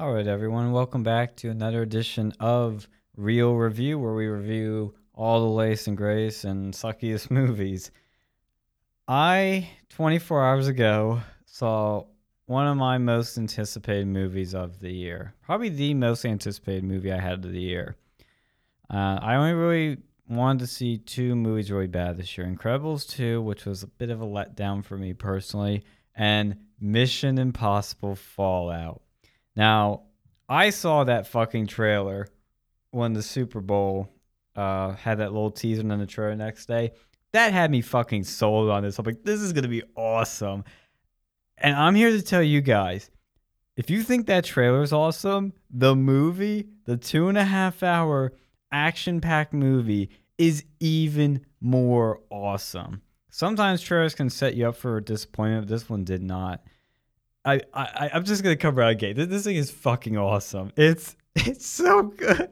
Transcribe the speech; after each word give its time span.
All 0.00 0.14
right, 0.14 0.26
everyone, 0.26 0.72
welcome 0.72 1.02
back 1.02 1.36
to 1.36 1.50
another 1.50 1.82
edition 1.82 2.32
of 2.40 2.88
Real 3.18 3.52
Review, 3.52 3.98
where 3.98 4.14
we 4.14 4.28
review 4.28 4.94
all 5.12 5.40
the 5.40 5.54
lace 5.54 5.88
and 5.88 5.94
grace 5.94 6.44
and 6.44 6.72
suckiest 6.72 7.30
movies. 7.30 7.90
I, 9.06 9.68
24 9.90 10.42
hours 10.42 10.68
ago, 10.68 11.20
saw 11.44 12.04
one 12.46 12.66
of 12.66 12.78
my 12.78 12.96
most 12.96 13.36
anticipated 13.36 14.06
movies 14.06 14.54
of 14.54 14.80
the 14.80 14.90
year. 14.90 15.34
Probably 15.42 15.68
the 15.68 15.92
most 15.92 16.24
anticipated 16.24 16.82
movie 16.82 17.12
I 17.12 17.20
had 17.20 17.44
of 17.44 17.52
the 17.52 17.60
year. 17.60 17.94
Uh, 18.88 19.18
I 19.20 19.34
only 19.34 19.52
really 19.52 19.98
wanted 20.30 20.60
to 20.60 20.66
see 20.66 20.96
two 20.96 21.36
movies 21.36 21.70
really 21.70 21.88
bad 21.88 22.16
this 22.16 22.38
year 22.38 22.46
Incredibles 22.46 23.06
2, 23.06 23.42
which 23.42 23.66
was 23.66 23.82
a 23.82 23.86
bit 23.86 24.08
of 24.08 24.22
a 24.22 24.26
letdown 24.26 24.82
for 24.82 24.96
me 24.96 25.12
personally, 25.12 25.84
and 26.16 26.56
Mission 26.80 27.36
Impossible 27.36 28.16
Fallout. 28.16 29.02
Now, 29.60 30.04
I 30.48 30.70
saw 30.70 31.04
that 31.04 31.26
fucking 31.26 31.66
trailer 31.66 32.28
when 32.92 33.12
the 33.12 33.22
Super 33.22 33.60
Bowl 33.60 34.08
uh, 34.56 34.92
had 34.92 35.18
that 35.18 35.34
little 35.34 35.50
teaser 35.50 35.82
then 35.82 35.98
the 35.98 36.06
trailer 36.06 36.34
next 36.34 36.64
day. 36.64 36.92
That 37.34 37.52
had 37.52 37.70
me 37.70 37.82
fucking 37.82 38.24
sold 38.24 38.70
on 38.70 38.84
this. 38.84 38.98
I'm 38.98 39.04
like, 39.04 39.22
this 39.22 39.42
is 39.42 39.52
gonna 39.52 39.68
be 39.68 39.82
awesome. 39.94 40.64
And 41.58 41.76
I'm 41.76 41.94
here 41.94 42.08
to 42.08 42.22
tell 42.22 42.42
you 42.42 42.62
guys, 42.62 43.10
if 43.76 43.90
you 43.90 44.02
think 44.02 44.28
that 44.28 44.44
trailer 44.44 44.80
is 44.82 44.94
awesome, 44.94 45.52
the 45.68 45.94
movie, 45.94 46.66
the 46.86 46.96
two 46.96 47.28
and 47.28 47.36
a 47.36 47.44
half 47.44 47.82
hour 47.82 48.32
action 48.72 49.20
packed 49.20 49.52
movie, 49.52 50.08
is 50.38 50.64
even 50.80 51.44
more 51.60 52.22
awesome. 52.30 53.02
Sometimes 53.28 53.82
trailers 53.82 54.14
can 54.14 54.30
set 54.30 54.54
you 54.54 54.68
up 54.68 54.76
for 54.76 54.98
disappointment. 55.02 55.66
but 55.66 55.74
This 55.74 55.90
one 55.90 56.04
did 56.04 56.22
not. 56.22 56.62
I, 57.44 57.60
I 57.72 58.10
I'm 58.14 58.24
just 58.24 58.42
gonna 58.42 58.56
come 58.56 58.74
right 58.74 58.98
gate. 58.98 59.16
This, 59.16 59.28
this 59.28 59.44
thing 59.44 59.56
is 59.56 59.70
fucking 59.70 60.16
awesome. 60.16 60.72
It's 60.76 61.16
it's 61.34 61.66
so 61.66 62.02
good. 62.02 62.50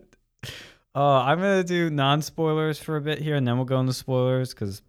Uh, 0.94 1.22
I'm 1.22 1.38
gonna 1.38 1.64
do 1.64 1.90
non 1.90 2.22
spoilers 2.22 2.78
for 2.78 2.96
a 2.96 3.00
bit 3.00 3.18
here, 3.18 3.36
and 3.36 3.46
then 3.46 3.56
we'll 3.56 3.66
go 3.66 3.80
into 3.80 3.92
spoilers 3.92 4.54
because 4.54 4.82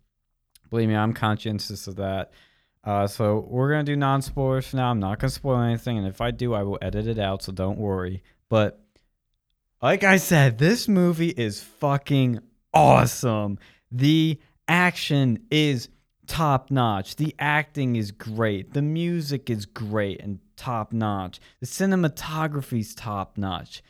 believe 0.70 0.90
me, 0.90 0.96
I'm 0.96 1.14
conscientious 1.14 1.88
of 1.88 1.98
that. 1.98 2.32
Uh, 2.84 3.08
so 3.08 3.46
we're 3.50 3.70
gonna 3.70 3.84
do 3.84 3.96
non 3.96 4.22
spoilers 4.22 4.68
for 4.68 4.78
now. 4.78 4.92
I'm 4.92 5.00
not 5.00 5.20
gonna 5.20 5.32
spoil 5.32 5.60
anything, 5.60 5.98
and 5.98 6.08
if 6.08 6.22
I 6.22 6.32
do, 6.32 6.54
I 6.54 6.64
will 6.64 6.80
edit 6.82 7.08
it 7.08 7.20
out. 7.20 7.44
So 7.44 7.52
don't 7.52 7.78
worry. 7.78 8.24
But 8.48 8.82
like 9.82 10.04
I 10.04 10.18
said, 10.18 10.58
this 10.58 10.88
movie 10.88 11.30
is 11.30 11.62
fucking 11.62 12.40
awesome. 12.74 13.60
The 13.92 14.40
action 14.68 15.46
is 15.52 15.90
top 16.30 16.70
notch. 16.70 17.16
The 17.16 17.36
acting 17.40 17.96
is 17.96 18.12
great. 18.12 18.74
The 18.74 18.84
music 18.84 19.50
is 19.50 19.66
great 19.66 20.22
and 20.22 20.40
top 20.56 20.94
notch. 20.94 21.40
The 21.60 21.66
cinematography's 21.66 22.94
top 22.94 23.38
notch. 23.38 23.82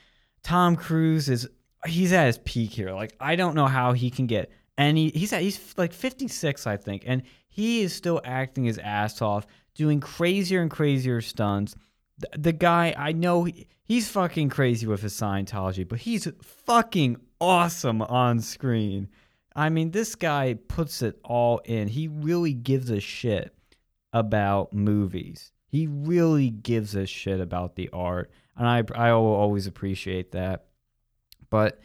Tom 0.42 0.76
Cruise 0.76 1.30
is 1.30 1.48
he's 1.86 2.14
at 2.14 2.28
his 2.28 2.40
peak 2.40 2.72
here. 2.72 2.94
Like 2.94 3.16
I 3.20 3.36
don't 3.36 3.56
know 3.56 3.68
how 3.68 3.92
he 3.92 4.10
can 4.10 4.26
get 4.26 4.52
any 4.78 5.10
he's 5.10 5.34
at 5.34 5.42
he's 5.42 5.76
like 5.78 5.92
56 5.92 6.66
I 6.66 6.78
think 6.78 7.04
and 7.06 7.24
he 7.50 7.82
is 7.82 7.94
still 7.94 8.22
acting 8.24 8.64
his 8.64 8.78
ass 8.78 9.22
off, 9.22 9.46
doing 9.76 10.00
crazier 10.00 10.62
and 10.62 10.72
crazier 10.72 11.20
stunts. 11.20 11.76
The, 12.20 12.30
the 12.38 12.54
guy 12.54 12.96
I 12.98 13.12
know 13.12 13.44
he, 13.44 13.68
he's 13.84 14.08
fucking 14.08 14.50
crazy 14.50 14.88
with 14.88 15.02
his 15.02 15.14
Scientology, 15.14 15.86
but 15.86 16.00
he's 16.00 16.26
fucking 16.42 17.18
awesome 17.42 18.02
on 18.02 18.40
screen. 18.40 19.10
I 19.60 19.68
mean, 19.68 19.92
this 19.92 20.16
guy 20.16 20.54
puts 20.54 21.02
it 21.02 21.20
all 21.22 21.58
in. 21.66 21.90
He 21.90 22.08
really 22.08 22.54
gives 22.54 22.90
a 22.90 23.02
shit 23.02 23.54
about 24.14 24.72
movies. 24.72 25.52
He 25.68 25.86
really 25.86 26.50
gives 26.50 26.96
a 26.96 27.06
shit 27.06 27.42
about 27.42 27.76
the 27.76 27.90
art, 27.92 28.32
and 28.56 28.66
I 28.66 28.84
I 28.96 29.12
will 29.12 29.34
always 29.34 29.68
appreciate 29.68 30.32
that. 30.32 30.68
But 31.50 31.82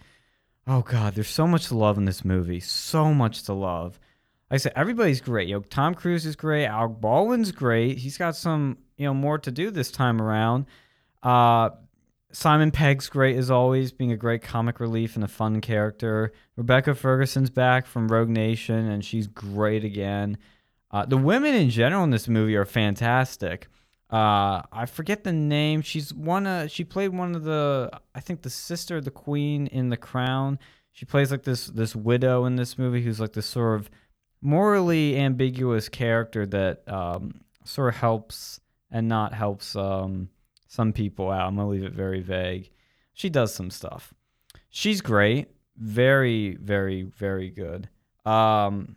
oh 0.68 0.82
god, 0.82 1.16
there's 1.16 1.28
so 1.28 1.48
much 1.48 1.66
to 1.66 1.76
love 1.76 1.98
in 1.98 2.04
this 2.04 2.24
movie. 2.24 2.60
So 2.60 3.12
much 3.12 3.42
to 3.42 3.52
love. 3.52 3.98
Like 4.52 4.56
I 4.56 4.58
said, 4.58 4.74
everybody's 4.76 5.20
great. 5.20 5.48
You 5.48 5.56
know, 5.56 5.62
Tom 5.62 5.96
Cruise 5.96 6.26
is 6.26 6.36
great. 6.36 6.66
Alec 6.66 7.00
Baldwin's 7.00 7.50
great. 7.50 7.98
He's 7.98 8.16
got 8.16 8.36
some 8.36 8.78
you 8.96 9.06
know 9.06 9.14
more 9.14 9.38
to 9.38 9.50
do 9.50 9.72
this 9.72 9.90
time 9.90 10.22
around. 10.22 10.66
Uh, 11.24 11.70
Simon 12.34 12.72
Pegg's 12.72 13.08
great 13.08 13.36
as 13.36 13.48
always, 13.48 13.92
being 13.92 14.10
a 14.10 14.16
great 14.16 14.42
comic 14.42 14.80
relief 14.80 15.14
and 15.14 15.24
a 15.24 15.28
fun 15.28 15.60
character. 15.60 16.32
Rebecca 16.56 16.96
Ferguson's 16.96 17.48
back 17.48 17.86
from 17.86 18.08
Rogue 18.08 18.28
Nation, 18.28 18.88
and 18.88 19.04
she's 19.04 19.28
great 19.28 19.84
again. 19.84 20.36
Uh, 20.90 21.06
the 21.06 21.16
women 21.16 21.54
in 21.54 21.70
general 21.70 22.02
in 22.02 22.10
this 22.10 22.26
movie 22.26 22.56
are 22.56 22.64
fantastic. 22.64 23.68
Uh, 24.10 24.62
I 24.72 24.86
forget 24.86 25.22
the 25.22 25.32
name. 25.32 25.80
She's 25.80 26.12
one. 26.12 26.48
Uh, 26.48 26.66
she 26.66 26.82
played 26.82 27.10
one 27.10 27.36
of 27.36 27.44
the. 27.44 27.88
I 28.16 28.20
think 28.20 28.42
the 28.42 28.50
sister 28.50 28.96
of 28.96 29.04
the 29.04 29.10
queen 29.12 29.68
in 29.68 29.88
The 29.88 29.96
Crown. 29.96 30.58
She 30.90 31.06
plays 31.06 31.30
like 31.30 31.44
this 31.44 31.68
this 31.68 31.94
widow 31.94 32.46
in 32.46 32.56
this 32.56 32.78
movie, 32.78 33.02
who's 33.02 33.20
like 33.20 33.32
this 33.32 33.46
sort 33.46 33.80
of 33.80 33.88
morally 34.42 35.16
ambiguous 35.16 35.88
character 35.88 36.46
that 36.46 36.82
um, 36.88 37.42
sort 37.64 37.94
of 37.94 38.00
helps 38.00 38.58
and 38.90 39.08
not 39.08 39.32
helps. 39.34 39.76
Um, 39.76 40.30
some 40.74 40.92
people 40.92 41.30
out. 41.30 41.46
I'm 41.46 41.56
gonna 41.56 41.68
leave 41.68 41.84
it 41.84 41.92
very 41.92 42.20
vague. 42.20 42.70
She 43.12 43.30
does 43.30 43.54
some 43.54 43.70
stuff. 43.70 44.12
She's 44.70 45.00
great. 45.00 45.48
Very, 45.76 46.56
very, 46.56 47.02
very 47.02 47.50
good. 47.50 47.88
Um, 48.26 48.96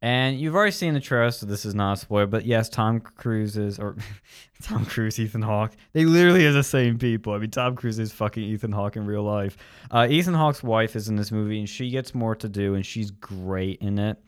and 0.00 0.40
you've 0.40 0.56
already 0.56 0.72
seen 0.72 0.94
the 0.94 1.00
trailer, 1.00 1.30
so 1.30 1.46
this 1.46 1.64
is 1.64 1.74
not 1.74 1.92
a 1.92 1.96
spoiler. 1.96 2.26
But 2.26 2.46
yes, 2.46 2.68
Tom 2.68 3.00
Cruise 3.00 3.56
is, 3.56 3.78
or 3.78 3.96
Tom 4.62 4.84
Cruise, 4.84 5.18
Ethan 5.20 5.42
Hawke. 5.42 5.72
They 5.92 6.04
literally 6.04 6.46
are 6.46 6.52
the 6.52 6.62
same 6.62 6.98
people. 6.98 7.34
I 7.34 7.38
mean, 7.38 7.50
Tom 7.50 7.76
Cruise 7.76 7.98
is 7.98 8.12
fucking 8.12 8.42
Ethan 8.42 8.72
Hawke 8.72 8.96
in 8.96 9.06
real 9.06 9.22
life. 9.22 9.56
Uh, 9.90 10.08
Ethan 10.10 10.34
Hawke's 10.34 10.62
wife 10.62 10.96
is 10.96 11.08
in 11.08 11.16
this 11.16 11.30
movie, 11.30 11.60
and 11.60 11.68
she 11.68 11.90
gets 11.90 12.14
more 12.14 12.34
to 12.36 12.48
do, 12.48 12.74
and 12.74 12.84
she's 12.84 13.10
great 13.10 13.80
in 13.80 13.98
it. 13.98 14.18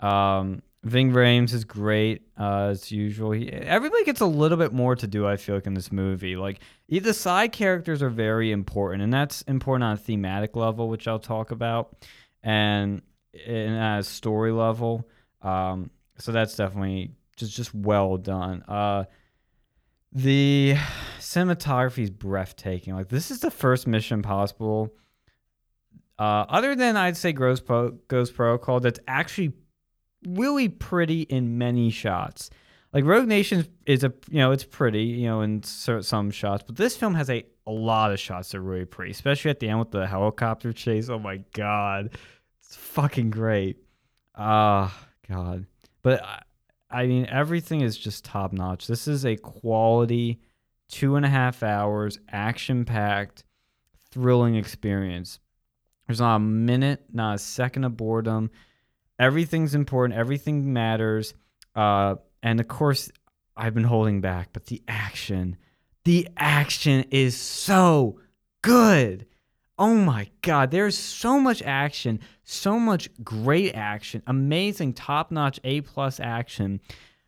Um, 0.00 0.62
Ving 0.84 1.10
Rhames 1.10 1.52
is 1.52 1.64
great 1.64 2.22
uh, 2.38 2.68
as 2.70 2.92
usual. 2.92 3.32
He, 3.32 3.50
everybody 3.52 4.04
gets 4.04 4.20
a 4.20 4.26
little 4.26 4.56
bit 4.56 4.72
more 4.72 4.94
to 4.94 5.06
do. 5.06 5.26
I 5.26 5.36
feel 5.36 5.56
like 5.56 5.66
in 5.66 5.74
this 5.74 5.90
movie, 5.90 6.36
like 6.36 6.60
the 6.88 7.12
side 7.12 7.52
characters 7.52 8.02
are 8.02 8.10
very 8.10 8.52
important, 8.52 9.02
and 9.02 9.12
that's 9.12 9.42
important 9.42 9.84
on 9.84 9.92
a 9.94 9.96
thematic 9.96 10.54
level, 10.54 10.88
which 10.88 11.08
I'll 11.08 11.18
talk 11.18 11.50
about, 11.50 11.96
and 12.42 13.02
and 13.46 13.76
at 13.76 13.98
a 14.00 14.02
story 14.04 14.52
level. 14.52 15.08
Um, 15.42 15.90
so 16.18 16.30
that's 16.32 16.56
definitely 16.56 17.12
just 17.36 17.54
just 17.54 17.74
well 17.74 18.16
done. 18.16 18.62
Uh, 18.68 19.04
the 20.12 20.76
cinematography 21.18 22.04
is 22.04 22.10
breathtaking. 22.10 22.94
Like 22.94 23.08
this 23.08 23.32
is 23.32 23.40
the 23.40 23.50
first 23.50 23.88
Mission 23.88 24.20
Impossible, 24.20 24.94
uh, 26.18 26.46
other 26.48 26.74
than 26.74 26.96
I'd 26.96 27.16
say 27.16 27.32
Ghost, 27.32 27.64
Pro- 27.66 27.90
Ghost 28.08 28.34
Protocol, 28.34 28.80
that's 28.80 29.00
actually 29.06 29.52
really 30.26 30.68
pretty 30.68 31.22
in 31.22 31.58
many 31.58 31.90
shots. 31.90 32.50
Like 32.92 33.04
Rogue 33.04 33.26
Nation 33.28 33.66
is 33.86 34.02
a 34.02 34.12
you 34.30 34.38
know 34.38 34.52
it's 34.52 34.64
pretty 34.64 35.02
you 35.02 35.26
know 35.26 35.42
in 35.42 35.62
some 35.62 36.30
shots, 36.30 36.64
but 36.66 36.76
this 36.76 36.96
film 36.96 37.14
has 37.14 37.28
a, 37.28 37.44
a 37.66 37.70
lot 37.70 38.12
of 38.12 38.18
shots 38.18 38.50
that 38.50 38.58
are 38.58 38.62
really 38.62 38.86
pretty, 38.86 39.10
especially 39.10 39.50
at 39.50 39.60
the 39.60 39.68
end 39.68 39.78
with 39.78 39.90
the 39.90 40.06
helicopter 40.06 40.72
chase. 40.72 41.10
Oh 41.10 41.18
my 41.18 41.38
god, 41.52 42.16
it's 42.62 42.76
fucking 42.76 43.30
great. 43.30 43.76
Ah, 44.34 44.86
uh, 44.86 45.34
god. 45.34 45.66
But 46.02 46.24
I, 46.24 46.42
I 46.90 47.06
mean, 47.06 47.26
everything 47.26 47.82
is 47.82 47.98
just 47.98 48.24
top 48.24 48.52
notch. 48.52 48.86
This 48.86 49.06
is 49.06 49.26
a 49.26 49.36
quality 49.36 50.40
two 50.88 51.16
and 51.16 51.26
a 51.26 51.28
half 51.28 51.62
hours, 51.62 52.18
action 52.30 52.84
packed, 52.84 53.44
thrilling 54.10 54.54
experience. 54.54 55.38
There's 56.06 56.20
not 56.20 56.36
a 56.36 56.40
minute, 56.40 57.04
not 57.12 57.34
a 57.34 57.38
second 57.38 57.84
of 57.84 57.96
boredom 57.96 58.50
everything's 59.18 59.74
important, 59.74 60.18
everything 60.18 60.72
matters. 60.72 61.34
Uh, 61.74 62.16
and 62.42 62.60
of 62.60 62.68
course, 62.68 63.10
I've 63.56 63.74
been 63.74 63.84
holding 63.84 64.20
back, 64.20 64.50
but 64.52 64.66
the 64.66 64.82
action, 64.86 65.56
the 66.04 66.28
action 66.36 67.04
is 67.10 67.36
so 67.36 68.20
good. 68.62 69.26
Oh 69.78 69.94
my 69.94 70.28
God, 70.42 70.70
there's 70.70 70.98
so 70.98 71.38
much 71.38 71.62
action, 71.62 72.20
so 72.42 72.78
much 72.78 73.08
great 73.22 73.74
action, 73.74 74.22
amazing, 74.26 74.94
top 74.94 75.30
notch, 75.30 75.60
A 75.62 75.82
plus 75.82 76.18
action 76.18 76.80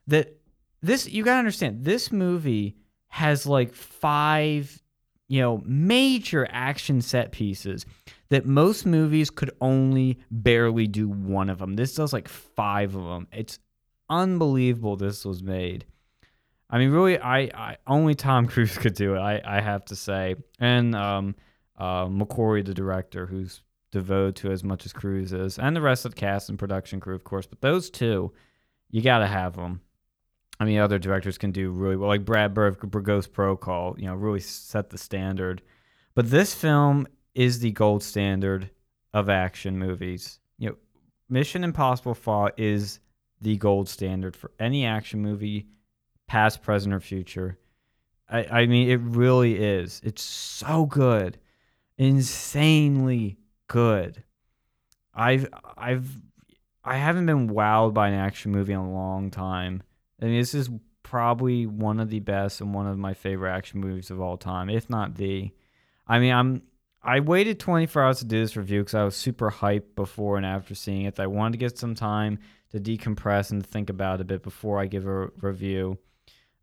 that 0.07 0.37
this, 0.83 1.09
you 1.09 1.25
gotta 1.25 1.39
understand, 1.39 1.85
this 1.85 2.11
movie 2.11 2.77
has 3.09 3.47
like 3.47 3.73
five, 3.73 4.83
you 5.31 5.41
know, 5.41 5.63
major 5.65 6.45
action 6.51 7.01
set 7.01 7.31
pieces 7.31 7.87
that 8.31 8.47
most 8.47 8.85
movies 8.85 9.31
could 9.31 9.53
only 9.61 10.19
barely 10.29 10.89
do 10.89 11.09
one 11.09 11.49
of 11.49 11.59
them. 11.59 11.75
This 11.75 11.95
does 11.95 12.13
like 12.13 12.27
five 12.27 12.97
of 12.97 13.05
them. 13.05 13.29
It's 13.33 13.61
unbelievable 14.09 14.97
this 14.97 15.25
was 15.25 15.41
made. 15.41 15.87
I 16.69 16.79
mean, 16.79 16.91
really, 16.91 17.17
I, 17.17 17.43
I 17.55 17.77
only 17.87 18.17
Tom 18.17 18.47
Cruise 18.49 18.77
could 18.77 18.95
do 18.95 19.15
it. 19.15 19.21
I, 19.21 19.41
I 19.45 19.61
have 19.61 19.85
to 19.87 19.97
say, 19.97 20.35
and 20.59 20.97
um, 20.97 21.37
uh, 21.79 22.07
McQuarrie, 22.07 22.65
the 22.65 22.75
director, 22.75 23.27
who's 23.27 23.63
devoted 23.93 24.35
to 24.37 24.51
as 24.51 24.65
much 24.65 24.85
as 24.85 24.93
Cruise 24.93 25.33
is, 25.33 25.61
and 25.61 25.77
the 25.77 25.81
rest 25.81 26.05
of 26.05 26.17
the 26.17 26.21
cast 26.21 26.49
and 26.49 26.59
production 26.59 26.99
crew, 26.99 27.15
of 27.15 27.23
course. 27.23 27.47
But 27.47 27.61
those 27.61 27.89
two, 27.89 28.33
you 28.91 29.01
got 29.01 29.19
to 29.19 29.29
have 29.29 29.55
them. 29.55 29.81
I 30.61 30.67
mean, 30.67 30.79
other 30.79 30.99
directors 30.99 31.39
can 31.39 31.53
do 31.53 31.71
really 31.71 31.97
well, 31.97 32.09
like 32.09 32.27
Brad 32.27 32.53
Bird 32.53 32.79
Ghost 33.03 33.33
Protocol. 33.33 33.97
You 33.99 34.07
know, 34.07 34.15
really 34.15 34.41
set 34.41 34.91
the 34.91 34.99
standard. 34.99 35.63
But 36.15 36.31
this 36.31 36.55
film 36.55 37.09
is 37.35 37.61
the 37.61 37.71
gold 37.73 38.03
standard 38.03 38.71
of 39.15 39.31
action 39.31 39.79
movies. 39.79 40.39
You 40.59 40.69
know, 40.69 40.77
Mission 41.31 41.65
Impossible 41.65 42.15
Fallout 42.15 42.61
is 42.61 43.01
the 43.41 43.57
gold 43.57 43.89
standard 43.89 44.37
for 44.37 44.51
any 44.59 44.85
action 44.85 45.23
movie, 45.23 45.67
past, 46.29 46.63
present, 46.63 46.95
or 46.95 47.01
future. 47.01 47.59
I, 48.29 48.45
I 48.45 48.67
mean, 48.67 48.91
it 48.91 49.01
really 49.01 49.57
is. 49.57 50.03
It's 50.05 50.23
so 50.23 50.85
good, 50.85 51.39
insanely 51.97 53.39
good. 53.67 54.23
I've 55.15 55.49
I've 55.77 56.11
I 56.85 56.97
haven't 56.99 57.25
been 57.25 57.49
wowed 57.49 57.95
by 57.95 58.09
an 58.09 58.15
action 58.15 58.53
movie 58.53 58.75
in 58.75 58.79
a 58.79 58.93
long 58.93 59.31
time. 59.31 59.83
I 60.21 60.27
mean, 60.27 60.39
this 60.39 60.55
is 60.55 60.71
probably 61.03 61.67
one 61.67 61.99
of 62.01 62.11
the 62.11 62.21
best 62.21 62.61
and 62.61 62.75
one 62.75 62.87
of 62.87 62.99
my 62.99 63.15
favorite 63.15 63.53
action 63.53 63.81
movies 63.81 64.11
of 64.11 64.21
all 64.21 64.37
time, 64.37 64.71
if 64.71 64.89
not 64.91 65.17
the. 65.17 65.51
I 66.07 66.19
mean, 66.19 66.33
I'm 66.33 66.63
I 67.03 67.21
waited 67.21 67.59
24 67.59 68.03
hours 68.03 68.19
to 68.19 68.27
do 68.27 68.41
this 68.41 68.57
review 68.57 68.81
because 68.81 68.95
I 68.95 69.05
was 69.05 69.17
super 69.17 69.51
hyped 69.51 69.95
before 69.97 70.37
and 70.37 70.45
after 70.45 70.75
seeing 70.75 71.07
it. 71.07 71.19
I 71.19 71.27
wanted 71.27 71.53
to 71.53 71.59
get 71.59 71.79
some 71.79 71.95
time 71.95 72.39
to 72.73 72.79
decompress 72.79 73.51
and 73.51 73.65
think 73.65 73.89
about 73.89 74.17
it 74.17 74.23
a 74.23 74.25
bit 74.25 74.43
before 74.43 74.79
I 74.79 74.87
give 74.87 75.07
a 75.07 75.29
review 75.41 75.99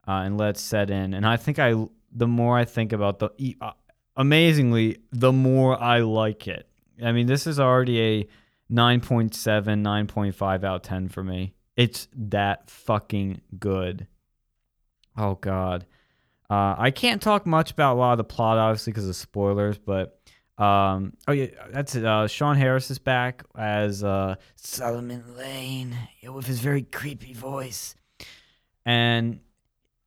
uh, 0.07 0.21
and 0.24 0.38
let 0.38 0.51
it 0.51 0.57
set 0.57 0.92
in. 0.92 1.13
And 1.13 1.25
I 1.25 1.38
think 1.38 1.57
I, 1.57 1.74
the 2.12 2.27
more 2.27 2.57
I 2.57 2.65
think 2.65 2.94
about 2.94 3.18
the, 3.19 3.57
uh, 3.60 3.71
amazingly, 4.15 5.00
the 5.12 5.33
more 5.33 5.81
I 5.81 6.00
like 6.00 6.48
it. 6.48 6.69
I 7.03 7.12
mean, 7.12 7.25
this 7.25 7.48
is 7.48 7.60
already 7.60 8.00
a 8.01 8.27
9.7, 8.71 9.31
9.5 9.31 10.63
out 10.63 10.75
of 10.75 10.81
10 10.83 11.10
for 11.10 11.24
me. 11.24 11.53
It's 11.77 12.09
that 12.13 12.69
fucking 12.69 13.39
good. 13.57 14.07
Oh, 15.15 15.35
God. 15.35 15.85
Uh, 16.50 16.75
I 16.77 16.91
can't 16.91 17.21
talk 17.21 17.45
much 17.45 17.71
about 17.71 17.95
a 17.95 18.00
lot 18.00 18.12
of 18.12 18.18
the 18.18 18.24
plot, 18.25 18.57
obviously, 18.57 18.91
because 18.91 19.07
of 19.07 19.15
spoilers, 19.15 19.77
but 19.77 20.19
um, 20.57 21.13
oh 21.27 21.33
yeah, 21.33 21.47
that's 21.71 21.94
it. 21.94 22.03
Uh, 22.03 22.27
Sean 22.27 22.56
Harris 22.56 22.89
is 22.89 22.97
back 22.97 23.44
as 23.56 24.03
uh, 24.03 24.35
Solomon 24.56 25.35
Lane 25.35 25.95
know, 26.24 26.33
with 26.33 26.45
his 26.45 26.59
very 26.59 26.83
creepy 26.83 27.33
voice. 27.33 27.95
And 28.85 29.39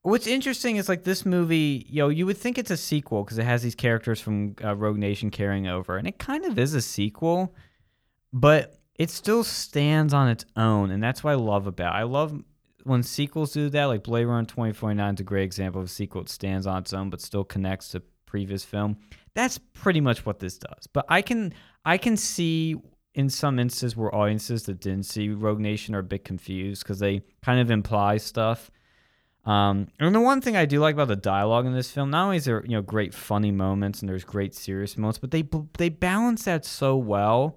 what's 0.02 0.26
interesting 0.26 0.76
is 0.76 0.88
like 0.88 1.04
this 1.04 1.26
movie, 1.26 1.86
you 1.88 2.02
know, 2.02 2.08
you 2.08 2.26
would 2.26 2.38
think 2.38 2.58
it's 2.58 2.70
a 2.70 2.76
sequel 2.76 3.22
because 3.22 3.38
it 3.38 3.44
has 3.44 3.62
these 3.62 3.74
characters 3.74 4.20
from 4.20 4.56
uh, 4.64 4.74
Rogue 4.74 4.98
Nation 4.98 5.30
carrying 5.30 5.68
over, 5.68 5.96
and 5.96 6.08
it 6.08 6.18
kind 6.18 6.44
of 6.44 6.58
is 6.58 6.74
a 6.74 6.82
sequel, 6.82 7.54
but 8.32 8.79
it 9.00 9.08
still 9.08 9.42
stands 9.42 10.12
on 10.12 10.28
its 10.28 10.44
own, 10.56 10.90
and 10.90 11.02
that's 11.02 11.24
what 11.24 11.30
I 11.30 11.36
love 11.36 11.66
about. 11.66 11.94
It. 11.94 12.00
I 12.00 12.02
love 12.02 12.38
when 12.84 13.02
sequels 13.02 13.50
do 13.50 13.70
that. 13.70 13.86
Like 13.86 14.02
Blade 14.02 14.26
Runner 14.26 14.46
2049 14.46 15.14
is 15.14 15.20
a 15.20 15.24
great 15.24 15.44
example 15.44 15.80
of 15.80 15.86
a 15.86 15.90
sequel 15.90 16.22
that 16.22 16.28
stands 16.28 16.66
on 16.66 16.82
its 16.82 16.92
own 16.92 17.08
but 17.08 17.22
still 17.22 17.42
connects 17.42 17.88
to 17.92 18.02
previous 18.26 18.62
film. 18.62 18.98
That's 19.32 19.56
pretty 19.56 20.02
much 20.02 20.26
what 20.26 20.38
this 20.38 20.58
does. 20.58 20.86
But 20.92 21.06
I 21.08 21.22
can 21.22 21.54
I 21.82 21.96
can 21.96 22.18
see 22.18 22.76
in 23.14 23.30
some 23.30 23.58
instances 23.58 23.96
where 23.96 24.14
audiences 24.14 24.64
that 24.64 24.80
didn't 24.80 25.04
see 25.04 25.30
Rogue 25.30 25.60
Nation 25.60 25.94
are 25.94 26.00
a 26.00 26.02
bit 26.02 26.26
confused 26.26 26.82
because 26.82 26.98
they 26.98 27.22
kind 27.40 27.58
of 27.58 27.70
imply 27.70 28.18
stuff. 28.18 28.70
Um, 29.46 29.88
and 29.98 30.14
the 30.14 30.20
one 30.20 30.42
thing 30.42 30.58
I 30.58 30.66
do 30.66 30.78
like 30.78 30.92
about 30.92 31.08
the 31.08 31.16
dialogue 31.16 31.64
in 31.64 31.72
this 31.72 31.90
film, 31.90 32.10
not 32.10 32.24
only 32.24 32.36
is 32.36 32.44
there 32.44 32.62
you 32.66 32.72
know 32.72 32.82
great 32.82 33.14
funny 33.14 33.50
moments 33.50 34.00
and 34.00 34.10
there's 34.10 34.24
great 34.24 34.54
serious 34.54 34.98
moments, 34.98 35.18
but 35.18 35.30
they 35.30 35.48
they 35.78 35.88
balance 35.88 36.44
that 36.44 36.66
so 36.66 36.98
well, 36.98 37.56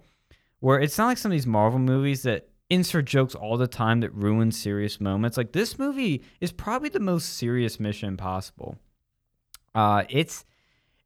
where 0.64 0.80
it's 0.80 0.98
not 0.98 1.08
like 1.08 1.18
some 1.18 1.30
of 1.30 1.34
these 1.34 1.46
Marvel 1.46 1.78
movies 1.78 2.24
that 2.24 2.48
insert 2.70 3.04
jokes 3.04 3.36
all 3.36 3.58
the 3.58 3.68
time 3.68 4.00
that 4.00 4.14
ruin 4.14 4.50
serious 4.50 5.02
moments. 5.02 5.36
Like 5.36 5.52
this 5.52 5.78
movie 5.78 6.24
is 6.40 6.54
probably 6.54 6.88
the 6.88 7.02
most 7.02 7.36
serious 7.36 7.82
Mission 7.82 8.08
Impossible. 8.08 8.78
Uh, 9.76 10.06
it's 10.08 10.46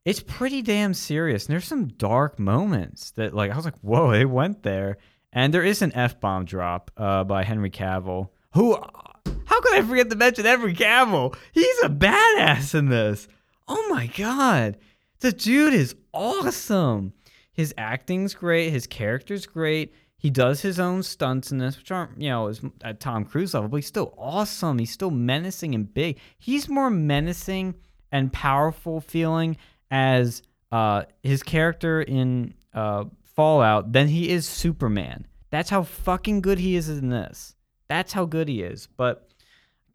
it's 0.04 0.20
pretty 0.20 0.62
damn 0.62 0.94
serious. 0.94 1.46
And 1.46 1.52
there's 1.52 1.64
some 1.64 1.88
dark 1.88 2.38
moments 2.38 3.10
that 3.12 3.34
like 3.34 3.50
I 3.50 3.56
was 3.56 3.64
like, 3.64 3.80
whoa, 3.80 4.12
they 4.12 4.24
went 4.24 4.62
there. 4.62 4.98
And 5.32 5.52
there 5.52 5.64
is 5.64 5.82
an 5.82 5.90
F 5.92 6.20
bomb 6.20 6.44
drop 6.44 6.92
uh, 6.96 7.24
by 7.24 7.42
Henry 7.42 7.70
Cavill. 7.70 8.28
Who 8.54 8.76
how 8.76 9.60
could 9.60 9.74
I 9.74 9.82
forget 9.82 10.08
to 10.10 10.14
mention 10.14 10.44
Henry 10.44 10.72
Cavill? 10.72 11.36
He's 11.50 11.82
a 11.82 11.88
badass 11.88 12.76
in 12.78 12.90
this. 12.90 13.26
Oh 13.66 13.88
my 13.90 14.06
god. 14.06 14.78
The 15.18 15.32
dude 15.32 15.74
is 15.74 15.96
awesome. 16.12 17.12
His 17.58 17.74
acting's 17.76 18.34
great, 18.34 18.70
his 18.70 18.86
character's 18.86 19.44
great. 19.44 19.92
He 20.16 20.30
does 20.30 20.60
his 20.60 20.78
own 20.78 21.02
stunts 21.02 21.50
in 21.50 21.58
this, 21.58 21.76
which 21.76 21.90
aren't, 21.90 22.22
you 22.22 22.28
know, 22.28 22.52
at 22.84 23.00
Tom 23.00 23.24
Cruise 23.24 23.52
level, 23.52 23.68
but 23.68 23.78
he's 23.78 23.88
still 23.88 24.14
awesome. 24.16 24.78
He's 24.78 24.92
still 24.92 25.10
menacing 25.10 25.74
and 25.74 25.92
big. 25.92 26.20
He's 26.38 26.68
more 26.68 26.88
menacing 26.88 27.74
and 28.12 28.32
powerful 28.32 29.00
feeling 29.00 29.56
as 29.90 30.42
uh, 30.70 31.06
his 31.24 31.42
character 31.42 32.00
in 32.00 32.54
uh, 32.74 33.06
Fallout 33.24 33.92
than 33.92 34.06
he 34.06 34.30
is 34.30 34.46
Superman. 34.46 35.26
That's 35.50 35.68
how 35.68 35.82
fucking 35.82 36.42
good 36.42 36.60
he 36.60 36.76
is 36.76 36.88
in 36.88 37.08
this. 37.08 37.56
That's 37.88 38.12
how 38.12 38.24
good 38.24 38.46
he 38.46 38.62
is. 38.62 38.86
But 38.96 39.27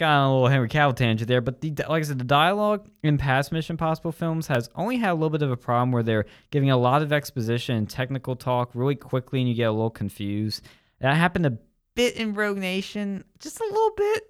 got 0.04 0.26
a 0.26 0.30
little 0.30 0.48
Henry 0.48 0.70
Cavill 0.70 0.96
tangent 0.96 1.28
there. 1.28 1.42
But 1.42 1.62
the, 1.62 1.74
like 1.90 2.02
I 2.02 2.02
said, 2.02 2.20
the 2.20 2.26
dialogue 2.26 2.90
in 3.04 3.18
past 3.18 3.52
Mission 3.52 3.78
Possible 3.78 4.12
films 4.12 4.48
has 4.48 4.70
only 4.76 4.98
had 4.98 5.12
a 5.12 5.14
little 5.14 5.30
bit 5.30 5.42
of 5.42 5.52
a 5.52 5.58
problem 5.58 5.92
where 5.92 6.04
they're 6.04 6.26
giving 6.52 6.70
a 6.70 6.78
lot 6.78 7.02
of 7.02 7.14
exposition 7.14 7.76
and 7.76 7.90
technical 7.90 8.36
talk 8.36 8.72
really 8.74 8.96
quickly, 8.96 9.40
and 9.40 9.50
you 9.50 9.56
get 9.56 9.70
a 9.70 9.72
little 9.72 9.90
confused. 9.90 10.64
That 11.00 11.16
happened 11.16 11.46
a 11.46 11.58
bit 11.96 12.16
in 12.16 12.34
Rogue 12.34 12.58
Nation, 12.58 13.24
just 13.40 13.60
a 13.60 13.64
little 13.64 13.92
bit. 13.96 14.24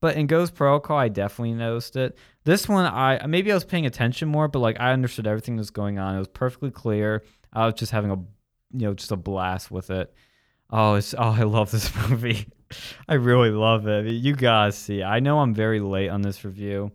But 0.00 0.16
in 0.16 0.26
Ghost 0.26 0.54
Protocol, 0.54 0.98
I 0.98 1.08
definitely 1.08 1.54
noticed 1.54 1.96
it. 1.96 2.18
This 2.44 2.68
one, 2.68 2.86
I 2.86 3.26
maybe 3.26 3.50
I 3.50 3.54
was 3.54 3.64
paying 3.64 3.86
attention 3.86 4.28
more, 4.28 4.46
but 4.46 4.58
like 4.58 4.78
I 4.78 4.92
understood 4.92 5.26
everything 5.26 5.56
that 5.56 5.60
was 5.60 5.70
going 5.70 5.98
on. 5.98 6.14
It 6.14 6.18
was 6.18 6.28
perfectly 6.28 6.70
clear. 6.70 7.24
I 7.52 7.64
was 7.64 7.74
just 7.74 7.92
having 7.92 8.10
a, 8.10 8.16
you 8.16 8.86
know, 8.86 8.94
just 8.94 9.10
a 9.10 9.16
blast 9.16 9.70
with 9.70 9.90
it. 9.90 10.12
Oh, 10.70 10.94
it's 10.94 11.14
oh, 11.14 11.34
I 11.38 11.42
love 11.44 11.70
this 11.70 11.90
movie. 12.10 12.46
I 13.08 13.14
really 13.14 13.50
love 13.50 13.86
it. 13.86 14.06
You 14.06 14.34
guys 14.34 14.76
see. 14.76 15.02
I 15.02 15.20
know 15.20 15.38
I'm 15.40 15.54
very 15.54 15.80
late 15.80 16.08
on 16.08 16.22
this 16.22 16.44
review. 16.44 16.92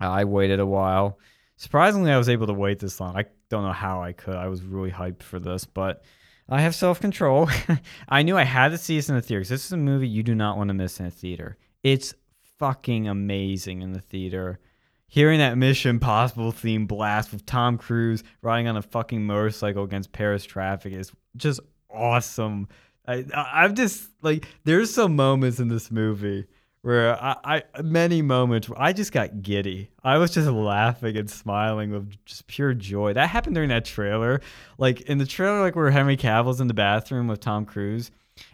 I 0.00 0.24
waited 0.24 0.60
a 0.60 0.66
while. 0.66 1.18
Surprisingly, 1.56 2.10
I 2.10 2.18
was 2.18 2.28
able 2.28 2.48
to 2.48 2.52
wait 2.52 2.80
this 2.80 2.98
long. 2.98 3.16
I 3.16 3.26
don't 3.48 3.64
know 3.64 3.72
how 3.72 4.02
I 4.02 4.12
could. 4.12 4.34
I 4.34 4.48
was 4.48 4.62
really 4.62 4.90
hyped 4.90 5.22
for 5.22 5.38
this, 5.38 5.64
but 5.64 6.02
I 6.48 6.60
have 6.60 6.74
self 6.74 7.00
control. 7.00 7.48
I 8.08 8.22
knew 8.22 8.36
I 8.36 8.42
had 8.44 8.70
to 8.70 8.78
see 8.78 8.96
this 8.96 9.08
in 9.08 9.14
the 9.14 9.22
theater 9.22 9.44
this 9.44 9.64
is 9.64 9.72
a 9.72 9.76
movie 9.76 10.08
you 10.08 10.22
do 10.22 10.34
not 10.34 10.56
want 10.56 10.68
to 10.68 10.74
miss 10.74 10.98
in 10.98 11.06
a 11.06 11.10
theater. 11.10 11.56
It's 11.82 12.14
fucking 12.58 13.08
amazing 13.08 13.82
in 13.82 13.92
the 13.92 14.00
theater. 14.00 14.60
Hearing 15.06 15.40
that 15.40 15.58
Mission 15.58 15.90
Impossible 15.90 16.52
theme 16.52 16.86
blast 16.86 17.32
with 17.32 17.44
Tom 17.44 17.76
Cruise 17.76 18.24
riding 18.40 18.66
on 18.66 18.76
a 18.76 18.82
fucking 18.82 19.24
motorcycle 19.24 19.84
against 19.84 20.12
Paris 20.12 20.44
traffic 20.44 20.94
is 20.94 21.12
just 21.36 21.60
awesome. 21.90 22.68
I, 23.06 23.24
I'm 23.34 23.74
just 23.74 24.08
like, 24.22 24.46
there's 24.64 24.92
some 24.92 25.16
moments 25.16 25.58
in 25.58 25.68
this 25.68 25.90
movie 25.90 26.46
where 26.82 27.20
I, 27.22 27.62
I 27.74 27.82
many 27.82 28.22
moments 28.22 28.68
where 28.68 28.80
I 28.80 28.92
just 28.92 29.12
got 29.12 29.42
giddy. 29.42 29.90
I 30.02 30.18
was 30.18 30.32
just 30.32 30.48
laughing 30.48 31.16
and 31.16 31.30
smiling 31.30 31.92
with 31.92 32.12
just 32.24 32.46
pure 32.48 32.74
joy. 32.74 33.12
That 33.12 33.28
happened 33.28 33.54
during 33.54 33.70
that 33.70 33.84
trailer. 33.84 34.40
Like 34.78 35.02
in 35.02 35.18
the 35.18 35.26
trailer, 35.26 35.60
like 35.60 35.76
where 35.76 35.90
Henry 35.90 36.16
Cavill's 36.16 36.60
in 36.60 36.66
the 36.66 36.74
bathroom 36.74 37.28
with 37.28 37.40
Tom 37.40 37.64
Cruise, 37.64 38.10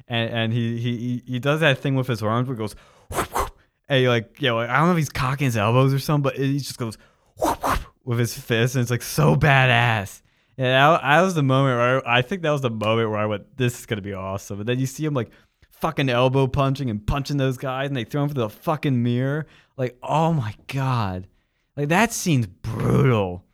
and, 0.06 0.30
and 0.30 0.52
he, 0.52 0.78
he 0.78 1.22
he 1.26 1.38
does 1.38 1.60
that 1.60 1.78
thing 1.78 1.94
with 1.94 2.06
his 2.06 2.22
arms 2.22 2.48
where 2.48 2.56
he 2.56 2.58
goes, 2.58 2.76
whoop, 3.10 3.34
whoop, 3.34 3.58
and 3.88 4.06
like, 4.06 4.40
you 4.40 4.48
know, 4.48 4.56
like, 4.56 4.68
I 4.68 4.78
don't 4.78 4.86
know 4.86 4.92
if 4.92 4.98
he's 4.98 5.08
cocking 5.08 5.46
his 5.46 5.56
elbows 5.56 5.94
or 5.94 5.98
something, 5.98 6.22
but 6.22 6.36
he 6.36 6.58
just 6.58 6.78
goes 6.78 6.98
whoop, 7.38 7.62
whoop, 7.64 7.80
with 8.04 8.18
his 8.18 8.36
fist, 8.36 8.74
and 8.74 8.82
it's 8.82 8.90
like 8.90 9.02
so 9.02 9.36
badass. 9.36 10.20
And 10.58 10.66
that, 10.66 11.00
that 11.02 11.22
was 11.22 11.34
the 11.34 11.42
moment 11.42 11.78
where 11.78 12.08
I, 12.08 12.18
I 12.18 12.22
think 12.22 12.42
that 12.42 12.50
was 12.50 12.62
the 12.62 12.70
moment 12.70 13.10
where 13.10 13.18
I 13.18 13.26
went, 13.26 13.56
"This 13.56 13.78
is 13.78 13.86
gonna 13.86 14.02
be 14.02 14.12
awesome." 14.12 14.60
And 14.60 14.68
then 14.68 14.78
you 14.78 14.86
see 14.86 15.04
him 15.04 15.14
like 15.14 15.30
fucking 15.70 16.08
elbow 16.08 16.48
punching 16.48 16.90
and 16.90 17.06
punching 17.06 17.36
those 17.36 17.56
guys, 17.56 17.86
and 17.86 17.96
they 17.96 18.04
throw 18.04 18.24
him 18.24 18.30
through 18.30 18.42
the 18.42 18.50
fucking 18.50 19.02
mirror. 19.02 19.46
Like, 19.76 19.96
oh 20.02 20.32
my 20.32 20.54
god, 20.66 21.28
like 21.76 21.88
that 21.88 22.12
scene's 22.12 22.46
brutal. 22.46 23.44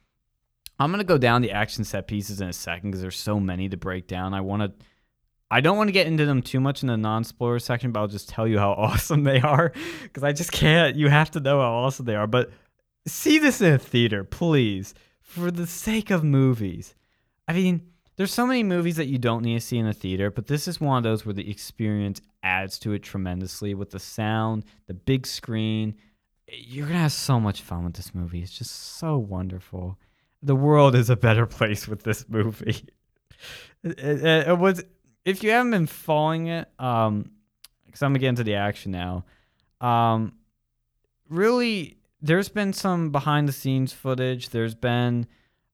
I'm 0.80 0.90
gonna 0.90 1.04
go 1.04 1.18
down 1.18 1.42
the 1.42 1.52
action 1.52 1.84
set 1.84 2.08
pieces 2.08 2.40
in 2.40 2.48
a 2.48 2.52
second 2.54 2.90
because 2.90 3.02
there's 3.02 3.18
so 3.18 3.38
many 3.38 3.68
to 3.68 3.76
break 3.76 4.08
down. 4.08 4.32
I 4.32 4.40
want 4.40 4.62
to 4.62 4.86
I 5.50 5.60
don't 5.60 5.76
want 5.76 5.88
to 5.88 5.92
get 5.92 6.06
into 6.06 6.26
them 6.26 6.42
too 6.42 6.58
much 6.58 6.82
in 6.82 6.88
the 6.88 6.96
non-spoiler 6.96 7.58
section, 7.58 7.92
but 7.92 8.00
I'll 8.00 8.08
just 8.08 8.28
tell 8.28 8.48
you 8.48 8.58
how 8.58 8.72
awesome 8.78 9.24
they 9.24 9.40
are 9.40 9.72
because 10.02 10.24
I 10.24 10.32
just 10.32 10.52
can't. 10.52 10.96
You 10.96 11.08
have 11.08 11.30
to 11.32 11.40
know 11.40 11.60
how 11.60 11.72
awesome 11.74 12.06
they 12.06 12.16
are. 12.16 12.26
But 12.26 12.50
see 13.06 13.38
this 13.38 13.60
in 13.60 13.74
a 13.74 13.78
theater, 13.78 14.24
please, 14.24 14.94
for 15.24 15.50
the 15.50 15.66
sake 15.66 16.10
of 16.10 16.22
movies. 16.22 16.94
I 17.48 17.54
mean, 17.54 17.88
there's 18.16 18.32
so 18.32 18.46
many 18.46 18.62
movies 18.62 18.96
that 18.96 19.06
you 19.06 19.18
don't 19.18 19.42
need 19.42 19.54
to 19.54 19.66
see 19.66 19.78
in 19.78 19.86
a 19.86 19.92
theater, 19.92 20.30
but 20.30 20.46
this 20.46 20.68
is 20.68 20.80
one 20.80 20.98
of 20.98 21.02
those 21.02 21.26
where 21.26 21.32
the 21.32 21.50
experience 21.50 22.20
adds 22.42 22.78
to 22.80 22.92
it 22.92 23.02
tremendously 23.02 23.74
with 23.74 23.90
the 23.90 23.98
sound, 23.98 24.64
the 24.86 24.94
big 24.94 25.26
screen. 25.26 25.96
You're 26.46 26.86
gonna 26.86 27.00
have 27.00 27.12
so 27.12 27.40
much 27.40 27.62
fun 27.62 27.84
with 27.84 27.94
this 27.94 28.14
movie. 28.14 28.40
It's 28.42 28.56
just 28.56 28.98
so 28.98 29.18
wonderful. 29.18 29.98
The 30.42 30.54
world 30.54 30.94
is 30.94 31.10
a 31.10 31.16
better 31.16 31.46
place 31.46 31.88
with 31.88 32.04
this 32.04 32.28
movie. 32.28 32.86
It, 33.82 33.98
it, 33.98 34.48
it 34.48 34.58
was 34.58 34.82
if 35.26 35.42
you 35.42 35.50
haven't 35.50 35.72
been 35.72 35.86
following 35.86 36.46
it, 36.46 36.68
um, 36.78 37.32
because 37.84 38.02
I'm 38.02 38.14
getting 38.14 38.36
to 38.36 38.44
the 38.44 38.54
action 38.54 38.92
now, 38.92 39.24
um, 39.80 40.32
really, 41.28 41.98
there's 42.24 42.48
been 42.48 42.72
some 42.72 43.10
behind 43.10 43.46
the 43.46 43.52
scenes 43.52 43.92
footage. 43.92 44.48
There's 44.48 44.74
been 44.74 45.26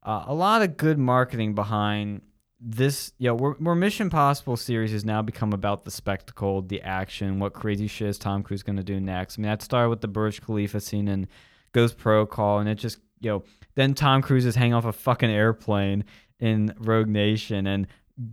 uh, 0.02 0.25
a 0.26 0.35
lot 0.35 0.62
of 0.62 0.76
good 0.76 0.99
marketing 0.99 1.54
behind 1.54 2.23
this. 2.61 3.12
You 3.19 3.28
know, 3.28 3.35
where, 3.37 3.52
where 3.52 3.75
Mission 3.76 4.11
Possible 4.11 4.57
series 4.57 4.90
has 4.90 5.04
now 5.04 5.23
become 5.23 5.52
about 5.52 5.85
the 5.85 5.92
spectacle, 5.92 6.61
the 6.62 6.83
action, 6.83 7.38
what 7.38 7.52
crazy 7.52 7.87
shit 7.87 8.09
is 8.09 8.19
Tom 8.19 8.42
Cruise 8.42 8.64
going 8.64 8.78
to 8.78 8.83
do 8.83 8.99
next. 8.99 9.38
I 9.38 9.42
mean, 9.42 9.49
that 9.49 9.62
started 9.62 9.90
with 9.90 10.00
the 10.00 10.09
Burj 10.09 10.42
Khalifa 10.42 10.80
scene 10.80 11.07
in 11.07 11.28
Ghost 11.71 11.97
Protocol, 11.97 12.59
and 12.59 12.69
it 12.69 12.75
just, 12.75 12.99
you 13.21 13.30
know, 13.30 13.45
then 13.76 13.95
Tom 13.95 14.21
Cruise 14.21 14.45
is 14.45 14.57
hanging 14.57 14.75
off 14.75 14.85
a 14.85 14.92
fucking 14.92 15.30
airplane 15.30 16.04
in 16.40 16.75
Rogue 16.78 17.09
Nation 17.09 17.69
and 17.69 17.87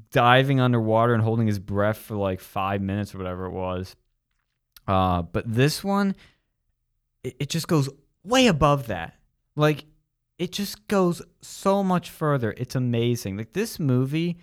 diving 0.09 0.59
underwater 0.59 1.13
and 1.13 1.21
holding 1.21 1.45
his 1.45 1.59
breath 1.59 1.97
for 1.97 2.15
like 2.15 2.39
five 2.39 2.81
minutes 2.81 3.13
or 3.13 3.19
whatever 3.19 3.45
it 3.45 3.51
was. 3.51 3.95
Uh, 4.87 5.21
but 5.21 5.43
this 5.45 5.83
one, 5.83 6.15
it, 7.23 7.35
it 7.41 7.49
just 7.49 7.67
goes 7.67 7.87
way 8.27 8.47
above 8.47 8.87
that. 8.87 9.15
Like, 9.55 9.85
it 10.37 10.51
just 10.51 10.87
goes 10.87 11.21
so 11.41 11.83
much 11.83 12.09
further. 12.09 12.53
It's 12.57 12.75
amazing. 12.75 13.37
Like, 13.37 13.53
this 13.53 13.79
movie 13.79 14.37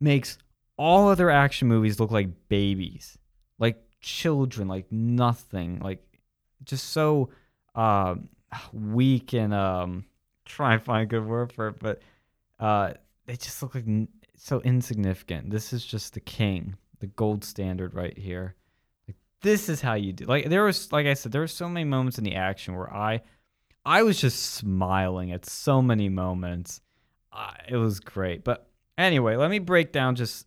makes 0.00 0.38
all 0.76 1.08
other 1.08 1.30
action 1.30 1.68
movies 1.68 1.98
look 1.98 2.10
like 2.10 2.48
babies, 2.48 3.18
like 3.58 3.82
children, 4.00 4.68
like 4.68 4.90
nothing, 4.90 5.80
like 5.80 6.02
just 6.64 6.90
so 6.90 7.30
uh, 7.74 8.14
weak 8.72 9.32
and 9.32 9.52
um, 9.52 10.04
try 10.44 10.74
and 10.74 10.82
find 10.82 11.02
a 11.02 11.06
good 11.06 11.26
word 11.26 11.52
for 11.52 11.68
it, 11.68 11.78
but 11.80 12.00
uh, 12.60 12.92
they 13.26 13.36
just 13.36 13.62
look 13.62 13.74
like 13.74 13.86
n- 13.86 14.08
so 14.36 14.60
insignificant. 14.60 15.50
This 15.50 15.72
is 15.72 15.84
just 15.84 16.14
the 16.14 16.20
king, 16.20 16.76
the 17.00 17.06
gold 17.08 17.44
standard 17.44 17.94
right 17.94 18.16
here. 18.16 18.54
This 19.42 19.68
is 19.68 19.80
how 19.80 19.94
you 19.94 20.12
do. 20.12 20.24
Like 20.24 20.48
there 20.48 20.64
was, 20.64 20.90
like 20.92 21.06
I 21.06 21.14
said, 21.14 21.32
there 21.32 21.40
were 21.40 21.46
so 21.46 21.68
many 21.68 21.84
moments 21.84 22.18
in 22.18 22.24
the 22.24 22.34
action 22.34 22.74
where 22.74 22.92
I, 22.92 23.22
I 23.84 24.02
was 24.02 24.20
just 24.20 24.54
smiling 24.54 25.32
at 25.32 25.46
so 25.46 25.80
many 25.80 26.08
moments. 26.08 26.80
Uh, 27.32 27.52
it 27.68 27.76
was 27.76 28.00
great. 28.00 28.44
But 28.44 28.68
anyway, 28.96 29.36
let 29.36 29.50
me 29.50 29.60
break 29.60 29.92
down 29.92 30.16
just 30.16 30.46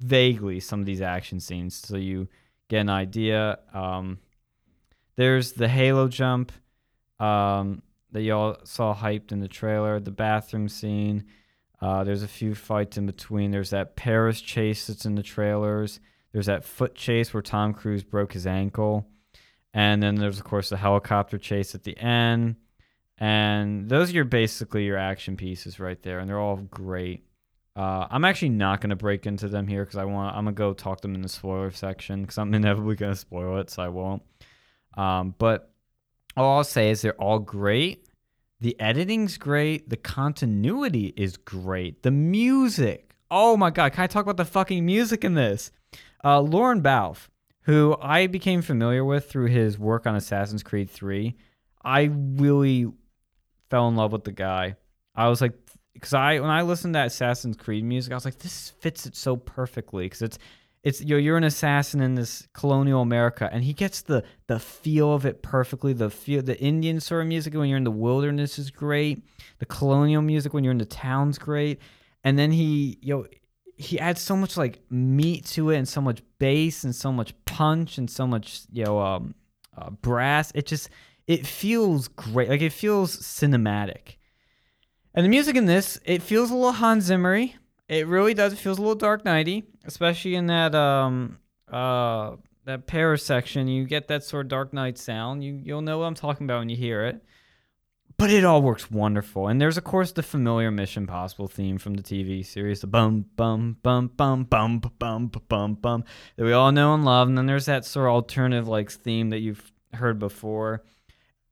vaguely 0.00 0.60
some 0.60 0.80
of 0.80 0.86
these 0.86 1.00
action 1.00 1.38
scenes 1.38 1.76
so 1.76 1.96
you 1.96 2.28
get 2.68 2.80
an 2.80 2.90
idea. 2.90 3.58
Um, 3.72 4.18
there's 5.16 5.52
the 5.52 5.68
Halo 5.68 6.08
jump 6.08 6.52
um, 7.20 7.82
that 8.10 8.22
y'all 8.22 8.56
saw 8.64 8.94
hyped 8.94 9.32
in 9.32 9.40
the 9.40 9.48
trailer. 9.48 10.00
The 10.00 10.10
bathroom 10.10 10.68
scene. 10.68 11.24
Uh, 11.80 12.02
there's 12.02 12.22
a 12.22 12.28
few 12.28 12.54
fights 12.54 12.96
in 12.96 13.06
between. 13.06 13.50
There's 13.50 13.70
that 13.70 13.94
Paris 13.96 14.40
chase 14.40 14.86
that's 14.86 15.06
in 15.06 15.14
the 15.14 15.22
trailers. 15.22 16.00
There's 16.34 16.46
that 16.46 16.64
foot 16.64 16.96
chase 16.96 17.32
where 17.32 17.44
Tom 17.44 17.72
Cruise 17.72 18.02
broke 18.02 18.32
his 18.32 18.44
ankle. 18.44 19.06
And 19.72 20.02
then 20.02 20.16
there's, 20.16 20.38
of 20.38 20.44
course, 20.44 20.68
the 20.68 20.76
helicopter 20.76 21.38
chase 21.38 21.76
at 21.76 21.84
the 21.84 21.96
end. 21.96 22.56
And 23.18 23.88
those 23.88 24.10
are 24.10 24.14
your 24.14 24.24
basically 24.24 24.84
your 24.84 24.98
action 24.98 25.36
pieces 25.36 25.78
right 25.78 26.02
there. 26.02 26.18
And 26.18 26.28
they're 26.28 26.40
all 26.40 26.56
great. 26.56 27.24
Uh, 27.76 28.08
I'm 28.10 28.24
actually 28.24 28.48
not 28.48 28.80
going 28.80 28.90
to 28.90 28.96
break 28.96 29.26
into 29.26 29.46
them 29.46 29.68
here 29.68 29.84
because 29.84 29.96
I 29.96 30.04
want 30.04 30.36
I'm 30.36 30.44
gonna 30.44 30.54
go 30.54 30.74
talk 30.74 31.00
them 31.00 31.14
in 31.14 31.22
the 31.22 31.28
spoiler 31.28 31.70
section 31.70 32.22
because 32.22 32.38
I'm 32.38 32.52
inevitably 32.54 32.96
gonna 32.96 33.16
spoil 33.16 33.58
it, 33.58 33.70
so 33.70 33.82
I 33.82 33.88
won't. 33.88 34.22
Um, 34.96 35.34
but 35.38 35.72
all 36.36 36.58
I'll 36.58 36.64
say 36.64 36.90
is 36.90 37.02
they're 37.02 37.20
all 37.20 37.40
great. 37.40 38.08
The 38.60 38.78
editing's 38.80 39.38
great. 39.38 39.88
The 39.88 39.96
continuity 39.96 41.14
is 41.16 41.36
great. 41.36 42.04
The 42.04 42.12
music. 42.12 43.16
Oh 43.28 43.56
my 43.56 43.70
god, 43.70 43.92
can 43.92 44.04
I 44.04 44.06
talk 44.06 44.22
about 44.22 44.36
the 44.36 44.44
fucking 44.44 44.86
music 44.86 45.24
in 45.24 45.34
this? 45.34 45.72
Uh, 46.24 46.40
Lorne 46.40 46.80
Balfe, 46.80 47.28
who 47.62 47.96
I 48.00 48.26
became 48.26 48.62
familiar 48.62 49.04
with 49.04 49.28
through 49.28 49.48
his 49.48 49.78
work 49.78 50.06
on 50.06 50.16
Assassin's 50.16 50.62
Creed 50.62 50.88
3. 50.88 51.34
I 51.84 52.10
really 52.12 52.86
fell 53.68 53.88
in 53.88 53.96
love 53.96 54.12
with 54.12 54.24
the 54.24 54.32
guy. 54.32 54.76
I 55.14 55.28
was 55.28 55.40
like, 55.40 55.52
because 55.92 56.14
I 56.14 56.40
when 56.40 56.50
I 56.50 56.62
listened 56.62 56.94
to 56.94 57.04
Assassin's 57.04 57.56
Creed 57.56 57.84
music, 57.84 58.12
I 58.12 58.16
was 58.16 58.24
like, 58.24 58.38
this 58.38 58.70
fits 58.80 59.06
it 59.06 59.14
so 59.14 59.36
perfectly 59.36 60.06
because 60.06 60.22
it's 60.22 60.38
it's 60.82 61.00
you're, 61.00 61.18
you're 61.18 61.36
an 61.38 61.44
assassin 61.44 62.00
in 62.00 62.14
this 62.14 62.46
colonial 62.52 63.00
America, 63.00 63.48
and 63.50 63.64
he 63.64 63.72
gets 63.72 64.02
the 64.02 64.22
the 64.48 64.58
feel 64.58 65.14
of 65.14 65.24
it 65.24 65.42
perfectly. 65.42 65.92
The 65.92 66.10
feel, 66.10 66.42
the 66.42 66.60
Indian 66.60 67.00
sort 67.00 67.22
of 67.22 67.28
music 67.28 67.54
when 67.54 67.68
you're 67.68 67.78
in 67.78 67.84
the 67.84 67.90
wilderness 67.90 68.58
is 68.58 68.70
great. 68.70 69.22
The 69.60 69.66
colonial 69.66 70.20
music 70.20 70.52
when 70.52 70.62
you're 70.62 70.72
in 70.72 70.78
the 70.78 70.84
town's 70.84 71.38
great, 71.38 71.80
and 72.22 72.38
then 72.38 72.52
he 72.52 72.98
you 73.00 73.14
know 73.14 73.26
he 73.84 73.98
adds 73.98 74.20
so 74.20 74.36
much 74.36 74.56
like 74.56 74.80
meat 74.90 75.44
to 75.46 75.70
it, 75.70 75.76
and 75.78 75.88
so 75.88 76.00
much 76.00 76.22
bass, 76.38 76.84
and 76.84 76.94
so 76.94 77.12
much 77.12 77.34
punch, 77.44 77.98
and 77.98 78.10
so 78.10 78.26
much 78.26 78.62
you 78.72 78.84
know 78.84 78.98
um, 79.00 79.34
uh, 79.76 79.90
brass. 79.90 80.52
It 80.54 80.66
just 80.66 80.88
it 81.26 81.46
feels 81.46 82.08
great. 82.08 82.48
Like 82.48 82.62
it 82.62 82.72
feels 82.72 83.16
cinematic. 83.16 84.16
And 85.14 85.24
the 85.24 85.30
music 85.30 85.54
in 85.56 85.66
this, 85.66 85.98
it 86.04 86.22
feels 86.22 86.50
a 86.50 86.54
little 86.54 86.72
Hans 86.72 87.08
Zimmery. 87.08 87.54
It 87.88 88.08
really 88.08 88.34
does. 88.34 88.52
It 88.52 88.56
feels 88.56 88.78
a 88.78 88.80
little 88.80 88.96
Dark 88.96 89.24
Knighty, 89.24 89.64
especially 89.84 90.34
in 90.34 90.46
that 90.46 90.74
um 90.74 91.38
uh 91.70 92.36
that 92.64 92.86
Paris 92.86 93.24
section. 93.24 93.68
You 93.68 93.84
get 93.84 94.08
that 94.08 94.24
sort 94.24 94.46
of 94.46 94.50
Dark 94.50 94.72
Knight 94.72 94.98
sound. 94.98 95.44
You 95.44 95.60
you'll 95.62 95.82
know 95.82 95.98
what 95.98 96.06
I'm 96.06 96.14
talking 96.14 96.46
about 96.46 96.60
when 96.60 96.68
you 96.68 96.76
hear 96.76 97.04
it. 97.04 97.22
But 98.16 98.30
it 98.30 98.44
all 98.44 98.62
works 98.62 98.90
wonderful. 98.90 99.48
And 99.48 99.60
there's 99.60 99.76
of 99.76 99.84
course 99.84 100.12
the 100.12 100.22
familiar 100.22 100.70
Mission 100.70 101.06
Possible 101.06 101.48
theme 101.48 101.78
from 101.78 101.94
the 101.94 102.02
TV 102.02 102.44
series, 102.46 102.80
the 102.80 102.86
bum 102.86 103.26
bum 103.36 103.78
bum 103.82 104.08
bum 104.16 104.44
bum 104.44 104.80
bum 104.98 105.30
bum 105.48 105.74
bum 105.74 106.04
that 106.36 106.44
we 106.44 106.52
all 106.52 106.72
know 106.72 106.94
and 106.94 107.04
love. 107.04 107.28
And 107.28 107.36
then 107.36 107.46
there's 107.46 107.66
that 107.66 107.84
sort 107.84 108.06
of 108.06 108.14
alternative 108.14 108.68
like 108.68 108.90
theme 108.90 109.30
that 109.30 109.40
you've 109.40 109.72
heard 109.92 110.18
before. 110.18 110.82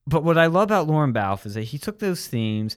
But 0.07 0.25
what 0.25 0.39
I 0.39 0.47
love 0.47 0.65
about 0.65 0.87
Lorne 0.87 1.13
Balfe 1.13 1.47
is 1.47 1.55
that 1.55 1.63
he 1.65 1.79
took 1.79 1.99
those 1.99 2.27
themes 2.27 2.77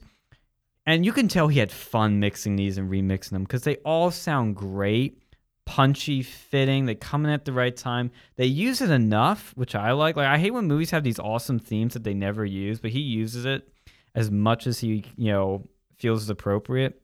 and 0.84 1.04
you 1.04 1.12
can 1.12 1.28
tell 1.28 1.48
he 1.48 1.58
had 1.58 1.72
fun 1.72 2.20
mixing 2.20 2.56
these 2.56 2.78
and 2.78 2.90
remixing 2.90 3.30
them 3.30 3.42
because 3.42 3.62
they 3.62 3.76
all 3.76 4.10
sound 4.10 4.56
great, 4.56 5.20
punchy, 5.64 6.22
fitting. 6.22 6.86
They 6.86 6.94
come 6.94 7.24
in 7.24 7.32
at 7.32 7.44
the 7.44 7.52
right 7.52 7.76
time. 7.76 8.12
They 8.36 8.46
use 8.46 8.80
it 8.80 8.90
enough, 8.90 9.52
which 9.56 9.74
I 9.74 9.92
like. 9.92 10.16
Like 10.16 10.28
I 10.28 10.38
hate 10.38 10.52
when 10.52 10.66
movies 10.66 10.90
have 10.90 11.02
these 11.02 11.18
awesome 11.18 11.58
themes 11.58 11.94
that 11.94 12.04
they 12.04 12.14
never 12.14 12.44
use, 12.44 12.78
but 12.78 12.90
he 12.90 13.00
uses 13.00 13.44
it 13.44 13.68
as 14.16 14.30
much 14.30 14.66
as 14.66 14.80
he, 14.80 15.04
you 15.16 15.30
know, 15.30 15.68
feels 15.98 16.22
is 16.22 16.30
appropriate. 16.30 17.00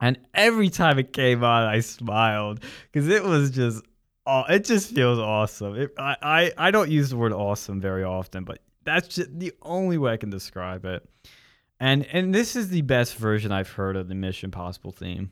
And 0.00 0.18
every 0.32 0.70
time 0.70 0.98
it 0.98 1.12
came 1.12 1.42
on, 1.42 1.64
I 1.64 1.80
smiled 1.80 2.60
because 2.90 3.08
it 3.08 3.24
was 3.24 3.50
just, 3.50 3.84
oh, 4.26 4.44
it 4.48 4.64
just 4.64 4.94
feels 4.94 5.18
awesome. 5.18 5.74
It, 5.74 5.92
I, 5.98 6.16
I, 6.22 6.52
I 6.56 6.70
don't 6.70 6.90
use 6.90 7.10
the 7.10 7.16
word 7.16 7.32
awesome 7.32 7.80
very 7.80 8.04
often, 8.04 8.44
but 8.44 8.60
that's 8.84 9.08
just 9.08 9.36
the 9.36 9.52
only 9.60 9.98
way 9.98 10.12
I 10.12 10.16
can 10.16 10.30
describe 10.30 10.84
it. 10.84 11.06
And 11.80 12.06
and 12.06 12.34
this 12.34 12.56
is 12.56 12.70
the 12.70 12.82
best 12.82 13.16
version 13.16 13.52
I've 13.52 13.70
heard 13.70 13.96
of 13.96 14.08
the 14.08 14.14
Mission 14.14 14.50
Possible 14.50 14.90
theme. 14.90 15.30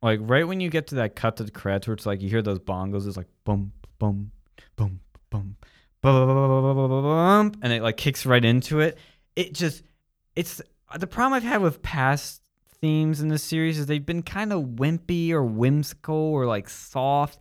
Like 0.00 0.20
right 0.22 0.46
when 0.46 0.60
you 0.60 0.70
get 0.70 0.88
to 0.88 0.96
that 0.96 1.16
cut 1.16 1.36
to 1.38 1.44
the 1.44 1.50
credits 1.50 1.88
where 1.88 1.94
it's 1.94 2.06
like 2.06 2.20
you 2.22 2.28
hear 2.28 2.42
those 2.42 2.60
bongos, 2.60 3.08
it's 3.08 3.16
like 3.16 3.26
boom, 3.44 3.72
boom, 3.98 4.30
boom, 4.76 5.00
boom, 5.30 5.56
boom, 6.02 7.52
and 7.62 7.72
it 7.72 7.82
like 7.82 7.96
kicks 7.96 8.26
right 8.26 8.44
into 8.44 8.80
it. 8.80 8.98
It 9.36 9.54
just 9.54 9.82
it's 10.36 10.60
uh, 10.90 10.98
the 10.98 11.06
problem 11.06 11.34
I've 11.34 11.42
had 11.42 11.60
with 11.60 11.82
past 11.82 12.42
themes 12.80 13.20
in 13.20 13.28
this 13.28 13.42
series 13.42 13.78
is 13.78 13.86
they've 13.86 14.04
been 14.04 14.22
kind 14.22 14.52
of 14.52 14.62
wimpy 14.62 15.30
or 15.30 15.44
whimsical 15.44 16.14
or 16.14 16.46
like 16.46 16.68
soft. 16.68 17.38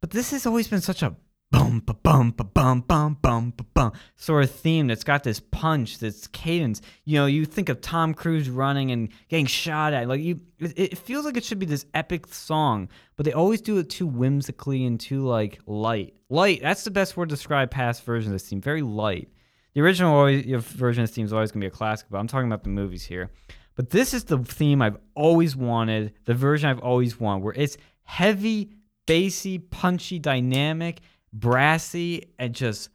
But 0.00 0.10
this 0.10 0.30
has 0.30 0.46
always 0.46 0.68
been 0.68 0.80
such 0.80 1.02
a 1.02 1.16
bum 1.50 1.82
ba 1.86 1.94
bum 1.94 2.32
ba 2.32 2.44
bum 2.44 2.80
bum 2.80 3.16
bum 3.22 3.52
bum 3.74 3.92
sort 4.16 4.44
of 4.44 4.50
theme 4.50 4.86
that's 4.86 5.04
got 5.04 5.22
this 5.22 5.40
punch, 5.40 5.98
this 5.98 6.26
cadence. 6.28 6.82
You 7.04 7.16
know, 7.16 7.26
you 7.26 7.44
think 7.44 7.68
of 7.68 7.80
Tom 7.80 8.14
Cruise 8.14 8.50
running 8.50 8.90
and 8.90 9.08
getting 9.28 9.46
shot 9.46 9.92
at, 9.92 10.08
like 10.08 10.20
you, 10.20 10.40
it, 10.58 10.78
it 10.78 10.98
feels 10.98 11.24
like 11.24 11.36
it 11.36 11.44
should 11.44 11.58
be 11.58 11.66
this 11.66 11.86
epic 11.94 12.26
song, 12.26 12.88
but 13.16 13.24
they 13.24 13.32
always 13.32 13.60
do 13.60 13.78
it 13.78 13.88
too 13.90 14.06
whimsically 14.06 14.84
and 14.84 14.98
too 14.98 15.24
like 15.26 15.60
light. 15.66 16.14
Light. 16.28 16.60
That's 16.62 16.84
the 16.84 16.90
best 16.90 17.16
word 17.16 17.28
to 17.28 17.36
describe 17.36 17.70
past 17.70 18.04
versions 18.04 18.28
of 18.28 18.32
this 18.32 18.48
theme. 18.48 18.60
Very 18.60 18.82
light. 18.82 19.28
The 19.76 19.82
original 19.82 20.14
always, 20.16 20.46
version 20.72 21.02
of 21.02 21.10
this 21.10 21.14
theme 21.14 21.26
is 21.26 21.34
always 21.34 21.52
gonna 21.52 21.60
be 21.60 21.66
a 21.66 21.70
classic, 21.70 22.06
but 22.10 22.16
I'm 22.16 22.26
talking 22.26 22.46
about 22.46 22.62
the 22.62 22.70
movies 22.70 23.04
here. 23.04 23.28
But 23.74 23.90
this 23.90 24.14
is 24.14 24.24
the 24.24 24.38
theme 24.38 24.80
I've 24.80 24.96
always 25.14 25.54
wanted, 25.54 26.14
the 26.24 26.32
version 26.32 26.70
I've 26.70 26.78
always 26.78 27.20
wanted, 27.20 27.44
where 27.44 27.52
it's 27.54 27.76
heavy, 28.04 28.70
bassy, 29.06 29.58
punchy, 29.58 30.18
dynamic 30.18 31.00
brassy 31.30 32.32
and 32.38 32.54
just 32.54 32.88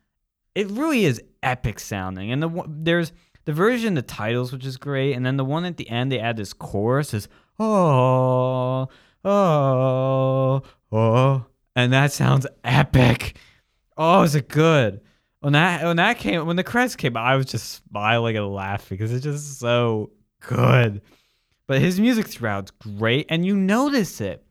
it 0.55 0.71
really 0.71 1.05
is 1.05 1.21
epic 1.43 1.79
sounding. 1.79 2.31
And 2.31 2.41
the 2.41 2.63
there's 2.67 3.11
the 3.45 3.53
version 3.53 3.93
the 3.93 4.01
titles 4.01 4.51
which 4.51 4.65
is 4.65 4.77
great, 4.77 5.13
and 5.13 5.23
then 5.23 5.37
the 5.37 5.45
one 5.45 5.65
at 5.65 5.77
the 5.77 5.87
end 5.87 6.11
they 6.11 6.17
add 6.17 6.35
this 6.35 6.51
chorus 6.51 7.13
is 7.13 7.27
oh 7.59 8.87
ah, 9.23 9.29
oh 9.29 9.29
ah, 9.29 10.61
oh, 10.91 11.13
ah, 11.13 11.45
and 11.75 11.93
that 11.93 12.11
sounds 12.11 12.47
epic. 12.63 13.37
Oh, 13.95 14.23
is 14.23 14.33
it 14.33 14.47
good? 14.47 15.01
When 15.41 15.53
that 15.53 15.83
when 15.83 15.97
that 15.97 16.19
came 16.19 16.45
when 16.45 16.55
the 16.55 16.63
credits 16.63 16.95
came, 16.95 17.17
I 17.17 17.35
was 17.35 17.47
just 17.47 17.83
smiling 17.89 18.37
and 18.37 18.53
laughing 18.53 18.97
because 18.97 19.11
it's 19.11 19.23
just 19.23 19.59
so 19.59 20.11
good. 20.39 21.01
But 21.65 21.81
his 21.81 21.99
music 21.99 22.27
throughout's 22.27 22.71
great, 22.71 23.25
and 23.29 23.45
you 23.45 23.55
notice 23.55 24.21
it. 24.21 24.45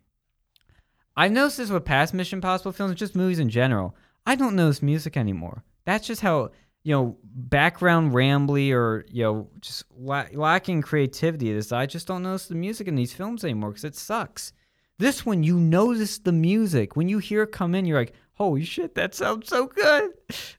I've 1.16 1.32
noticed 1.32 1.58
this 1.58 1.70
with 1.70 1.84
past 1.84 2.12
Mission 2.12 2.40
Possible 2.40 2.72
films, 2.72 2.96
just 2.96 3.14
movies 3.14 3.38
in 3.38 3.50
general. 3.50 3.94
I 4.26 4.34
don't 4.34 4.56
notice 4.56 4.82
music 4.82 5.16
anymore. 5.16 5.62
That's 5.84 6.06
just 6.06 6.22
how 6.22 6.50
you 6.82 6.92
know 6.92 7.16
background 7.22 8.12
rambly 8.12 8.72
or 8.72 9.04
you 9.08 9.22
know 9.22 9.48
just 9.60 9.84
la- 9.96 10.26
lacking 10.32 10.82
creativity 10.82 11.50
is 11.50 11.70
I 11.70 11.86
just 11.86 12.08
don't 12.08 12.24
notice 12.24 12.48
the 12.48 12.56
music 12.56 12.88
in 12.88 12.96
these 12.96 13.12
films 13.12 13.44
anymore 13.44 13.70
because 13.70 13.84
it 13.84 13.94
sucks. 13.94 14.52
This 14.98 15.24
one 15.24 15.44
you 15.44 15.56
notice 15.56 16.18
the 16.18 16.32
music 16.32 16.96
when 16.96 17.08
you 17.08 17.18
hear 17.18 17.44
it 17.44 17.52
come 17.52 17.76
in, 17.76 17.86
you're 17.86 17.98
like, 17.98 18.14
holy 18.40 18.64
shit, 18.64 18.94
that 18.94 19.14
sounds 19.14 19.48
so 19.48 19.66
good. 19.66 20.12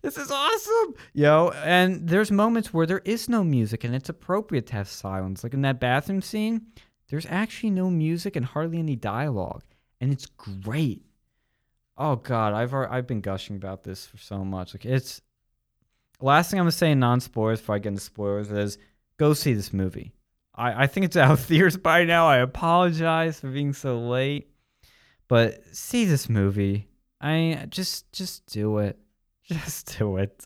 This 0.04 0.16
is 0.16 0.30
awesome. 0.30 0.94
Yo, 1.14 1.52
and 1.64 2.08
there's 2.08 2.32
moments 2.32 2.72
where 2.72 2.86
there 2.86 3.02
is 3.06 3.28
no 3.28 3.44
music 3.44 3.84
and 3.84 3.96
it's 3.96 4.08
appropriate 4.08 4.68
to 4.68 4.74
have 4.74 4.88
silence. 4.88 5.44
Like 5.44 5.56
in 5.56 5.64
that 5.64 5.80
bathroom 5.80 6.22
scene, 6.22 6.68
there's 7.10 7.26
actually 7.28 7.72
no 7.72 7.90
music 7.90 8.36
and 8.36 8.46
hardly 8.46 8.78
any 8.78 8.96
dialogue. 8.96 9.64
And 10.00 10.14
it's 10.14 10.28
great. 10.28 11.02
Oh 11.98 12.18
god, 12.18 12.54
I've 12.54 12.72
I've 12.72 13.08
been 13.08 13.22
gushing 13.22 13.56
about 13.56 13.84
this 13.84 14.06
for 14.06 14.18
so 14.18 14.46
much. 14.46 14.76
Like 14.76 14.86
it's 14.86 15.20
last 16.22 16.52
thing 16.52 16.60
I'm 16.60 16.66
gonna 16.66 16.74
say 16.74 16.92
in 16.92 17.00
non-spoilers 17.00 17.62
before 17.62 17.76
I 17.76 17.80
get 17.80 17.90
into 17.90 18.02
spoilers 18.02 18.52
is 18.52 18.78
go 19.18 19.34
see 19.34 19.54
this 19.54 19.74
movie. 19.74 20.14
I, 20.54 20.84
I 20.84 20.88
think 20.88 21.08
it's 21.08 21.18
out 21.18 21.32
of 21.32 21.40
theaters 21.46 21.78
by 21.78 22.04
now. 22.04 22.28
I 22.28 22.38
apologize 22.38 23.40
for 23.40 23.50
being 23.50 23.74
so 23.74 24.02
late. 24.02 24.52
But 25.28 25.64
see 25.76 26.06
this 26.06 26.30
movie. 26.30 26.91
I 27.22 27.68
just 27.70 28.12
just 28.12 28.46
do 28.48 28.80
it. 28.80 28.98
Just 29.48 29.98
do 29.98 30.18
it. 30.18 30.46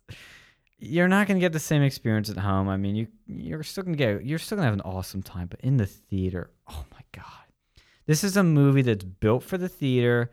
You're 0.80 1.08
not 1.08 1.28
gonna 1.28 1.40
get 1.40 1.54
the 1.54 1.60
same 1.60 1.84
experience 1.84 2.30
at 2.30 2.38
home. 2.38 2.68
I 2.68 2.78
mean, 2.78 2.96
you 2.96 3.08
you're 3.28 3.62
still 3.62 3.84
gonna 3.84 3.98
get 3.98 4.26
you're 4.26 4.40
still 4.40 4.56
gonna 4.56 4.66
have 4.66 4.74
an 4.74 4.82
awesome 4.82 5.22
time, 5.22 5.48
but 5.48 5.60
in 5.62 5.78
the 5.78 5.86
theater, 5.86 6.50
oh 6.68 6.86
my 6.92 7.02
god, 7.12 7.46
this 8.08 8.24
is 8.24 8.36
a 8.36 8.44
movie 8.44 8.82
that's 8.82 9.04
built 9.04 9.44
for 9.44 9.58
the 9.60 9.70
theater, 9.70 10.32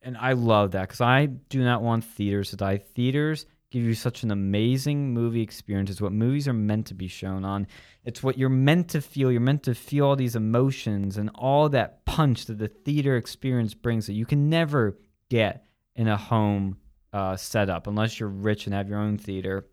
and 0.00 0.16
I 0.16 0.32
love 0.32 0.70
that 0.70 0.82
because 0.82 1.02
I 1.02 1.26
do 1.26 1.62
not 1.62 1.82
want 1.82 2.04
theaters 2.04 2.50
to 2.50 2.56
die. 2.56 2.78
Theaters 2.78 3.44
give 3.70 3.82
you 3.82 3.94
such 3.94 4.22
an 4.22 4.30
amazing 4.30 5.12
movie 5.12 5.42
experience. 5.42 5.90
It's 5.90 6.00
what 6.00 6.12
movies 6.12 6.48
are 6.48 6.54
meant 6.54 6.86
to 6.86 6.94
be 6.94 7.08
shown 7.08 7.44
on. 7.44 7.66
It's 8.04 8.22
what 8.22 8.38
you're 8.38 8.48
meant 8.48 8.88
to 8.90 9.00
feel. 9.02 9.30
You're 9.30 9.40
meant 9.40 9.64
to 9.64 9.74
feel 9.74 10.06
all 10.06 10.16
these 10.16 10.36
emotions 10.36 11.18
and 11.18 11.30
all 11.34 11.68
that 11.70 12.06
punch 12.06 12.46
that 12.46 12.58
the 12.58 12.68
theater 12.68 13.16
experience 13.16 13.74
brings 13.74 14.06
that 14.06 14.12
you 14.14 14.24
can 14.24 14.48
never 14.48 14.96
get 15.28 15.66
in 15.96 16.08
a 16.08 16.16
home 16.16 16.76
uh, 17.12 17.36
setup 17.36 17.86
unless 17.86 18.18
you're 18.18 18.28
rich 18.28 18.66
and 18.66 18.74
have 18.74 18.88
your 18.88 18.98
own 18.98 19.18
theater. 19.18 19.66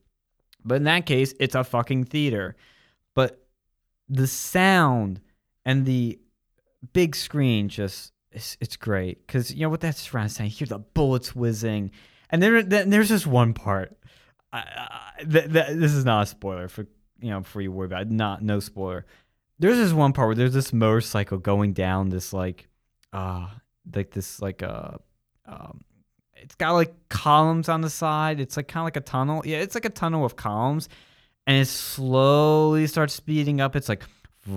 But 0.63 0.75
in 0.75 0.83
that 0.83 1.05
case, 1.05 1.33
it's 1.39 1.55
a 1.55 1.63
fucking 1.63 2.05
theater. 2.05 2.55
But 3.15 3.43
the 4.07 4.27
sound 4.27 5.21
and 5.65 5.85
the 5.85 6.19
big 6.93 7.15
screen 7.15 7.69
just 7.69 8.13
it's, 8.31 8.57
it's 8.61 8.77
great 8.77 9.25
because 9.25 9.53
you 9.53 9.61
know 9.61 9.69
what 9.69 9.81
that's 9.81 10.01
surround 10.01 10.31
saying. 10.31 10.51
Hear 10.51 10.67
the 10.67 10.79
bullets 10.79 11.35
whizzing, 11.35 11.91
and 12.29 12.41
there 12.41 12.63
then 12.63 12.89
there's 12.89 13.09
this 13.09 13.27
one 13.27 13.53
part. 13.53 13.97
Th- 15.19 15.51
th- 15.51 15.77
this 15.77 15.93
is 15.93 16.05
not 16.05 16.23
a 16.23 16.25
spoiler 16.25 16.67
for 16.67 16.87
you 17.19 17.29
know 17.29 17.41
before 17.41 17.61
you 17.61 17.71
worry 17.71 17.87
about 17.87 18.03
it. 18.03 18.11
Not 18.11 18.41
no 18.41 18.59
spoiler. 18.59 19.05
There's 19.59 19.77
this 19.77 19.93
one 19.93 20.13
part 20.13 20.29
where 20.29 20.35
there's 20.35 20.53
this 20.53 20.73
motorcycle 20.73 21.37
going 21.37 21.73
down 21.73 22.09
this 22.09 22.33
like 22.33 22.67
uh 23.13 23.47
like 23.93 24.11
this 24.11 24.41
like 24.41 24.63
uh 24.63 24.91
um 25.45 25.81
it's 26.41 26.55
got 26.55 26.71
like 26.71 26.93
columns 27.09 27.69
on 27.69 27.81
the 27.81 27.89
side. 27.89 28.39
It's 28.39 28.57
like 28.57 28.67
kind 28.67 28.81
of 28.81 28.85
like 28.85 28.97
a 28.97 29.01
tunnel. 29.01 29.43
Yeah, 29.45 29.59
it's 29.59 29.75
like 29.75 29.85
a 29.85 29.89
tunnel 29.89 30.23
with 30.23 30.35
columns, 30.35 30.89
and 31.47 31.57
it 31.57 31.67
slowly 31.67 32.87
starts 32.87 33.13
speeding 33.13 33.61
up. 33.61 33.75
It's 33.75 33.89
like 33.89 34.03
you 34.47 34.55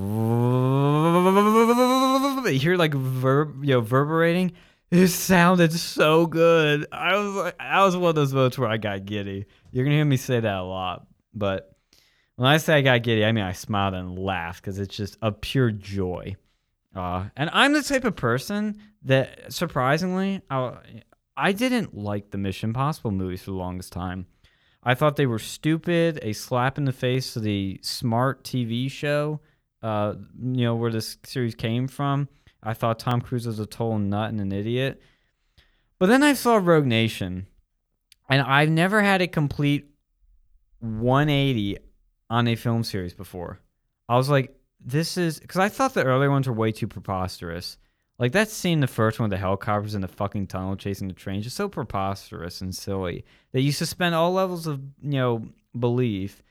hear 2.59 2.77
like 2.77 2.95
verb, 2.95 3.65
you 3.65 3.75
know, 3.75 3.81
reverberating. 3.81 4.53
It 4.91 5.09
sounded 5.09 5.73
so 5.73 6.27
good. 6.27 6.87
I 6.93 7.17
was 7.17 7.35
like, 7.35 7.57
I 7.59 7.85
was 7.85 7.97
one 7.97 8.11
of 8.11 8.15
those 8.15 8.33
votes 8.33 8.59
where 8.59 8.69
I 8.69 8.77
got 8.77 9.05
giddy. 9.05 9.47
You're 9.73 9.85
gonna 9.85 9.97
hear 9.97 10.05
me 10.05 10.17
say 10.17 10.41
that 10.41 10.57
a 10.57 10.63
lot, 10.63 11.07
but 11.35 11.77
when 12.37 12.49
I 12.49 12.57
say 12.57 12.75
I 12.75 12.81
got 12.81 13.03
giddy, 13.03 13.25
I 13.25 13.33
mean 13.33 13.45
I 13.45 13.53
smiled 13.53 13.95
and 13.95 14.19
laughed 14.19 14.63
because 14.63 14.79
it's 14.79 14.97
just 14.97 15.17
a 15.21 15.33
pure 15.33 15.71
joy. 15.71 16.37
Uh, 16.95 17.25
and 17.37 17.51
I'm 17.53 17.73
the 17.73 17.83
type 17.83 18.05
of 18.05 18.17
person 18.17 18.81
that 19.03 19.53
surprisingly, 19.53 20.43
I, 20.49 20.77
I 21.37 21.53
didn't 21.53 21.97
like 21.97 22.31
the 22.31 22.39
Mission 22.39 22.71
Impossible 22.71 23.11
movies 23.11 23.43
for 23.43 23.51
the 23.51 23.57
longest 23.57 23.93
time. 23.93 24.27
I 24.83 24.95
thought 24.95 25.17
they 25.17 25.27
were 25.27 25.39
stupid, 25.39 26.19
a 26.23 26.33
slap 26.33 26.79
in 26.79 26.85
the 26.85 26.93
face 26.93 27.33
to 27.33 27.41
the 27.41 27.81
smart 27.83 28.45
TV 28.45 28.91
show, 28.91 29.41
uh, 29.83 30.15
you 30.41 30.65
know, 30.65 30.75
where 30.75 30.93
this 30.93 31.17
series 31.25 31.55
came 31.55 31.89
from. 31.89 32.29
I 32.63 32.75
thought 32.75 32.99
Tom 32.99 33.21
Cruise 33.21 33.47
was 33.47 33.59
a 33.59 33.67
total 33.67 33.99
nut 33.99 34.31
and 34.31 34.41
an 34.41 34.53
idiot. 34.53 35.01
But 35.99 36.07
then 36.07 36.23
I 36.23 36.35
saw 36.35 36.57
Rogue 36.57 36.87
Nation, 36.87 37.47
and 38.29 38.43
I've 38.43 38.71
never 38.71 39.01
had 39.01 39.23
a 39.23 39.27
complete 39.27 39.87
180 40.81 41.79
on 42.29 42.49
a 42.49 42.57
film 42.57 42.85
series 42.85 43.15
before. 43.15 43.61
I 44.09 44.17
was 44.17 44.29
like, 44.29 44.55
this 44.85 45.17
is 45.17 45.41
because 45.41 45.61
I 45.61 45.71
thought 45.71 45.95
the 45.95 46.05
earlier 46.05 46.31
ones 46.31 46.47
were 46.47 46.55
way 46.55 46.73
too 46.73 46.89
preposterous. 46.89 47.79
Like 48.19 48.33
that 48.33 48.49
scene, 48.49 48.81
the 48.81 48.87
first 48.87 49.19
one 49.19 49.29
with 49.29 49.37
the 49.37 49.41
helicopters 49.41 49.95
in 49.95 50.01
the 50.01 50.09
fucking 50.09 50.47
tunnel 50.47 50.77
chasing 50.77 51.09
the 51.09 51.15
trains, 51.15 51.47
is 51.47 51.53
so 51.53 51.69
preposterous 51.69 52.61
and 52.61 52.75
silly 52.75 53.25
that 53.53 53.63
you 53.63 53.73
suspend 53.73 54.15
all 54.15 54.33
levels 54.33 54.67
of 54.67 54.81
you 55.03 55.19
know 55.19 55.49
belief, 55.79 56.43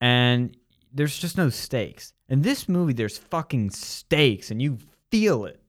and 0.00 0.56
there's 0.92 1.16
just 1.16 1.36
no 1.36 1.48
stakes. 1.48 2.12
In 2.28 2.42
this 2.42 2.68
movie, 2.68 2.92
there's 2.92 3.18
fucking 3.18 3.70
stakes, 3.70 4.50
and 4.50 4.60
you 4.60 4.78
feel 5.10 5.44
it. 5.44 5.60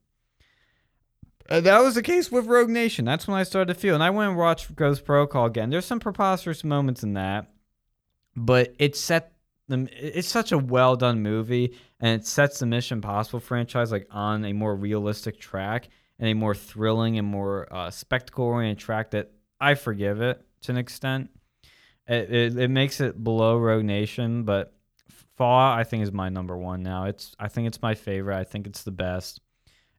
And 1.50 1.66
that 1.66 1.82
was 1.82 1.96
the 1.96 2.02
case 2.02 2.32
with 2.32 2.48
Rogue 2.48 2.70
Nation. 2.70 3.06
That's 3.06 3.28
when 3.28 3.38
I 3.38 3.44
started 3.44 3.74
to 3.74 3.80
feel, 3.80 3.94
and 3.94 4.04
I 4.04 4.10
went 4.10 4.30
and 4.30 4.38
watched 4.38 4.76
Ghost 4.76 5.06
Protocol 5.06 5.46
again. 5.46 5.70
There's 5.70 5.86
some 5.86 6.00
preposterous 6.00 6.64
moments 6.64 7.04
in 7.04 7.14
that, 7.14 7.52
but 8.36 8.74
it 8.80 8.96
set 8.96 9.34
them. 9.68 9.88
It's 9.92 10.28
such 10.28 10.52
a 10.52 10.58
well 10.58 10.96
done 10.96 11.22
movie, 11.22 11.76
and 12.04 12.20
it 12.20 12.28
sets 12.28 12.60
the 12.60 12.66
Mission 12.66 12.98
Impossible 12.98 13.40
franchise 13.40 13.90
like 13.90 14.08
on 14.12 14.44
a 14.44 14.52
more 14.52 14.76
realistic 14.76 15.40
track 15.40 15.88
and 16.20 16.28
a 16.28 16.34
more 16.34 16.54
thrilling 16.54 17.18
and 17.18 17.26
more 17.26 17.66
uh, 17.72 17.90
spectacle 17.90 18.44
oriented 18.44 18.84
track 18.84 19.12
that 19.12 19.32
I 19.62 19.76
forgive 19.76 20.22
it 20.22 20.46
to 20.64 20.74
an 20.74 20.78
extent. 20.78 21.30
It, 22.06 22.30
it, 22.30 22.58
it 22.58 22.68
makes 22.68 23.00
it 23.00 23.24
below 23.24 23.58
Rogue 23.58 23.86
Nation, 23.86 24.44
but 24.44 24.76
Fallout 25.38 25.80
I 25.80 25.86
think 25.86 26.04
is 26.04 26.12
my 26.12 26.28
number 26.28 26.58
one 26.58 26.84
now. 26.84 27.06
It's 27.06 27.38
I 27.40 27.48
think 27.48 27.68
it's 27.68 27.82
my 27.82 27.96
favorite. 27.96 28.38
I 28.38 28.44
think 28.44 28.68
it's 28.68 28.84
the 28.84 28.92
best. 28.92 29.40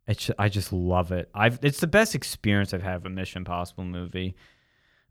It's 0.07 0.31
I 0.39 0.51
just 0.51 0.75
love 0.75 1.11
it. 1.11 1.31
I've 1.35 1.59
it's 1.63 1.81
the 1.81 1.87
best 1.87 2.15
experience 2.15 2.75
I've 2.75 2.83
had 2.83 2.97
of 2.97 3.07
a 3.07 3.11
Mission 3.11 3.39
Impossible 3.39 3.85
movie. 3.85 4.37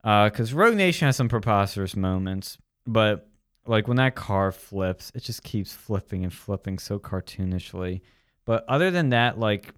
Because 0.04 0.54
uh, 0.54 0.58
Rogue 0.58 0.76
Nation 0.76 1.08
has 1.08 1.16
some 1.16 1.30
preposterous 1.30 1.96
moments, 1.96 2.60
but 2.86 3.32
like 3.66 3.88
when 3.88 3.98
that 3.98 4.16
car 4.16 4.52
flips, 4.52 5.12
it 5.16 5.24
just 5.24 5.44
keeps 5.44 5.74
flipping 5.74 6.24
and 6.24 6.34
flipping 6.34 6.80
so 6.80 7.00
cartoonishly. 7.00 8.02
But 8.46 8.66
other 8.68 8.92
than 8.92 9.10
that, 9.10 9.40
like 9.40 9.74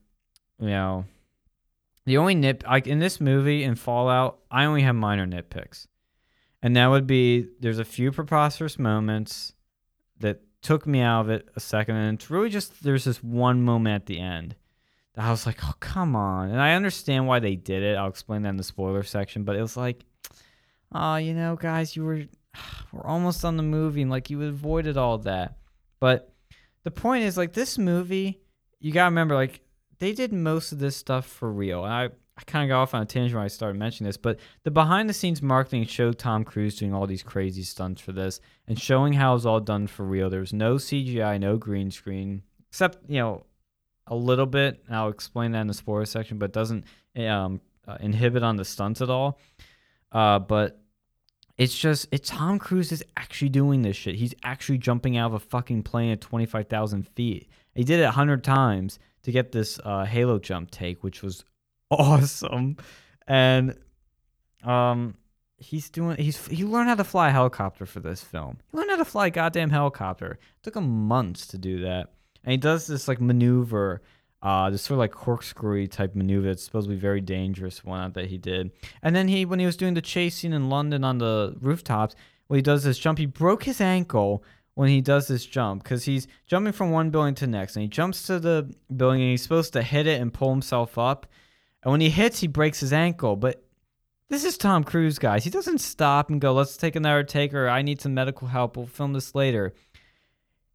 you 0.59 0.67
know, 0.67 1.05
the 2.05 2.17
only 2.17 2.35
nip 2.35 2.63
like 2.67 2.87
in 2.87 2.99
this 2.99 3.19
movie 3.21 3.63
in 3.63 3.75
Fallout, 3.75 4.39
I 4.49 4.65
only 4.65 4.81
have 4.81 4.95
minor 4.95 5.27
nitpicks, 5.27 5.87
and 6.61 6.75
that 6.75 6.87
would 6.87 7.07
be 7.07 7.47
there's 7.59 7.79
a 7.79 7.85
few 7.85 8.11
preposterous 8.11 8.79
moments 8.79 9.53
that 10.19 10.41
took 10.61 10.87
me 10.87 11.01
out 11.01 11.21
of 11.21 11.29
it 11.29 11.47
a 11.55 11.59
second, 11.59 11.95
and 11.95 12.15
it's 12.17 12.29
really 12.29 12.49
just 12.49 12.83
there's 12.83 13.03
this 13.03 13.23
one 13.23 13.61
moment 13.61 13.95
at 13.95 14.05
the 14.07 14.19
end 14.19 14.55
that 15.13 15.25
I 15.25 15.31
was 15.31 15.45
like, 15.45 15.59
oh 15.63 15.73
come 15.79 16.15
on, 16.15 16.49
and 16.49 16.59
I 16.59 16.73
understand 16.73 17.27
why 17.27 17.39
they 17.39 17.55
did 17.55 17.83
it. 17.83 17.97
I'll 17.97 18.09
explain 18.09 18.41
that 18.43 18.49
in 18.49 18.57
the 18.57 18.63
spoiler 18.63 19.03
section, 19.03 19.43
but 19.43 19.55
it 19.55 19.61
was 19.61 19.77
like, 19.77 20.03
oh, 20.91 21.17
you 21.17 21.33
know, 21.33 21.55
guys, 21.55 21.95
you 21.95 22.03
were 22.03 22.23
we're 22.95 23.05
almost 23.05 23.43
on 23.43 23.57
the 23.57 23.63
movie 23.63 24.01
and 24.01 24.11
like 24.11 24.29
you 24.29 24.41
avoided 24.43 24.97
all 24.97 25.17
that. 25.19 25.57
But 25.99 26.33
the 26.83 26.91
point 26.91 27.23
is 27.23 27.37
like 27.37 27.53
this 27.53 27.77
movie, 27.77 28.39
you 28.79 28.91
gotta 28.91 29.09
remember 29.09 29.35
like 29.35 29.61
they 29.99 30.13
did 30.13 30.31
most 30.31 30.71
of 30.71 30.79
this 30.79 30.95
stuff 30.95 31.25
for 31.25 31.51
real. 31.51 31.83
And 31.83 31.93
I, 31.93 32.03
I 32.05 32.41
kind 32.45 32.63
of 32.63 32.73
got 32.73 32.81
off 32.81 32.93
on 32.93 33.01
a 33.01 33.05
tangent 33.05 33.35
when 33.35 33.45
I 33.45 33.47
started 33.47 33.77
mentioning 33.79 34.07
this, 34.07 34.17
but 34.17 34.39
the 34.63 34.71
behind 34.71 35.09
the 35.09 35.13
scenes 35.13 35.41
marketing 35.41 35.85
showed 35.85 36.19
Tom 36.19 36.43
Cruise 36.43 36.75
doing 36.75 36.93
all 36.93 37.07
these 37.07 37.23
crazy 37.23 37.63
stunts 37.63 38.01
for 38.01 38.11
this 38.11 38.39
and 38.67 38.79
showing 38.79 39.13
how 39.13 39.31
it 39.31 39.35
was 39.35 39.45
all 39.45 39.59
done 39.59 39.87
for 39.87 40.05
real. 40.05 40.29
There 40.29 40.41
was 40.41 40.53
no 40.53 40.75
CGI, 40.75 41.39
no 41.39 41.57
green 41.57 41.91
screen, 41.91 42.43
except, 42.69 43.09
you 43.09 43.19
know, 43.19 43.45
a 44.07 44.15
little 44.15 44.45
bit. 44.45 44.83
I'll 44.89 45.09
explain 45.09 45.51
that 45.51 45.61
in 45.61 45.67
the 45.67 45.73
spoiler 45.73 46.05
section, 46.05 46.37
but 46.37 46.53
doesn't 46.53 46.85
um, 47.17 47.61
uh, 47.87 47.97
inhibit 47.99 48.43
on 48.43 48.57
the 48.57 48.65
stunts 48.65 49.01
at 49.01 49.09
all. 49.09 49.39
Uh, 50.11 50.39
but 50.39 50.81
it's 51.57 51.77
just 51.77 52.07
it's 52.11 52.29
Tom 52.29 52.59
Cruise 52.59 52.91
is 52.91 53.03
actually 53.15 53.49
doing 53.49 53.81
this 53.81 53.95
shit. 53.95 54.15
He's 54.15 54.33
actually 54.43 54.77
jumping 54.77 55.17
out 55.17 55.27
of 55.27 55.33
a 55.33 55.39
fucking 55.39 55.83
plane 55.83 56.11
at 56.11 56.21
twenty 56.21 56.45
five 56.45 56.67
thousand 56.67 57.07
feet. 57.09 57.49
He 57.73 57.83
did 57.83 57.99
it 57.99 58.09
hundred 58.09 58.43
times 58.43 58.99
to 59.23 59.31
get 59.31 59.51
this 59.51 59.79
uh, 59.83 60.05
Halo 60.05 60.39
jump 60.39 60.71
take, 60.71 61.03
which 61.03 61.23
was 61.23 61.45
awesome. 61.91 62.77
And 63.27 63.75
um, 64.63 65.15
he's 65.57 65.89
doing 65.89 66.17
he's 66.17 66.45
he 66.47 66.63
learned 66.65 66.89
how 66.89 66.95
to 66.95 67.03
fly 67.03 67.29
a 67.29 67.31
helicopter 67.31 67.85
for 67.85 68.01
this 68.01 68.21
film. 68.21 68.57
He 68.71 68.77
learned 68.77 68.91
how 68.91 68.97
to 68.97 69.05
fly 69.05 69.27
a 69.27 69.31
goddamn 69.31 69.69
helicopter. 69.69 70.31
It 70.31 70.63
took 70.63 70.75
him 70.75 71.07
months 71.07 71.47
to 71.47 71.57
do 71.57 71.81
that. 71.81 72.11
And 72.43 72.51
he 72.51 72.57
does 72.57 72.85
this 72.85 73.07
like 73.07 73.21
maneuver 73.21 74.01
uh, 74.45 74.69
this 74.69 74.83
sort 74.83 74.95
of 74.95 74.99
like 74.99 75.11
corkscrew 75.11 75.87
type 75.87 76.15
maneuver 76.15 76.47
that's 76.47 76.63
supposed 76.63 76.87
to 76.87 76.93
be 76.93 76.99
very 76.99 77.19
dangerous 77.19 77.83
one 77.83 78.13
that 78.13 78.27
he 78.27 78.37
did. 78.37 78.71
And 79.01 79.15
then 79.15 79.27
he, 79.27 79.43
when 79.43 79.59
he 79.59 79.65
was 79.65 79.75
doing 79.75 79.95
the 79.95 80.01
chase 80.01 80.35
scene 80.35 80.53
in 80.53 80.69
London 80.69 81.03
on 81.03 81.17
the 81.17 81.57
rooftops, 81.59 82.15
when 82.47 82.57
he 82.57 82.61
does 82.61 82.83
this 82.83 82.97
jump. 82.97 83.17
He 83.17 83.25
broke 83.25 83.63
his 83.63 83.81
ankle 83.81 84.43
when 84.75 84.89
he 84.89 85.01
does 85.01 85.27
this 85.27 85.45
jump 85.45 85.83
because 85.83 86.03
he's 86.03 86.27
jumping 86.47 86.73
from 86.73 86.91
one 86.91 87.09
building 87.09 87.35
to 87.35 87.47
next, 87.47 87.75
and 87.75 87.83
he 87.83 87.89
jumps 87.89 88.23
to 88.23 88.39
the 88.39 88.71
building 88.95 89.21
and 89.21 89.31
he's 89.31 89.41
supposed 89.41 89.73
to 89.73 89.81
hit 89.81 90.07
it 90.07 90.21
and 90.21 90.33
pull 90.33 90.51
himself 90.51 90.97
up. 90.97 91.25
And 91.83 91.91
when 91.91 92.01
he 92.01 92.09
hits, 92.09 92.39
he 92.39 92.47
breaks 92.47 92.79
his 92.79 92.93
ankle. 92.93 93.35
But 93.35 93.63
this 94.29 94.43
is 94.43 94.57
Tom 94.57 94.83
Cruise, 94.83 95.19
guys. 95.19 95.43
He 95.43 95.49
doesn't 95.49 95.79
stop 95.79 96.29
and 96.29 96.41
go, 96.41 96.53
"Let's 96.53 96.77
take 96.77 96.95
another 96.95 97.23
take," 97.23 97.53
or 97.53 97.69
"I 97.69 97.81
need 97.81 98.01
some 98.01 98.13
medical 98.13 98.47
help. 98.47 98.75
We'll 98.75 98.87
film 98.87 99.13
this 99.13 99.35
later." 99.35 99.73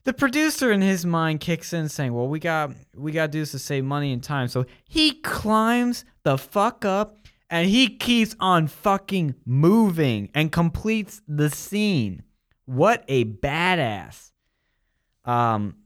The 0.04 0.12
producer 0.12 0.72
in 0.72 0.80
his 0.80 1.04
mind 1.04 1.40
kicks 1.40 1.72
in, 1.72 1.88
saying, 1.88 2.14
"Well, 2.14 2.28
we 2.28 2.38
got 2.38 2.72
we 2.96 3.12
got 3.12 3.26
to 3.26 3.32
do 3.32 3.40
this 3.40 3.52
to 3.52 3.58
save 3.58 3.84
money 3.84 4.12
and 4.12 4.22
time." 4.22 4.48
So 4.48 4.64
he 4.88 5.12
climbs 5.20 6.04
the 6.22 6.38
fuck 6.38 6.84
up 6.84 7.18
and 7.50 7.68
he 7.68 7.88
keeps 7.88 8.34
on 8.40 8.68
fucking 8.68 9.34
moving 9.44 10.30
and 10.34 10.50
completes 10.50 11.20
the 11.28 11.50
scene. 11.50 12.22
What 12.64 13.04
a 13.08 13.24
badass. 13.24 14.30
Um 15.24 15.76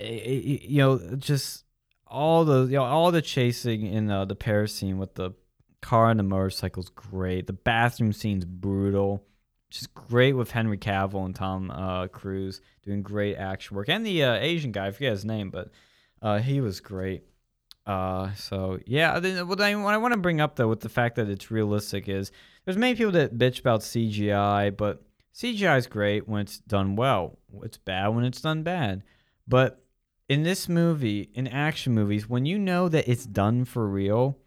you 0.00 0.78
know, 0.78 1.16
just 1.16 1.64
all 2.06 2.44
the 2.44 2.64
you 2.64 2.76
know 2.76 2.84
all 2.84 3.10
the 3.10 3.22
chasing 3.22 3.86
in 3.86 4.10
uh, 4.10 4.24
the 4.24 4.34
Paris 4.34 4.74
scene 4.74 4.98
with 4.98 5.14
the 5.14 5.32
car 5.80 6.10
and 6.10 6.18
the 6.18 6.24
motorcycle's 6.24 6.90
great. 6.90 7.46
The 7.46 7.52
bathroom 7.52 8.12
scene's 8.12 8.44
brutal. 8.44 9.24
Just 9.70 9.94
great 9.94 10.32
with 10.32 10.50
Henry 10.50 10.78
Cavill 10.78 11.24
and 11.24 11.34
Tom 11.34 11.70
uh, 11.70 12.08
Cruise 12.08 12.60
doing 12.82 13.02
great 13.02 13.36
action 13.36 13.76
work, 13.76 13.88
and 13.88 14.04
the 14.04 14.24
uh, 14.24 14.34
Asian 14.34 14.72
guy 14.72 14.88
I 14.88 14.90
forget 14.90 15.12
his 15.12 15.24
name, 15.24 15.50
but 15.50 15.70
uh, 16.20 16.38
he 16.38 16.60
was 16.60 16.80
great. 16.80 17.22
Uh, 17.86 18.32
so 18.34 18.78
yeah, 18.86 19.18
what 19.42 19.60
I, 19.60 19.74
what 19.74 19.94
I 19.94 19.98
want 19.98 20.12
to 20.12 20.20
bring 20.20 20.40
up 20.40 20.56
though 20.56 20.68
with 20.68 20.80
the 20.80 20.88
fact 20.88 21.16
that 21.16 21.28
it's 21.28 21.50
realistic 21.50 22.08
is 22.08 22.30
there's 22.64 22.76
many 22.76 22.94
people 22.94 23.12
that 23.12 23.38
bitch 23.38 23.60
about 23.60 23.80
CGI, 23.80 24.76
but 24.76 25.02
CGI 25.34 25.78
is 25.78 25.86
great 25.86 26.28
when 26.28 26.42
it's 26.42 26.58
done 26.58 26.96
well. 26.96 27.38
It's 27.62 27.78
bad 27.78 28.08
when 28.08 28.24
it's 28.24 28.40
done 28.40 28.62
bad. 28.62 29.02
But 29.48 29.82
in 30.28 30.42
this 30.42 30.68
movie, 30.68 31.30
in 31.34 31.48
action 31.48 31.94
movies, 31.94 32.28
when 32.28 32.46
you 32.46 32.58
know 32.58 32.88
that 32.88 33.08
it's 33.08 33.26
done 33.26 33.64
for 33.64 33.88
real, 33.88 34.38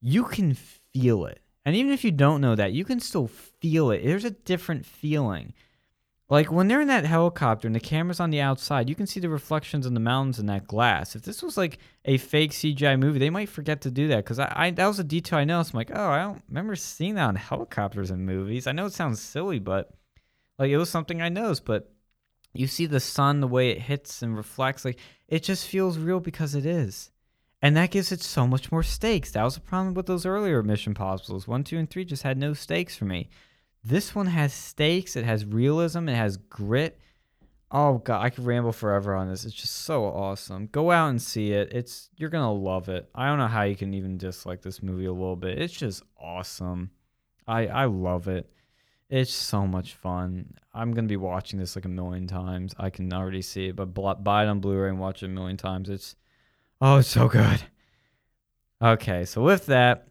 you 0.00 0.24
can 0.24 0.54
feel 0.54 1.26
it. 1.26 1.40
And 1.64 1.74
even 1.74 1.92
if 1.92 2.04
you 2.04 2.12
don't 2.12 2.40
know 2.40 2.54
that, 2.54 2.72
you 2.72 2.84
can 2.84 3.00
still 3.00 3.26
feel 3.66 3.90
it. 3.90 4.04
There's 4.04 4.24
a 4.24 4.30
different 4.30 4.86
feeling. 4.86 5.52
Like 6.28 6.50
when 6.50 6.68
they're 6.68 6.80
in 6.80 6.88
that 6.88 7.04
helicopter 7.04 7.68
and 7.68 7.74
the 7.74 7.80
camera's 7.80 8.20
on 8.20 8.30
the 8.30 8.40
outside, 8.40 8.88
you 8.88 8.94
can 8.94 9.06
see 9.06 9.20
the 9.20 9.28
reflections 9.28 9.86
in 9.86 9.94
the 9.94 10.00
mountains 10.00 10.38
in 10.38 10.46
that 10.46 10.66
glass. 10.66 11.14
If 11.14 11.22
this 11.22 11.42
was 11.42 11.56
like 11.56 11.78
a 12.04 12.16
fake 12.18 12.52
CGI 12.52 12.98
movie, 12.98 13.18
they 13.18 13.30
might 13.30 13.48
forget 13.48 13.80
to 13.82 13.90
do 13.90 14.08
that 14.08 14.24
because 14.24 14.38
I, 14.38 14.52
I, 14.54 14.70
that 14.72 14.86
was 14.86 14.98
a 14.98 15.04
detail 15.04 15.38
I 15.38 15.44
noticed. 15.44 15.72
I'm 15.72 15.78
like, 15.78 15.90
oh, 15.92 16.10
I 16.10 16.18
don't 16.22 16.42
remember 16.48 16.74
seeing 16.76 17.14
that 17.14 17.28
on 17.28 17.36
helicopters 17.36 18.10
in 18.10 18.24
movies. 18.24 18.66
I 18.66 18.72
know 18.72 18.86
it 18.86 18.92
sounds 18.92 19.20
silly, 19.20 19.58
but 19.58 19.90
like 20.58 20.70
it 20.70 20.78
was 20.78 20.90
something 20.90 21.22
I 21.22 21.28
noticed. 21.28 21.64
But 21.64 21.92
you 22.54 22.66
see 22.66 22.86
the 22.86 23.00
sun, 23.00 23.40
the 23.40 23.48
way 23.48 23.70
it 23.70 23.82
hits 23.82 24.22
and 24.22 24.36
reflects, 24.36 24.84
like 24.84 24.98
it 25.28 25.42
just 25.42 25.66
feels 25.66 25.98
real 25.98 26.20
because 26.20 26.54
it 26.54 26.66
is. 26.66 27.10
And 27.62 27.76
that 27.76 27.90
gives 27.90 28.12
it 28.12 28.22
so 28.22 28.46
much 28.46 28.70
more 28.70 28.82
stakes. 28.82 29.30
That 29.30 29.44
was 29.44 29.54
the 29.54 29.60
problem 29.60 29.94
with 29.94 30.06
those 30.06 30.26
earlier 30.26 30.62
Mission 30.62 30.94
Possibles. 30.94 31.48
One, 31.48 31.64
two, 31.64 31.78
and 31.78 31.88
three 31.88 32.04
just 32.04 32.22
had 32.22 32.36
no 32.36 32.52
stakes 32.52 32.96
for 32.96 33.06
me. 33.06 33.28
This 33.88 34.16
one 34.16 34.26
has 34.26 34.52
stakes. 34.52 35.14
It 35.14 35.24
has 35.24 35.44
realism. 35.44 36.08
It 36.08 36.16
has 36.16 36.36
grit. 36.36 36.98
Oh 37.70 37.98
god, 37.98 38.24
I 38.24 38.30
could 38.30 38.44
ramble 38.44 38.72
forever 38.72 39.14
on 39.14 39.28
this. 39.28 39.44
It's 39.44 39.54
just 39.54 39.76
so 39.76 40.06
awesome. 40.06 40.66
Go 40.72 40.90
out 40.90 41.10
and 41.10 41.22
see 41.22 41.52
it. 41.52 41.72
It's 41.72 42.10
you're 42.16 42.30
gonna 42.30 42.52
love 42.52 42.88
it. 42.88 43.08
I 43.14 43.28
don't 43.28 43.38
know 43.38 43.46
how 43.46 43.62
you 43.62 43.76
can 43.76 43.94
even 43.94 44.18
dislike 44.18 44.60
this 44.60 44.82
movie 44.82 45.06
a 45.06 45.12
little 45.12 45.36
bit. 45.36 45.62
It's 45.62 45.72
just 45.72 46.02
awesome. 46.20 46.90
I 47.46 47.68
I 47.68 47.84
love 47.84 48.26
it. 48.26 48.50
It's 49.08 49.32
so 49.32 49.68
much 49.68 49.94
fun. 49.94 50.54
I'm 50.74 50.92
gonna 50.92 51.06
be 51.06 51.16
watching 51.16 51.60
this 51.60 51.76
like 51.76 51.84
a 51.84 51.88
million 51.88 52.26
times. 52.26 52.74
I 52.78 52.90
can 52.90 53.12
already 53.12 53.42
see 53.42 53.68
it, 53.68 53.76
but 53.76 53.94
buy 53.94 54.42
it 54.42 54.48
on 54.48 54.58
Blu-ray 54.58 54.88
and 54.88 54.98
watch 54.98 55.22
it 55.22 55.26
a 55.26 55.28
million 55.28 55.56
times. 55.56 55.88
It's 55.88 56.16
oh, 56.80 56.98
it's 56.98 57.08
so 57.08 57.28
good. 57.28 57.62
Okay, 58.82 59.24
so 59.26 59.42
with 59.42 59.66
that, 59.66 60.08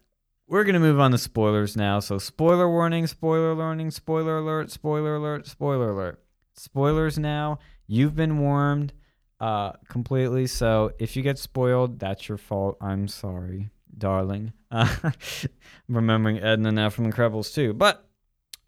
we're 0.48 0.64
gonna 0.64 0.80
move 0.80 1.00
on 1.00 1.10
to 1.10 1.18
spoilers 1.18 1.76
now. 1.76 2.00
So 2.00 2.18
spoiler 2.18 2.70
warning, 2.70 3.06
spoiler 3.06 3.54
warning, 3.54 3.90
spoiler 3.90 4.38
alert, 4.38 4.70
spoiler 4.70 5.16
alert, 5.16 5.46
spoiler 5.46 5.90
alert. 5.90 6.22
Spoilers 6.54 7.18
now. 7.18 7.58
You've 7.86 8.14
been 8.14 8.38
warned 8.38 8.92
uh 9.40 9.72
completely. 9.88 10.46
So 10.46 10.92
if 10.98 11.16
you 11.16 11.22
get 11.22 11.38
spoiled, 11.38 11.98
that's 11.98 12.28
your 12.28 12.38
fault. 12.38 12.76
I'm 12.80 13.08
sorry, 13.08 13.70
darling. 13.98 14.52
Uh, 14.70 15.10
remembering 15.88 16.38
Edna 16.38 16.72
now 16.72 16.90
from 16.90 17.10
Incredibles 17.10 17.52
2. 17.52 17.74
But 17.74 18.08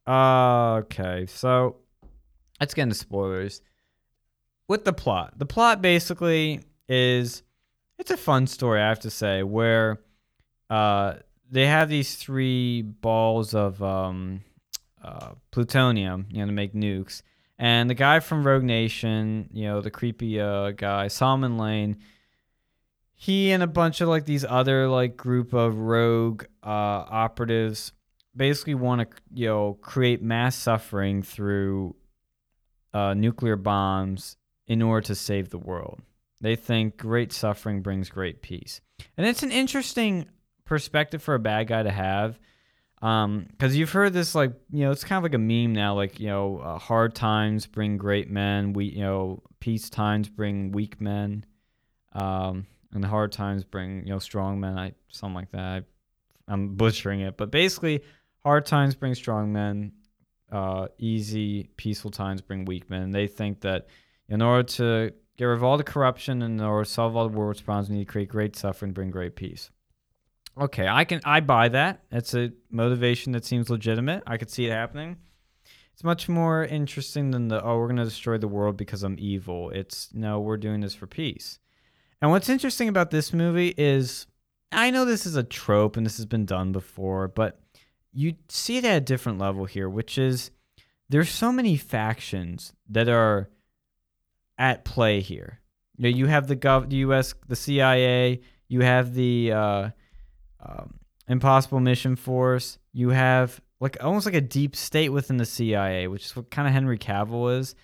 uh, 0.06 0.80
okay, 0.82 1.26
so 1.26 1.76
let's 2.60 2.74
get 2.74 2.84
into 2.84 2.94
spoilers. 2.94 3.62
With 4.66 4.84
the 4.84 4.92
plot, 4.92 5.38
the 5.38 5.46
plot 5.46 5.80
basically 5.80 6.60
is 6.88 7.42
it's 7.98 8.10
a 8.10 8.16
fun 8.16 8.46
story, 8.46 8.80
I 8.82 8.88
have 8.88 9.00
to 9.00 9.10
say, 9.10 9.44
where 9.44 10.00
uh 10.70 11.14
they 11.50 11.66
have 11.66 11.88
these 11.88 12.16
three 12.16 12.82
balls 12.82 13.54
of 13.54 13.82
um, 13.82 14.42
uh, 15.02 15.30
plutonium, 15.50 16.26
you 16.30 16.40
know, 16.40 16.46
to 16.46 16.52
make 16.52 16.74
nukes. 16.74 17.22
And 17.58 17.90
the 17.90 17.94
guy 17.94 18.20
from 18.20 18.46
Rogue 18.46 18.62
Nation, 18.62 19.48
you 19.52 19.64
know, 19.64 19.80
the 19.80 19.90
creepy 19.90 20.40
uh, 20.40 20.70
guy, 20.72 21.08
Solomon 21.08 21.58
Lane, 21.58 21.98
he 23.14 23.50
and 23.50 23.62
a 23.64 23.66
bunch 23.66 24.00
of 24.00 24.08
like 24.08 24.26
these 24.26 24.44
other 24.44 24.86
like 24.88 25.16
group 25.16 25.52
of 25.52 25.76
rogue 25.76 26.44
uh, 26.62 26.68
operatives 27.10 27.92
basically 28.36 28.76
want 28.76 29.00
to, 29.00 29.16
you 29.34 29.48
know, 29.48 29.78
create 29.80 30.22
mass 30.22 30.54
suffering 30.54 31.22
through 31.22 31.96
uh, 32.94 33.14
nuclear 33.14 33.56
bombs 33.56 34.36
in 34.68 34.82
order 34.82 35.06
to 35.08 35.14
save 35.16 35.50
the 35.50 35.58
world. 35.58 36.00
They 36.40 36.54
think 36.54 36.96
great 36.96 37.32
suffering 37.32 37.82
brings 37.82 38.08
great 38.08 38.40
peace. 38.42 38.80
And 39.16 39.26
it's 39.26 39.42
an 39.42 39.50
interesting 39.50 40.28
perspective 40.68 41.22
for 41.22 41.34
a 41.34 41.38
bad 41.38 41.66
guy 41.66 41.82
to 41.82 41.90
have. 41.90 42.38
Um, 43.00 43.46
because 43.50 43.76
you've 43.76 43.92
heard 43.92 44.12
this 44.12 44.34
like 44.34 44.52
you 44.70 44.84
know 44.84 44.90
it's 44.90 45.04
kind 45.04 45.18
of 45.18 45.22
like 45.22 45.34
a 45.34 45.38
meme 45.38 45.72
now, 45.72 45.94
like 45.94 46.18
you 46.18 46.28
know 46.28 46.58
uh, 46.58 46.78
hard 46.78 47.14
times 47.14 47.66
bring 47.66 47.96
great 47.96 48.30
men, 48.30 48.72
we 48.72 48.86
you 48.86 49.02
know 49.02 49.42
peace 49.60 49.88
times 49.88 50.28
bring 50.28 50.72
weak 50.72 51.00
men, 51.00 51.44
um, 52.12 52.66
and 52.92 53.04
hard 53.04 53.30
times 53.32 53.62
bring 53.64 54.04
you 54.04 54.12
know 54.12 54.18
strong 54.18 54.58
men. 54.58 54.76
I 54.76 54.92
something 55.08 55.34
like 55.34 55.52
that. 55.52 55.84
I, 56.48 56.52
am 56.52 56.74
butchering 56.74 57.20
it, 57.20 57.36
but 57.36 57.52
basically 57.52 58.02
hard 58.42 58.66
times 58.66 58.96
bring 58.96 59.14
strong 59.14 59.52
men, 59.52 59.92
uh, 60.50 60.88
easy 60.98 61.70
peaceful 61.76 62.10
times 62.10 62.40
bring 62.40 62.64
weak 62.64 62.90
men. 62.90 63.12
They 63.12 63.28
think 63.28 63.60
that 63.60 63.86
in 64.28 64.42
order 64.42 64.64
to 64.64 65.12
get 65.36 65.44
rid 65.44 65.54
of 65.54 65.62
all 65.62 65.76
the 65.76 65.84
corruption 65.84 66.42
and 66.42 66.60
or 66.60 66.84
solve 66.84 67.14
all 67.14 67.28
the 67.28 67.36
world's 67.38 67.60
problems, 67.60 67.90
we 67.90 67.98
need 67.98 68.06
to 68.06 68.12
create 68.12 68.28
great 68.28 68.56
suffering, 68.56 68.92
bring 68.92 69.12
great 69.12 69.36
peace. 69.36 69.70
Okay, 70.60 70.88
I 70.88 71.04
can 71.04 71.20
I 71.24 71.40
buy 71.40 71.68
that. 71.68 72.02
It's 72.10 72.34
a 72.34 72.52
motivation 72.70 73.32
that 73.32 73.44
seems 73.44 73.70
legitimate. 73.70 74.24
I 74.26 74.36
could 74.36 74.50
see 74.50 74.66
it 74.66 74.72
happening. 74.72 75.16
It's 75.92 76.02
much 76.02 76.28
more 76.28 76.64
interesting 76.64 77.30
than 77.30 77.48
the 77.48 77.62
oh 77.62 77.78
we're 77.78 77.88
gonna 77.88 78.04
destroy 78.04 78.38
the 78.38 78.48
world 78.48 78.76
because 78.76 79.02
I'm 79.02 79.16
evil. 79.18 79.70
It's 79.70 80.10
no, 80.12 80.40
we're 80.40 80.56
doing 80.56 80.80
this 80.80 80.94
for 80.94 81.06
peace. 81.06 81.58
And 82.20 82.30
what's 82.30 82.48
interesting 82.48 82.88
about 82.88 83.10
this 83.10 83.32
movie 83.32 83.74
is 83.76 84.26
I 84.72 84.90
know 84.90 85.04
this 85.04 85.26
is 85.26 85.36
a 85.36 85.44
trope 85.44 85.96
and 85.96 86.04
this 86.04 86.16
has 86.16 86.26
been 86.26 86.44
done 86.44 86.72
before, 86.72 87.28
but 87.28 87.60
you 88.12 88.34
see 88.48 88.78
it 88.78 88.84
at 88.84 88.96
a 88.96 89.00
different 89.00 89.38
level 89.38 89.64
here, 89.64 89.88
which 89.88 90.18
is 90.18 90.50
there's 91.08 91.30
so 91.30 91.52
many 91.52 91.76
factions 91.76 92.72
that 92.88 93.08
are 93.08 93.48
at 94.58 94.84
play 94.84 95.20
here. 95.20 95.60
You, 95.96 96.02
know, 96.10 96.16
you 96.16 96.26
have 96.26 96.48
the 96.48 96.56
gov, 96.56 96.90
the 96.90 96.96
U.S., 96.96 97.34
the 97.46 97.56
CIA. 97.56 98.40
You 98.68 98.80
have 98.80 99.14
the 99.14 99.52
uh, 99.52 99.90
um, 100.60 100.94
Impossible 101.28 101.80
Mission 101.80 102.16
Force. 102.16 102.78
You 102.92 103.10
have 103.10 103.60
like 103.80 103.96
almost 104.02 104.26
like 104.26 104.34
a 104.34 104.40
deep 104.40 104.74
state 104.74 105.10
within 105.10 105.36
the 105.36 105.46
CIA, 105.46 106.08
which 106.08 106.26
is 106.26 106.36
what 106.36 106.50
kind 106.50 106.66
of 106.66 106.74
Henry 106.74 106.98
Cavill 106.98 107.58
is. 107.58 107.74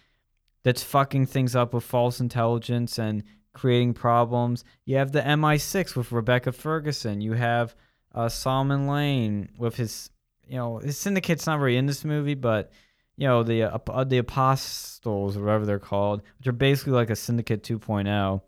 That's 0.63 0.83
fucking 0.83 1.27
things 1.27 1.55
up 1.55 1.75
with 1.75 1.85
false 1.85 2.21
intelligence 2.21 2.99
and 2.99 3.23
creating 3.53 3.95
problems. 3.95 4.65
You 4.87 4.97
have 4.97 5.13
the 5.13 5.21
MI6 5.21 5.95
with 5.95 6.11
Rebecca 6.11 6.53
Ferguson. 6.53 7.21
You 7.21 7.35
have 7.35 7.75
uh, 8.15 8.29
Solomon 8.29 8.89
Lane 8.89 9.51
with 9.59 9.77
his, 9.77 10.11
you 10.49 10.57
know, 10.57 10.79
his 10.79 10.97
syndicate's 10.97 11.47
not 11.47 11.59
very 11.59 11.77
in 11.77 11.87
this 11.87 12.05
movie, 12.05 12.35
but 12.35 12.73
you 13.17 13.29
know 13.29 13.43
the 13.43 13.63
uh, 13.63 14.05
the 14.05 14.19
apostles 14.19 15.37
or 15.37 15.45
whatever 15.45 15.67
they're 15.67 15.79
called, 15.79 16.23
which 16.39 16.49
are 16.49 16.53
basically 16.53 16.95
like 16.95 17.11
a 17.11 17.17
syndicate 17.17 17.63
2.0. 17.63 18.41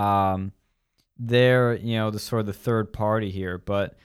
Um, 0.00 0.52
they're 1.20 1.76
you 1.76 1.96
know 1.96 2.10
the 2.10 2.18
sort 2.18 2.40
of 2.40 2.46
the 2.46 2.52
third 2.52 2.92
party 2.92 3.30
here, 3.30 3.58
but 3.58 3.96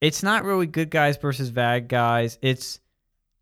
it's 0.00 0.22
not 0.22 0.44
really 0.44 0.66
good 0.66 0.90
guys 0.90 1.16
versus 1.16 1.50
bad 1.50 1.88
guys. 1.88 2.38
It's 2.42 2.80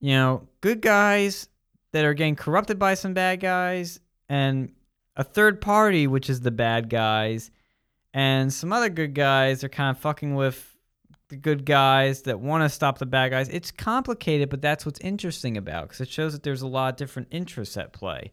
you 0.00 0.12
know 0.12 0.46
good 0.60 0.82
guys 0.82 1.48
that 1.92 2.04
are 2.04 2.14
getting 2.14 2.36
corrupted 2.36 2.78
by 2.78 2.94
some 2.94 3.14
bad 3.14 3.40
guys, 3.40 3.98
and 4.28 4.72
a 5.16 5.24
third 5.24 5.60
party 5.60 6.06
which 6.06 6.28
is 6.28 6.40
the 6.40 6.50
bad 6.50 6.90
guys, 6.90 7.50
and 8.12 8.52
some 8.52 8.72
other 8.72 8.90
good 8.90 9.14
guys 9.14 9.64
are 9.64 9.70
kind 9.70 9.96
of 9.96 9.98
fucking 9.98 10.34
with 10.34 10.70
the 11.28 11.36
good 11.36 11.64
guys 11.64 12.22
that 12.22 12.38
want 12.38 12.62
to 12.62 12.68
stop 12.68 12.98
the 12.98 13.06
bad 13.06 13.30
guys. 13.30 13.48
It's 13.48 13.70
complicated, 13.70 14.50
but 14.50 14.60
that's 14.60 14.84
what's 14.84 15.00
interesting 15.00 15.56
about 15.56 15.88
because 15.88 16.02
it 16.02 16.10
shows 16.10 16.34
that 16.34 16.42
there's 16.42 16.62
a 16.62 16.66
lot 16.66 16.92
of 16.92 16.96
different 16.96 17.28
interests 17.30 17.78
at 17.78 17.94
play. 17.94 18.32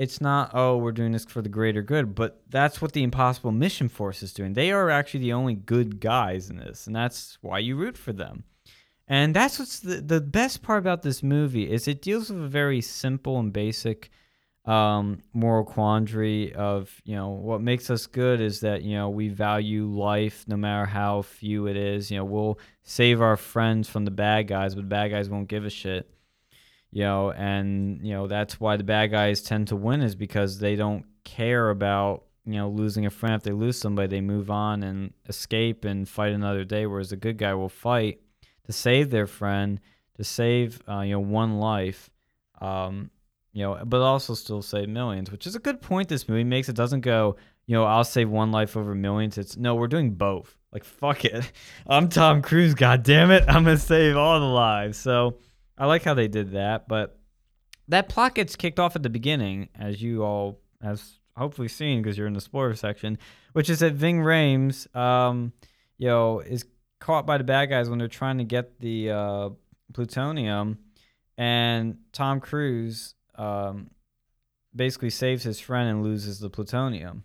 It's 0.00 0.18
not, 0.18 0.52
oh, 0.54 0.78
we're 0.78 0.92
doing 0.92 1.12
this 1.12 1.26
for 1.26 1.42
the 1.42 1.50
greater 1.50 1.82
good, 1.82 2.14
but 2.14 2.40
that's 2.48 2.80
what 2.80 2.92
the 2.92 3.02
Impossible 3.02 3.52
Mission 3.52 3.90
Force 3.90 4.22
is 4.22 4.32
doing. 4.32 4.54
They 4.54 4.72
are 4.72 4.88
actually 4.88 5.20
the 5.20 5.34
only 5.34 5.52
good 5.52 6.00
guys 6.00 6.48
in 6.48 6.56
this, 6.56 6.86
and 6.86 6.96
that's 6.96 7.36
why 7.42 7.58
you 7.58 7.76
root 7.76 7.98
for 7.98 8.14
them. 8.14 8.44
And 9.06 9.36
that's 9.36 9.58
what's 9.58 9.80
the, 9.80 10.00
the 10.00 10.22
best 10.22 10.62
part 10.62 10.78
about 10.78 11.02
this 11.02 11.22
movie 11.22 11.70
is 11.70 11.86
it 11.86 12.00
deals 12.00 12.30
with 12.30 12.42
a 12.42 12.48
very 12.48 12.80
simple 12.80 13.38
and 13.38 13.52
basic 13.52 14.08
um, 14.64 15.20
moral 15.34 15.64
quandary 15.64 16.54
of 16.54 16.90
you 17.04 17.16
know 17.16 17.28
what 17.28 17.60
makes 17.60 17.90
us 17.90 18.06
good 18.06 18.40
is 18.40 18.60
that 18.60 18.82
you 18.82 18.96
know 18.96 19.10
we 19.10 19.28
value 19.28 19.84
life 19.86 20.44
no 20.48 20.56
matter 20.56 20.86
how 20.86 21.20
few 21.20 21.66
it 21.66 21.76
is. 21.76 22.10
You 22.10 22.18
know 22.18 22.24
we'll 22.24 22.58
save 22.84 23.20
our 23.20 23.36
friends 23.36 23.86
from 23.86 24.06
the 24.06 24.10
bad 24.10 24.48
guys, 24.48 24.74
but 24.74 24.80
the 24.82 24.86
bad 24.86 25.10
guys 25.10 25.28
won't 25.28 25.48
give 25.48 25.66
a 25.66 25.70
shit. 25.70 26.08
You 26.92 27.04
know, 27.04 27.30
and 27.32 28.04
you 28.04 28.12
know 28.12 28.26
that's 28.26 28.58
why 28.58 28.76
the 28.76 28.84
bad 28.84 29.12
guys 29.12 29.42
tend 29.42 29.68
to 29.68 29.76
win 29.76 30.02
is 30.02 30.14
because 30.14 30.58
they 30.58 30.74
don't 30.74 31.04
care 31.24 31.70
about 31.70 32.24
you 32.44 32.54
know 32.54 32.68
losing 32.68 33.06
a 33.06 33.10
friend. 33.10 33.36
If 33.36 33.42
they 33.42 33.52
lose 33.52 33.78
somebody, 33.78 34.08
they 34.08 34.20
move 34.20 34.50
on 34.50 34.82
and 34.82 35.12
escape 35.28 35.84
and 35.84 36.08
fight 36.08 36.32
another 36.32 36.64
day. 36.64 36.86
Whereas 36.86 37.10
the 37.10 37.16
good 37.16 37.38
guy 37.38 37.54
will 37.54 37.68
fight 37.68 38.20
to 38.64 38.72
save 38.72 39.10
their 39.10 39.26
friend, 39.26 39.80
to 40.16 40.24
save 40.24 40.82
uh, 40.88 41.00
you 41.00 41.12
know 41.12 41.20
one 41.20 41.58
life. 41.58 42.10
Um, 42.60 43.10
you 43.52 43.62
know, 43.62 43.82
but 43.84 44.00
also 44.00 44.34
still 44.34 44.62
save 44.62 44.88
millions, 44.88 45.30
which 45.30 45.46
is 45.46 45.54
a 45.54 45.58
good 45.58 45.80
point 45.82 46.08
this 46.08 46.28
movie 46.28 46.44
makes. 46.44 46.68
It 46.68 46.76
doesn't 46.76 47.00
go, 47.00 47.36
you 47.66 47.74
know, 47.74 47.84
I'll 47.84 48.04
save 48.04 48.30
one 48.30 48.52
life 48.52 48.76
over 48.76 48.94
millions. 48.94 49.38
It's 49.38 49.56
no, 49.56 49.74
we're 49.74 49.88
doing 49.88 50.12
both. 50.12 50.56
Like 50.72 50.84
fuck 51.00 51.24
it. 51.24 51.50
I'm 51.86 52.08
Tom 52.08 52.42
Cruise, 52.42 52.74
god 52.74 53.02
damn 53.02 53.30
it. 53.30 53.44
I'm 53.48 53.64
gonna 53.64 53.76
save 53.76 54.16
all 54.16 54.38
the 54.38 54.46
lives. 54.46 54.98
So 54.98 55.38
I 55.80 55.86
like 55.86 56.02
how 56.02 56.12
they 56.12 56.28
did 56.28 56.52
that, 56.52 56.86
but 56.86 57.18
that 57.88 58.10
plot 58.10 58.34
gets 58.34 58.54
kicked 58.54 58.78
off 58.78 58.96
at 58.96 59.02
the 59.02 59.08
beginning, 59.08 59.70
as 59.78 60.02
you 60.02 60.22
all 60.22 60.60
have 60.82 61.02
hopefully 61.36 61.68
seen 61.68 62.02
because 62.02 62.18
you're 62.18 62.26
in 62.26 62.34
the 62.34 62.40
spoiler 62.40 62.74
section, 62.74 63.18
which 63.54 63.70
is 63.70 63.80
that 63.80 63.94
Ving 63.94 64.20
Rhames, 64.20 64.94
um, 64.94 65.54
you 65.96 66.06
know, 66.06 66.40
is 66.40 66.66
caught 66.98 67.26
by 67.26 67.38
the 67.38 67.44
bad 67.44 67.70
guys 67.70 67.88
when 67.88 67.98
they're 67.98 68.08
trying 68.08 68.36
to 68.38 68.44
get 68.44 68.78
the 68.78 69.10
uh, 69.10 69.48
plutonium, 69.94 70.78
and 71.38 71.96
Tom 72.12 72.40
Cruise 72.40 73.14
um, 73.36 73.90
basically 74.76 75.10
saves 75.10 75.42
his 75.42 75.58
friend 75.60 75.88
and 75.88 76.02
loses 76.02 76.40
the 76.40 76.50
plutonium. 76.50 77.24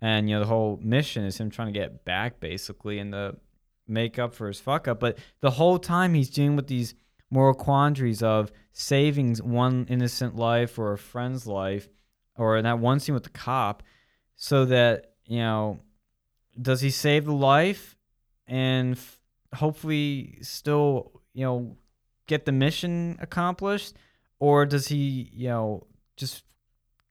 And 0.00 0.28
you 0.28 0.36
know 0.36 0.40
the 0.40 0.46
whole 0.46 0.78
mission 0.82 1.24
is 1.24 1.38
him 1.38 1.50
trying 1.50 1.72
to 1.72 1.78
get 1.78 2.04
back 2.04 2.40
basically 2.40 2.98
and 2.98 3.12
to 3.12 3.36
make 3.86 4.18
up 4.18 4.34
for 4.34 4.48
his 4.48 4.60
fuck 4.60 4.86
up. 4.86 5.00
But 5.00 5.18
the 5.40 5.50
whole 5.50 5.78
time 5.78 6.14
he's 6.14 6.30
dealing 6.30 6.56
with 6.56 6.66
these 6.68 6.94
moral 7.30 7.54
quandaries 7.54 8.22
of 8.22 8.50
saving 8.72 9.36
one 9.36 9.86
innocent 9.88 10.36
life 10.36 10.78
or 10.78 10.92
a 10.92 10.98
friend's 10.98 11.46
life, 11.46 11.88
or 12.36 12.60
that 12.60 12.78
one 12.78 13.00
scene 13.00 13.14
with 13.14 13.24
the 13.24 13.30
cop, 13.30 13.82
so 14.36 14.64
that 14.64 15.12
you 15.26 15.38
know, 15.38 15.80
does 16.60 16.80
he 16.80 16.90
save 16.90 17.24
the 17.26 17.32
life 17.32 17.96
and 18.46 18.96
f- 18.96 19.18
hopefully 19.54 20.38
still 20.42 21.20
you 21.34 21.44
know 21.44 21.76
get 22.26 22.44
the 22.44 22.52
mission 22.52 23.16
accomplished? 23.20 23.94
or 24.40 24.66
does 24.66 24.88
he, 24.88 25.30
you 25.32 25.48
know, 25.48 25.86
just 26.16 26.44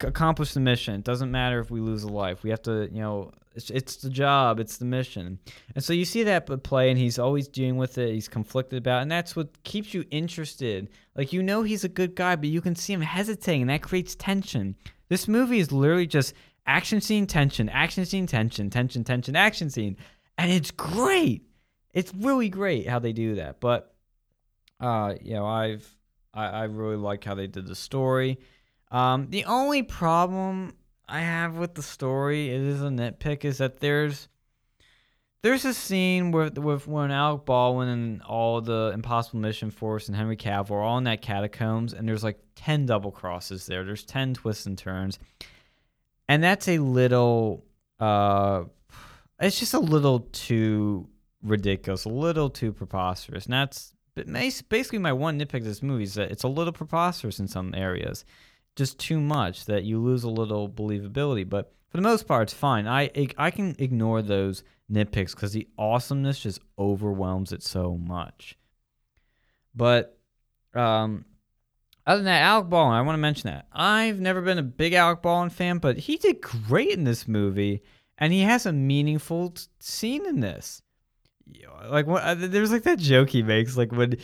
accomplish 0.01 0.53
the 0.53 0.59
mission? 0.59 0.95
It 0.95 1.03
doesn't 1.03 1.31
matter 1.31 1.59
if 1.59 1.71
we 1.71 1.79
lose 1.79 2.03
a 2.03 2.09
life. 2.09 2.43
We 2.43 2.49
have 2.49 2.61
to, 2.63 2.89
you 2.91 3.01
know, 3.01 3.31
it's, 3.57 3.71
it's 3.71 3.95
the 3.97 4.09
job, 4.09 4.59
it's 4.59 4.77
the 4.77 4.85
mission. 4.85 5.39
And 5.73 5.83
so 5.83 5.91
you 5.91 6.05
see 6.05 6.23
that 6.23 6.45
play, 6.63 6.91
and 6.91 6.99
he's 6.99 7.17
always 7.17 7.47
dealing 7.47 7.77
with 7.77 7.97
it. 7.97 8.13
He's 8.13 8.27
conflicted 8.27 8.77
about, 8.77 8.99
it, 8.99 9.01
and 9.03 9.11
that's 9.11 9.35
what 9.35 9.63
keeps 9.63 9.93
you 9.95 10.05
interested. 10.11 10.89
Like 11.15 11.33
you 11.33 11.41
know 11.41 11.63
he's 11.63 11.83
a 11.83 11.89
good 11.89 12.15
guy, 12.15 12.35
but 12.35 12.49
you 12.49 12.61
can 12.61 12.75
see 12.75 12.93
him 12.93 13.01
hesitating, 13.01 13.63
and 13.63 13.69
that 13.71 13.81
creates 13.81 14.13
tension. 14.15 14.75
This 15.09 15.27
movie 15.27 15.57
is 15.57 15.71
literally 15.71 16.05
just 16.05 16.35
action 16.67 17.01
scene, 17.01 17.25
tension, 17.25 17.67
action 17.69 18.05
scene, 18.05 18.27
tension, 18.27 18.69
tension, 18.69 19.03
tension, 19.03 19.35
action 19.35 19.71
scene, 19.71 19.97
and 20.37 20.51
it's 20.51 20.69
great. 20.69 21.43
It's 21.93 22.13
really 22.13 22.49
great 22.49 22.87
how 22.87 22.99
they 22.99 23.13
do 23.13 23.35
that. 23.35 23.59
But 23.59 23.95
uh, 24.79 25.15
you 25.19 25.33
know, 25.33 25.47
I've 25.47 25.89
I, 26.31 26.45
I 26.45 26.63
really 26.65 26.97
like 26.97 27.23
how 27.23 27.33
they 27.33 27.47
did 27.47 27.65
the 27.65 27.75
story. 27.75 28.39
Um, 28.91 29.29
the 29.29 29.45
only 29.45 29.83
problem 29.83 30.73
I 31.07 31.21
have 31.21 31.57
with 31.57 31.75
the 31.75 31.83
story, 31.83 32.49
is 32.49 32.81
a 32.81 32.85
nitpick, 32.85 33.45
is 33.45 33.57
that 33.57 33.79
there's 33.79 34.27
there's 35.43 35.65
a 35.65 35.73
scene 35.73 36.31
with 36.31 36.57
with 36.57 36.87
when 36.87 37.11
Alec 37.11 37.45
Baldwin 37.45 37.87
and 37.87 38.21
all 38.23 38.59
the 38.61 38.91
Impossible 38.93 39.39
Mission 39.39 39.71
Force 39.71 40.07
and 40.07 40.15
Henry 40.17 40.35
Cavill 40.35 40.71
are 40.71 40.81
all 40.81 40.97
in 40.97 41.03
that 41.05 41.21
catacombs, 41.21 41.93
and 41.93 42.07
there's 42.07 42.23
like 42.23 42.39
ten 42.55 42.85
double 42.85 43.11
crosses 43.11 43.65
there. 43.65 43.83
There's 43.83 44.03
ten 44.03 44.33
twists 44.33 44.65
and 44.65 44.77
turns, 44.77 45.19
and 46.27 46.43
that's 46.43 46.67
a 46.67 46.79
little. 46.79 47.65
Uh, 47.99 48.65
it's 49.39 49.59
just 49.59 49.73
a 49.73 49.79
little 49.79 50.21
too 50.31 51.07
ridiculous, 51.43 52.05
a 52.05 52.09
little 52.09 52.49
too 52.49 52.73
preposterous, 52.73 53.45
and 53.45 53.53
that's 53.53 53.93
basically, 54.67 54.99
my 54.99 55.13
one 55.13 55.39
nitpick 55.39 55.59
of 55.59 55.65
this 55.65 55.83
movie 55.83 56.03
is 56.03 56.15
that 56.15 56.31
it's 56.31 56.43
a 56.43 56.47
little 56.47 56.73
preposterous 56.73 57.39
in 57.39 57.47
some 57.47 57.73
areas, 57.75 58.25
just 58.77 58.97
too 58.97 59.19
much 59.19 59.65
that 59.65 59.83
you 59.83 59.99
lose 59.99 60.23
a 60.23 60.29
little 60.29 60.69
believability. 60.69 61.47
But 61.47 61.73
for 61.89 61.97
the 61.97 62.03
most 62.03 62.27
part, 62.27 62.43
it's 62.43 62.53
fine. 62.53 62.87
I 62.87 63.09
I 63.37 63.51
can 63.51 63.75
ignore 63.79 64.21
those 64.21 64.63
nitpicks 64.89 65.35
because 65.35 65.51
the 65.51 65.67
awesomeness 65.77 66.39
just 66.39 66.61
overwhelms 66.79 67.51
it 67.51 67.61
so 67.61 67.97
much. 67.97 68.57
But 69.75 70.17
um, 70.73 71.25
other 72.05 72.19
than 72.19 72.25
that, 72.25 72.41
Alec 72.41 72.69
Baldwin, 72.69 72.97
I 72.97 73.01
want 73.01 73.15
to 73.15 73.21
mention 73.21 73.49
that 73.49 73.67
I've 73.73 74.21
never 74.21 74.41
been 74.41 74.57
a 74.57 74.63
big 74.63 74.93
Alec 74.93 75.21
Baldwin 75.21 75.49
fan, 75.49 75.79
but 75.79 75.97
he 75.97 76.15
did 76.15 76.39
great 76.41 76.91
in 76.91 77.03
this 77.03 77.27
movie, 77.27 77.83
and 78.17 78.31
he 78.31 78.41
has 78.41 78.65
a 78.65 78.71
meaningful 78.71 79.53
scene 79.79 80.25
in 80.25 80.39
this 80.39 80.81
like 81.89 82.07
what 82.07 82.23
uh, 82.23 82.35
there's 82.35 82.71
like 82.71 82.83
that 82.83 82.99
joke 82.99 83.29
he 83.29 83.43
makes 83.43 83.77
like 83.77 83.91
when 83.91 84.17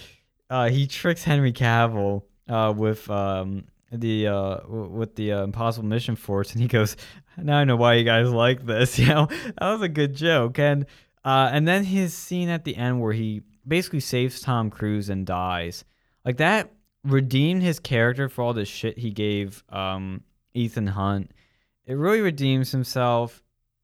uh, 0.50 0.70
he 0.70 0.88
tricks 0.88 1.24
Henry 1.24 1.54
Cavill 1.54 2.24
uh, 2.48 2.74
with 2.76 3.10
um, 3.10 3.66
the 3.94 4.28
uh, 4.28 4.58
with 4.68 5.16
the 5.16 5.34
uh, 5.34 5.44
Impossible 5.44 5.88
Mission 5.88 6.16
Force, 6.16 6.54
and 6.54 6.62
he 6.62 6.68
goes, 6.68 6.96
"Now 7.38 7.58
I 7.58 7.64
know 7.64 7.76
why 7.76 7.96
you 7.96 8.04
guys 8.04 8.30
like 8.32 8.66
this." 8.66 8.98
You 9.04 9.08
know, 9.08 9.28
that 9.28 9.62
was 9.62 9.82
a 9.82 9.90
good 9.90 10.16
joke, 10.16 10.60
and 10.60 10.86
uh, 11.24 11.50
and 11.52 11.68
then 11.68 11.84
his 11.84 12.14
scene 12.14 12.50
at 12.50 12.64
the 12.64 12.76
end 12.76 13.02
where 13.02 13.14
he 13.14 13.42
basically 13.68 14.00
saves 14.00 14.42
Tom 14.42 14.70
Cruise 14.70 15.10
and 15.10 15.26
dies, 15.26 15.86
like 16.26 16.38
that 16.38 16.72
redeemed 17.04 17.62
his 17.62 17.80
character 17.80 18.30
for 18.30 18.44
all 18.44 18.54
the 18.54 18.66
shit 18.66 18.98
he 18.98 19.12
gave 19.12 19.64
um, 19.70 20.22
Ethan 20.54 20.88
Hunt. 20.88 21.32
It 21.86 21.96
really 21.96 22.22
redeems 22.22 22.72
himself. 22.72 23.44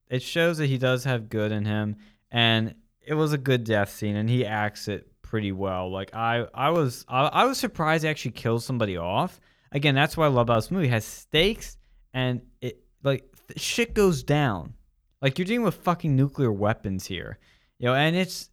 It 0.09 0.23
shows 0.23 0.57
that 0.57 0.67
he 0.67 0.77
does 0.77 1.03
have 1.03 1.29
good 1.29 1.51
in 1.51 1.65
him, 1.65 1.97
and 2.31 2.75
it 3.05 3.13
was 3.13 3.33
a 3.33 3.37
good 3.37 3.63
death 3.63 3.91
scene, 3.91 4.15
and 4.15 4.29
he 4.29 4.45
acts 4.45 4.87
it 4.87 5.07
pretty 5.21 5.51
well. 5.51 5.91
Like 5.91 6.15
I, 6.15 6.47
I 6.53 6.69
was, 6.71 7.05
I, 7.07 7.25
I 7.27 7.45
was 7.45 7.57
surprised 7.57 8.03
he 8.03 8.09
actually 8.09 8.31
kills 8.31 8.65
somebody 8.65 8.97
off. 8.97 9.39
Again, 9.71 9.95
that's 9.95 10.17
what 10.17 10.25
I 10.25 10.27
love 10.27 10.43
about 10.43 10.55
this 10.55 10.71
movie. 10.71 10.87
It 10.87 10.91
has 10.91 11.05
stakes, 11.05 11.77
and 12.13 12.41
it 12.61 12.81
like 13.03 13.23
shit 13.55 13.93
goes 13.93 14.23
down. 14.23 14.73
Like 15.21 15.37
you're 15.37 15.45
dealing 15.45 15.63
with 15.63 15.75
fucking 15.75 16.15
nuclear 16.15 16.51
weapons 16.51 17.05
here, 17.05 17.37
you 17.77 17.87
know, 17.87 17.95
and 17.95 18.15
it's 18.15 18.49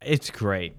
it's 0.00 0.30
great. 0.30 0.76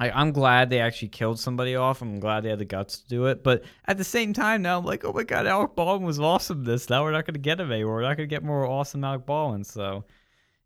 I, 0.00 0.10
I'm 0.10 0.30
glad 0.30 0.70
they 0.70 0.80
actually 0.80 1.08
killed 1.08 1.40
somebody 1.40 1.74
off. 1.74 2.02
I'm 2.02 2.20
glad 2.20 2.44
they 2.44 2.50
had 2.50 2.60
the 2.60 2.64
guts 2.64 3.00
to 3.00 3.08
do 3.08 3.26
it. 3.26 3.42
But 3.42 3.64
at 3.86 3.98
the 3.98 4.04
same 4.04 4.32
time, 4.32 4.62
now 4.62 4.78
I'm 4.78 4.84
like, 4.84 5.04
oh 5.04 5.12
my 5.12 5.24
god, 5.24 5.46
Alec 5.46 5.74
Baldwin 5.74 6.06
was 6.06 6.20
awesome. 6.20 6.64
This 6.64 6.88
now 6.88 7.02
we're 7.02 7.12
not 7.12 7.26
gonna 7.26 7.38
get 7.38 7.60
him 7.60 7.72
anymore. 7.72 7.96
We're 7.96 8.02
not 8.02 8.16
gonna 8.16 8.26
get 8.26 8.44
more 8.44 8.66
awesome 8.66 9.04
Alec 9.04 9.26
Baldwin. 9.26 9.64
So 9.64 10.04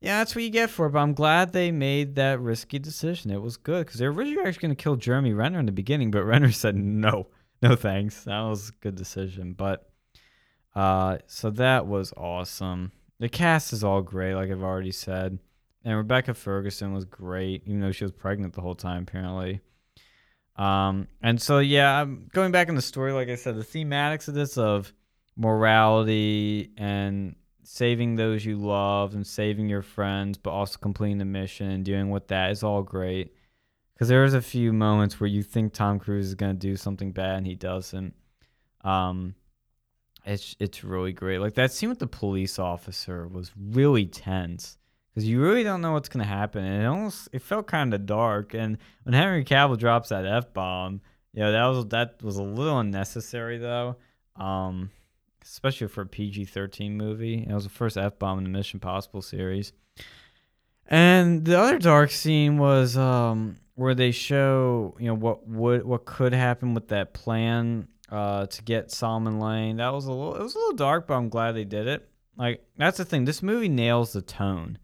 yeah, 0.02 0.18
that's 0.18 0.34
what 0.34 0.42
you 0.42 0.50
get 0.50 0.68
for 0.68 0.86
it. 0.86 0.90
But 0.90 0.98
I'm 0.98 1.14
glad 1.14 1.52
they 1.52 1.70
made 1.70 2.16
that 2.16 2.40
risky 2.40 2.80
decision. 2.80 3.30
It 3.30 3.40
was 3.40 3.56
good 3.56 3.86
because 3.86 4.00
they 4.00 4.06
were 4.08 4.12
originally 4.12 4.48
actually 4.48 4.62
going 4.62 4.76
to 4.76 4.82
kill 4.82 4.96
Jeremy 4.96 5.32
Renner 5.32 5.60
in 5.60 5.66
the 5.66 5.72
beginning, 5.72 6.10
but 6.10 6.24
Renner 6.24 6.50
said 6.50 6.74
no, 6.76 7.28
no 7.68 7.76
thanks. 7.76 8.24
That 8.24 8.40
was 8.40 8.70
a 8.70 8.72
good 8.80 8.96
decision. 8.96 9.52
But 9.52 9.88
uh, 10.74 11.18
so 11.26 11.50
that 11.50 11.86
was 11.86 12.12
awesome. 12.16 12.92
The 13.20 13.28
cast 13.28 13.72
is 13.72 13.84
all 13.84 14.02
great, 14.02 14.34
like 14.34 14.50
I've 14.50 14.62
already 14.62 14.90
said, 14.90 15.38
and 15.84 15.96
Rebecca 15.96 16.34
Ferguson 16.34 16.92
was 16.92 17.04
great, 17.04 17.62
even 17.66 17.80
though 17.80 17.92
she 17.92 18.04
was 18.04 18.12
pregnant 18.12 18.54
the 18.54 18.60
whole 18.60 18.74
time 18.74 19.02
apparently. 19.02 19.60
Um, 20.56 21.06
and 21.22 21.40
so 21.40 21.60
yeah, 21.60 22.00
I'm 22.00 22.28
going 22.32 22.50
back 22.50 22.68
in 22.68 22.74
the 22.74 22.82
story. 22.82 23.12
Like 23.12 23.28
I 23.28 23.36
said, 23.36 23.56
the 23.56 23.62
thematics 23.62 24.26
of 24.26 24.34
this 24.34 24.58
of 24.58 24.92
morality 25.36 26.72
and 26.76 27.36
saving 27.62 28.16
those 28.16 28.44
you 28.44 28.56
love 28.56 29.14
and 29.14 29.24
saving 29.24 29.68
your 29.68 29.82
friends, 29.82 30.36
but 30.36 30.50
also 30.50 30.78
completing 30.78 31.18
the 31.18 31.24
mission 31.24 31.70
and 31.70 31.84
doing 31.84 32.10
with 32.10 32.26
that 32.28 32.50
is 32.50 32.64
all 32.64 32.82
great. 32.82 33.34
Because 34.02 34.08
there 34.08 34.22
was 34.22 34.34
a 34.34 34.42
few 34.42 34.72
moments 34.72 35.20
where 35.20 35.28
you 35.28 35.44
think 35.44 35.72
Tom 35.72 36.00
Cruise 36.00 36.26
is 36.26 36.34
gonna 36.34 36.54
do 36.54 36.74
something 36.74 37.12
bad 37.12 37.36
and 37.36 37.46
he 37.46 37.54
doesn't. 37.54 38.16
Um, 38.80 39.36
it's 40.24 40.56
it's 40.58 40.82
really 40.82 41.12
great. 41.12 41.38
Like 41.38 41.54
that 41.54 41.70
scene 41.70 41.88
with 41.88 42.00
the 42.00 42.08
police 42.08 42.58
officer 42.58 43.28
was 43.28 43.52
really 43.56 44.06
tense 44.06 44.76
because 45.14 45.28
you 45.28 45.40
really 45.40 45.62
don't 45.62 45.82
know 45.82 45.92
what's 45.92 46.08
gonna 46.08 46.24
happen, 46.24 46.64
and 46.64 46.82
it 46.82 46.86
almost 46.86 47.28
it 47.32 47.42
felt 47.42 47.68
kind 47.68 47.94
of 47.94 48.04
dark. 48.04 48.54
And 48.54 48.78
when 49.04 49.12
Henry 49.12 49.44
Cavill 49.44 49.78
drops 49.78 50.08
that 50.08 50.26
f 50.26 50.52
bomb, 50.52 51.00
you 51.32 51.44
know 51.44 51.52
that 51.52 51.66
was 51.66 51.86
that 51.90 52.20
was 52.24 52.38
a 52.38 52.42
little 52.42 52.80
unnecessary 52.80 53.58
though, 53.58 53.98
um, 54.34 54.90
especially 55.44 55.86
for 55.86 56.00
a 56.00 56.06
PG 56.06 56.46
thirteen 56.46 56.96
movie. 56.96 57.46
It 57.48 57.54
was 57.54 57.62
the 57.62 57.70
first 57.70 57.96
f 57.96 58.18
bomb 58.18 58.38
in 58.38 58.42
the 58.42 58.50
Mission 58.50 58.80
Possible 58.80 59.22
series. 59.22 59.72
And 60.88 61.44
the 61.44 61.56
other 61.56 61.78
dark 61.78 62.10
scene 62.10 62.58
was 62.58 62.96
um, 62.96 63.56
where 63.82 63.94
they 63.96 64.12
show 64.12 64.96
you 65.00 65.08
know 65.08 65.14
what 65.14 65.46
would 65.48 65.84
what 65.84 66.04
could 66.04 66.32
happen 66.32 66.72
with 66.72 66.88
that 66.88 67.12
plan 67.12 67.88
uh, 68.10 68.46
to 68.46 68.62
get 68.62 68.92
Solomon 68.92 69.40
Lane. 69.40 69.78
That 69.78 69.92
was 69.92 70.06
a 70.06 70.12
little 70.12 70.36
it 70.36 70.42
was 70.42 70.54
a 70.54 70.58
little 70.58 70.76
dark, 70.76 71.08
but 71.08 71.14
I'm 71.14 71.28
glad 71.28 71.52
they 71.52 71.64
did 71.64 71.88
it. 71.88 72.08
Like 72.36 72.64
that's 72.76 72.98
the 72.98 73.04
thing. 73.04 73.24
This 73.24 73.42
movie 73.42 73.68
nails 73.68 74.12
the 74.12 74.22
tone. 74.22 74.78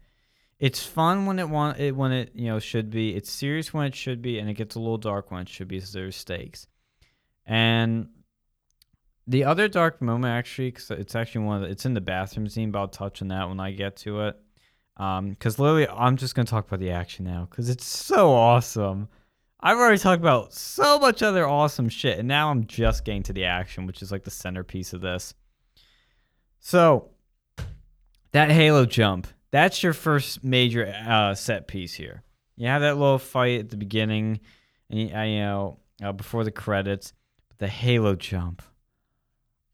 It's 0.59 0.85
fun 0.85 1.25
when 1.25 1.39
it 1.39 1.49
want 1.49 1.79
it 1.79 1.95
when 1.95 2.11
it 2.11 2.31
you 2.35 2.47
know 2.47 2.59
should 2.59 2.89
be. 2.89 3.15
It's 3.15 3.31
serious 3.31 3.73
when 3.73 3.85
it 3.87 3.95
should 3.95 4.21
be, 4.21 4.37
and 4.37 4.49
it 4.49 4.55
gets 4.55 4.75
a 4.75 4.79
little 4.79 4.97
dark 4.97 5.31
when 5.31 5.41
it 5.43 5.49
should 5.49 5.69
be. 5.69 5.77
because 5.77 5.93
there's 5.93 6.17
stakes. 6.17 6.67
And 7.45 8.09
the 9.25 9.45
other 9.45 9.69
dark 9.69 10.01
moment 10.01 10.33
actually, 10.33 10.71
cause 10.71 10.91
it's 10.91 11.15
actually 11.15 11.45
one 11.45 11.57
of 11.57 11.61
the, 11.61 11.69
it's 11.69 11.85
in 11.85 11.93
the 11.93 12.01
bathroom 12.01 12.49
scene, 12.49 12.71
but 12.71 12.79
I'll 12.79 12.87
touch 12.89 13.21
on 13.21 13.29
that 13.29 13.47
when 13.47 13.59
I 13.59 13.71
get 13.71 13.95
to 13.97 14.21
it. 14.21 14.37
Um, 14.99 15.29
because 15.29 15.57
literally, 15.57 15.87
I'm 15.87 16.17
just 16.17 16.35
gonna 16.35 16.45
talk 16.45 16.67
about 16.67 16.81
the 16.81 16.91
action 16.91 17.23
now, 17.25 17.47
because 17.49 17.69
it's 17.69 17.85
so 17.85 18.33
awesome. 18.33 19.07
I've 19.61 19.77
already 19.77 19.97
talked 19.97 20.21
about 20.21 20.53
so 20.53 20.99
much 20.99 21.23
other 21.23 21.47
awesome 21.47 21.87
shit, 21.87 22.19
and 22.19 22.27
now 22.27 22.51
I'm 22.51 22.65
just 22.67 23.05
getting 23.05 23.23
to 23.23 23.33
the 23.33 23.45
action, 23.45 23.85
which 23.85 24.01
is 24.01 24.11
like 24.11 24.25
the 24.25 24.31
centerpiece 24.31 24.91
of 24.91 24.99
this. 24.99 25.33
So, 26.59 27.09
that 28.33 28.51
Halo 28.51 28.85
jump, 28.85 29.27
that's 29.51 29.81
your 29.81 29.93
first 29.93 30.43
major 30.43 30.93
uh, 31.07 31.33
set 31.33 31.67
piece 31.67 31.93
here. 31.93 32.23
You 32.57 32.67
have 32.67 32.81
that 32.81 32.97
little 32.97 33.19
fight 33.19 33.61
at 33.61 33.69
the 33.69 33.77
beginning, 33.77 34.41
and 34.89 34.99
you, 34.99 35.15
uh, 35.15 35.23
you 35.23 35.39
know 35.39 35.79
uh, 36.03 36.11
before 36.11 36.43
the 36.43 36.51
credits, 36.51 37.13
the 37.57 37.69
Halo 37.69 38.15
jump. 38.15 38.61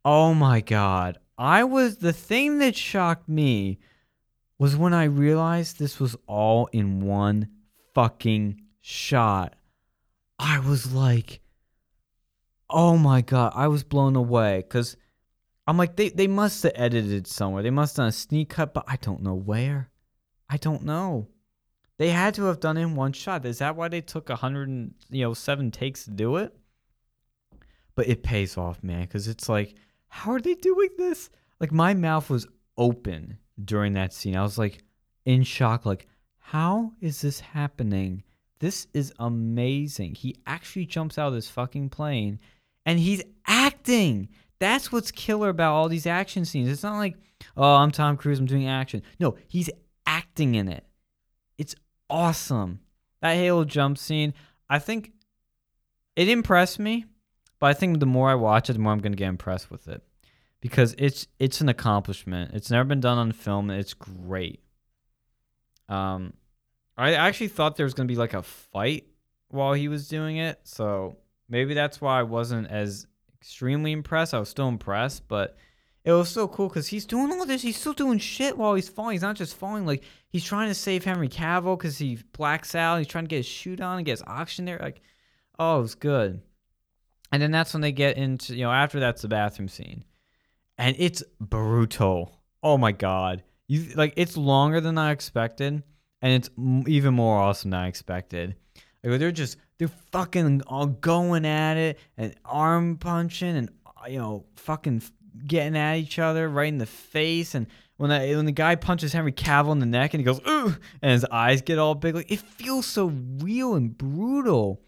Oh 0.04 0.36
my 0.36 0.62
god! 0.62 1.18
I 1.36 1.64
was 1.64 1.98
the 1.98 2.14
thing 2.14 2.60
that 2.60 2.76
shocked 2.76 3.28
me 3.28 3.80
was 4.58 4.76
when 4.76 4.94
I 4.94 5.06
realized 5.06 5.78
this 5.78 6.00
was 6.00 6.16
all 6.28 6.68
in 6.72 7.02
one 7.02 7.50
fucking 7.94 8.62
shot. 8.82 9.56
I 10.40 10.60
was 10.60 10.94
like, 10.94 11.42
oh 12.70 12.98
my 12.98 13.22
god! 13.22 13.54
I 13.56 13.68
was 13.68 13.84
blown 13.84 14.16
away 14.16 14.58
because 14.58 14.98
I'm 15.68 15.78
like, 15.78 15.96
they, 15.96 16.10
they 16.10 16.28
must 16.28 16.62
have 16.64 16.74
edited 16.76 17.28
somewhere. 17.28 17.64
They 17.64 17.70
must 17.70 17.98
have 17.98 18.04
done 18.04 18.10
a 18.10 18.12
sneak 18.12 18.50
cut, 18.50 18.74
but 18.74 18.86
I 18.88 18.98
don't 18.98 19.24
know 19.24 19.34
where. 19.34 19.90
I 20.50 20.58
don't 20.58 20.84
know. 20.84 21.30
They 21.98 22.10
had 22.10 22.34
to 22.36 22.44
have 22.46 22.60
done 22.60 22.78
it 22.78 22.82
in 22.82 22.96
one 22.96 23.14
shot. 23.14 23.46
Is 23.46 23.60
that 23.60 23.76
why 23.76 23.88
they 23.88 24.02
took 24.02 24.30
a 24.30 24.36
hundred 24.36 24.68
and 24.68 24.94
you 25.10 25.24
know 25.24 25.34
seven 25.34 25.72
takes 25.72 26.06
to 26.06 26.12
do 26.12 26.38
it? 26.38 26.56
But 27.96 28.08
it 28.08 28.24
pays 28.24 28.58
off, 28.58 28.84
man, 28.84 29.02
because 29.02 29.28
it's 29.28 29.48
like, 29.48 29.76
how 30.10 30.32
are 30.32 30.42
they 30.42 30.56
doing 30.56 30.90
this? 30.98 31.30
Like 31.62 31.72
my 31.72 31.94
mouth 31.94 32.30
was 32.30 32.46
open 32.78 33.38
during 33.64 33.94
that 33.94 34.14
scene. 34.14 34.36
I 34.36 34.42
was 34.44 34.58
like 34.58 34.84
in 35.26 35.44
shock, 35.44 35.86
like, 35.86 36.08
how 36.40 36.94
is 37.02 37.22
this 37.22 37.40
happening? 37.40 38.24
This 38.60 38.88
is 38.94 39.14
amazing. 39.20 40.16
He 40.16 40.36
actually 40.46 40.86
jumps 40.86 41.18
out 41.18 41.30
of 41.30 41.34
this 41.34 41.50
fucking 41.50 41.90
plane 41.90 42.40
and 42.86 43.00
he's 43.00 43.24
acting. 43.48 44.30
That's 44.60 44.92
what's 44.92 45.12
killer 45.12 45.50
about 45.50 45.74
all 45.74 45.90
these 45.90 46.08
action 46.08 46.46
scenes. 46.46 46.70
It's 46.70 46.84
not 46.84 46.98
like, 46.98 47.18
oh, 47.58 47.76
I'm 47.76 47.92
Tom 47.92 48.18
Cruise, 48.18 48.40
I'm 48.40 48.46
doing 48.46 48.68
action. 48.68 49.02
No, 49.20 49.36
he's 49.48 49.70
acting 50.06 50.56
in 50.56 50.68
it. 50.68 50.86
It's 51.58 51.76
awesome. 52.10 52.80
That 53.22 53.36
Halo 53.36 53.66
jump 53.66 53.98
scene, 53.98 54.34
I 54.70 54.80
think 54.80 55.12
it 56.16 56.30
impressed 56.30 56.80
me, 56.80 57.06
but 57.60 57.68
I 57.68 57.74
think 57.74 58.00
the 58.00 58.06
more 58.06 58.30
I 58.30 58.36
watch 58.36 58.70
it, 58.70 58.74
the 58.74 58.80
more 58.80 58.94
I'm 58.94 59.00
gonna 59.00 59.16
get 59.16 59.30
impressed 59.30 59.70
with 59.70 59.88
it. 59.88 60.02
Because 60.66 60.96
it's 60.98 61.28
it's 61.38 61.62
an 61.62 61.70
accomplishment. 61.70 62.56
It's 62.56 62.72
never 62.72 62.86
been 62.86 63.00
done 63.00 63.20
on 63.20 63.32
film. 63.32 63.70
It's 63.70 63.94
great. 63.94 64.62
Um 65.88 66.34
I 66.98 67.14
actually 67.14 67.50
thought 67.50 67.76
there 67.76 67.84
was 67.84 67.94
gonna 67.94 68.08
be 68.08 68.16
like 68.16 68.34
a 68.34 68.42
fight 68.42 69.06
while 69.50 69.74
he 69.74 69.88
was 69.90 70.08
doing 70.08 70.38
it, 70.38 70.60
so 70.64 71.18
maybe 71.48 71.76
that's 71.76 72.02
why 72.02 72.20
I 72.20 72.24
wasn't 72.24 72.68
as 72.72 73.06
extremely 73.40 73.92
impressed. 73.92 74.34
I 74.34 74.40
was 74.40 74.50
still 74.50 74.68
impressed, 74.68 75.28
but 75.28 75.56
it 76.04 76.12
was 76.12 76.30
so 76.30 76.48
cool 76.48 76.68
because 76.68 76.88
he's 76.88 77.06
doing 77.06 77.32
all 77.32 77.46
this. 77.46 77.62
He's 77.62 77.78
still 77.78 77.94
doing 77.94 78.18
shit 78.18 78.58
while 78.58 78.74
he's 78.74 78.90
falling. 78.90 79.14
He's 79.14 79.22
not 79.22 79.36
just 79.36 79.56
falling. 79.56 79.86
Like 79.86 80.04
he's 80.30 80.44
trying 80.44 80.70
to 80.70 80.74
save 80.74 81.06
Henry 81.06 81.30
Cavill 81.30 81.78
because 81.78 82.00
he 82.00 82.18
blacks 82.34 82.74
out. 82.74 82.98
He's 82.98 83.08
trying 83.08 83.26
to 83.26 83.30
get 83.30 83.38
his 83.38 83.46
chute 83.46 83.82
on 83.82 83.98
and 83.98 84.06
get 84.06 84.14
his 84.14 84.24
oxygen 84.26 84.66
there. 84.66 84.80
Like, 84.82 85.02
oh, 85.60 85.78
it 85.78 85.82
was 85.84 85.94
good. 85.94 86.42
And 87.32 87.40
then 87.40 87.52
that's 87.52 87.72
when 87.72 87.82
they 87.82 87.92
get 87.92 88.18
into 88.18 88.56
you 88.56 88.64
know 88.64 88.72
after 88.72 89.00
that's 89.00 89.22
the 89.22 89.28
bathroom 89.28 89.68
scene, 89.68 90.04
and 90.78 90.96
it's 91.00 91.24
brutal. 91.40 92.40
Oh 92.64 92.78
my 92.78 92.92
god, 92.92 93.44
you 93.68 93.94
like 93.96 94.14
it's 94.16 94.38
longer 94.38 94.82
than 94.82 94.98
I 94.98 95.12
expected, 95.12 95.84
and 96.22 96.34
it's 96.34 96.50
even 96.88 97.14
more 97.14 97.38
awesome 97.38 97.72
than 97.72 97.82
I 97.82 97.88
expected. 97.88 98.56
Like 99.04 99.20
they're 99.20 99.32
just 99.32 99.58
they're 99.78 99.88
fucking 100.12 100.64
all 100.68 100.88
going 100.88 101.46
at 101.46 101.78
it 101.78 102.00
and 102.18 102.36
arm 102.44 102.98
punching 102.98 103.56
and 103.56 103.70
uh, 103.86 104.08
you 104.08 104.20
know 104.20 104.46
fucking 104.56 105.04
getting 105.46 105.78
at 105.78 105.98
each 105.98 106.18
other 106.18 106.48
right 106.50 106.70
in 106.70 106.78
the 106.78 106.86
face 106.86 107.56
and 107.56 107.68
when 107.98 108.10
the 108.10 108.36
when 108.36 108.46
the 108.46 108.52
guy 108.52 108.76
punches 108.76 109.14
Henry 109.14 109.32
Cavill 109.32 109.72
in 109.72 109.80
the 109.80 109.86
neck 109.86 110.14
and 110.14 110.22
he 110.22 110.26
goes 110.26 110.40
ooh 110.48 110.76
and 111.02 111.12
his 111.12 111.26
eyes 111.26 111.62
get 111.62 111.78
all 111.78 111.96
big 111.96 112.16
like 112.16 112.32
it 112.32 112.40
feels 112.40 112.86
so 112.86 113.08
real 113.40 113.76
and 113.76 113.98
brutal. 113.98 114.82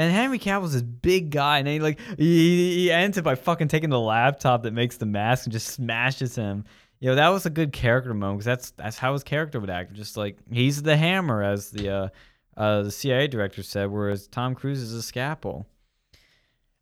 And 0.00 0.10
Henry 0.10 0.38
Cavill's 0.38 0.72
this 0.72 0.80
big 0.80 1.28
guy, 1.28 1.58
and 1.58 1.68
he 1.68 1.78
like 1.78 2.00
he, 2.16 2.74
he 2.74 2.90
ends 2.90 3.18
it 3.18 3.22
by 3.22 3.34
fucking 3.34 3.68
taking 3.68 3.90
the 3.90 4.00
laptop 4.00 4.62
that 4.62 4.72
makes 4.72 4.96
the 4.96 5.04
mask 5.04 5.44
and 5.44 5.52
just 5.52 5.66
smashes 5.68 6.34
him. 6.34 6.64
You 7.00 7.10
know 7.10 7.16
that 7.16 7.28
was 7.28 7.44
a 7.44 7.50
good 7.50 7.74
character 7.74 8.14
moment 8.14 8.38
because 8.38 8.46
that's 8.46 8.70
that's 8.70 8.96
how 8.96 9.12
his 9.12 9.22
character 9.22 9.60
would 9.60 9.68
act. 9.68 9.92
Just 9.92 10.16
like 10.16 10.38
he's 10.50 10.80
the 10.80 10.96
hammer, 10.96 11.42
as 11.42 11.70
the 11.70 11.90
uh, 11.90 12.08
uh, 12.56 12.84
the 12.84 12.90
CIA 12.90 13.28
director 13.28 13.62
said, 13.62 13.90
whereas 13.90 14.26
Tom 14.26 14.54
Cruise 14.54 14.80
is 14.80 14.94
a 14.94 15.02
scalpel. 15.02 15.66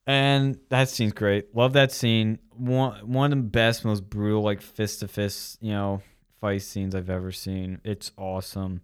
And 0.07 0.61
that 0.69 0.89
scene's 0.89 1.13
great. 1.13 1.53
Love 1.57 1.73
that 1.73 1.91
scene. 1.91 2.39
One 2.57 3.01
one 3.01 3.33
of 3.33 3.39
the 3.39 3.43
best, 3.43 3.85
most 3.85 4.09
brutal, 4.09 4.43
like 4.43 4.63
fist 4.63 5.01
to 5.01 5.09
fist, 5.09 5.59
you 5.61 5.73
know, 5.73 6.03
fight 6.41 6.63
scenes 6.63 6.95
I've 6.95 7.11
ever 7.11 7.33
seen. 7.33 7.81
It's 7.83 8.13
awesome. 8.17 8.83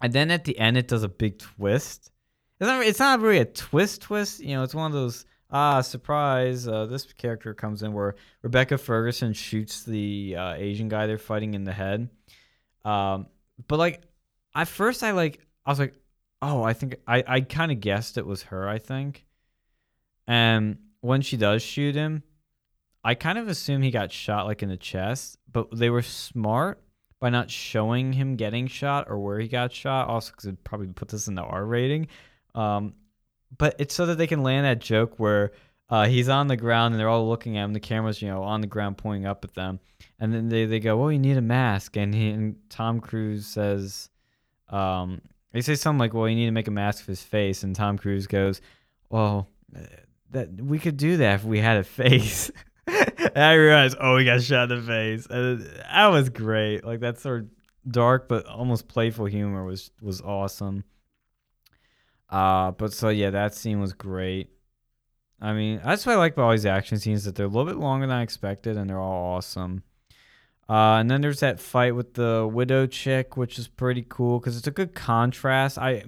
And 0.00 0.12
then 0.12 0.30
at 0.30 0.44
the 0.44 0.56
end, 0.56 0.76
it 0.76 0.86
does 0.86 1.02
a 1.02 1.08
big 1.08 1.40
twist. 1.40 2.12
It's 2.58 2.68
not. 2.68 2.84
It's 2.84 2.98
not 2.98 3.20
really 3.20 3.38
a 3.38 3.44
twist. 3.44 4.02
Twist. 4.02 4.40
You 4.40 4.56
know, 4.56 4.62
it's 4.62 4.74
one 4.74 4.86
of 4.86 4.92
those 4.92 5.26
ah 5.50 5.80
surprise. 5.80 6.66
Uh, 6.66 6.86
this 6.86 7.12
character 7.12 7.54
comes 7.54 7.82
in 7.82 7.92
where 7.92 8.14
Rebecca 8.42 8.78
Ferguson 8.78 9.32
shoots 9.32 9.84
the 9.84 10.36
uh, 10.36 10.54
Asian 10.54 10.88
guy 10.88 11.06
they're 11.06 11.18
fighting 11.18 11.54
in 11.54 11.64
the 11.64 11.72
head. 11.72 12.08
Um, 12.84 13.26
but 13.68 13.78
like 13.78 14.02
at 14.54 14.68
first, 14.68 15.02
I 15.02 15.10
like 15.10 15.40
I 15.66 15.70
was 15.70 15.78
like, 15.78 15.94
oh, 16.40 16.62
I 16.62 16.72
think 16.72 16.96
I, 17.06 17.22
I 17.26 17.40
kind 17.40 17.72
of 17.72 17.80
guessed 17.80 18.16
it 18.16 18.26
was 18.26 18.44
her, 18.44 18.68
I 18.68 18.78
think. 18.78 19.26
And 20.26 20.78
when 21.00 21.22
she 21.22 21.36
does 21.36 21.62
shoot 21.62 21.94
him, 21.94 22.22
I 23.04 23.14
kind 23.14 23.38
of 23.38 23.48
assume 23.48 23.82
he 23.82 23.90
got 23.90 24.10
shot 24.10 24.46
like 24.46 24.62
in 24.62 24.68
the 24.68 24.76
chest, 24.76 25.38
but 25.52 25.68
they 25.76 25.90
were 25.90 26.02
smart 26.02 26.82
by 27.20 27.30
not 27.30 27.50
showing 27.50 28.12
him 28.12 28.36
getting 28.36 28.66
shot 28.66 29.06
or 29.08 29.18
where 29.18 29.38
he 29.38 29.48
got 29.48 29.72
shot. 29.72 30.08
Also, 30.08 30.32
because 30.32 30.46
it 30.46 30.64
probably 30.64 30.88
put 30.88 31.08
this 31.08 31.28
in 31.28 31.34
the 31.34 31.42
R 31.42 31.64
rating. 31.64 32.08
Um, 32.56 32.94
but 33.56 33.76
it's 33.78 33.94
so 33.94 34.06
that 34.06 34.18
they 34.18 34.26
can 34.26 34.42
land 34.42 34.66
that 34.66 34.80
joke 34.80 35.18
where 35.18 35.52
uh, 35.88 36.06
he's 36.06 36.28
on 36.28 36.48
the 36.48 36.56
ground 36.56 36.94
and 36.94 37.00
they're 37.00 37.08
all 37.08 37.28
looking 37.28 37.56
at 37.56 37.64
him. 37.64 37.72
The 37.72 37.80
camera's 37.80 38.20
you 38.20 38.28
know 38.28 38.42
on 38.42 38.60
the 38.60 38.66
ground 38.66 38.98
pointing 38.98 39.26
up 39.26 39.44
at 39.44 39.54
them, 39.54 39.78
and 40.18 40.32
then 40.32 40.48
they, 40.48 40.64
they 40.64 40.80
go, 40.80 40.96
"Well, 40.96 41.12
you 41.12 41.18
need 41.18 41.36
a 41.36 41.42
mask," 41.42 41.96
and 41.96 42.14
he 42.14 42.30
and 42.30 42.56
Tom 42.68 43.00
Cruise 43.00 43.46
says, 43.46 44.10
um, 44.68 45.20
they 45.52 45.60
say 45.60 45.76
something 45.76 46.00
like, 46.00 46.12
"Well, 46.12 46.28
you 46.28 46.34
need 46.34 46.46
to 46.46 46.52
make 46.52 46.68
a 46.68 46.72
mask 46.72 47.02
of 47.02 47.06
his 47.06 47.22
face," 47.22 47.62
and 47.62 47.76
Tom 47.76 47.98
Cruise 47.98 48.26
goes, 48.26 48.60
"Well, 49.10 49.48
that 50.30 50.60
we 50.60 50.78
could 50.78 50.96
do 50.96 51.18
that 51.18 51.36
if 51.36 51.44
we 51.44 51.60
had 51.60 51.76
a 51.76 51.84
face." 51.84 52.50
and 52.86 53.38
I 53.38 53.54
realized, 53.54 53.96
oh, 54.00 54.16
he 54.16 54.24
got 54.24 54.42
shot 54.42 54.70
in 54.70 54.78
the 54.78 54.82
face. 54.82 55.26
And 55.28 55.62
that 55.62 56.06
was 56.08 56.28
great. 56.28 56.84
Like 56.84 57.00
that 57.00 57.18
sort 57.18 57.40
of 57.40 57.48
dark 57.88 58.28
but 58.28 58.46
almost 58.46 58.88
playful 58.88 59.26
humor 59.26 59.64
was 59.64 59.90
was 60.00 60.20
awesome. 60.20 60.84
Uh, 62.28 62.72
but 62.72 62.92
so 62.92 63.08
yeah, 63.08 63.30
that 63.30 63.54
scene 63.54 63.80
was 63.80 63.92
great. 63.92 64.50
I 65.40 65.52
mean, 65.52 65.80
that's 65.84 66.06
what 66.06 66.14
I 66.14 66.16
like 66.16 66.32
about 66.32 66.44
all 66.44 66.50
these 66.52 66.66
action 66.66 66.98
scenes 66.98 67.24
that 67.24 67.34
they're 67.34 67.46
a 67.46 67.48
little 67.48 67.66
bit 67.66 67.76
longer 67.76 68.06
than 68.06 68.16
I 68.16 68.22
expected, 68.22 68.76
and 68.76 68.88
they're 68.88 68.98
all 68.98 69.36
awesome. 69.36 69.82
Uh, 70.68 70.96
and 70.98 71.10
then 71.10 71.20
there's 71.20 71.40
that 71.40 71.60
fight 71.60 71.94
with 71.94 72.14
the 72.14 72.48
widow 72.50 72.86
chick, 72.86 73.36
which 73.36 73.58
is 73.58 73.68
pretty 73.68 74.04
cool 74.08 74.40
because 74.40 74.56
it's 74.56 74.66
a 74.66 74.72
good 74.72 74.94
contrast. 74.94 75.78
I 75.78 76.02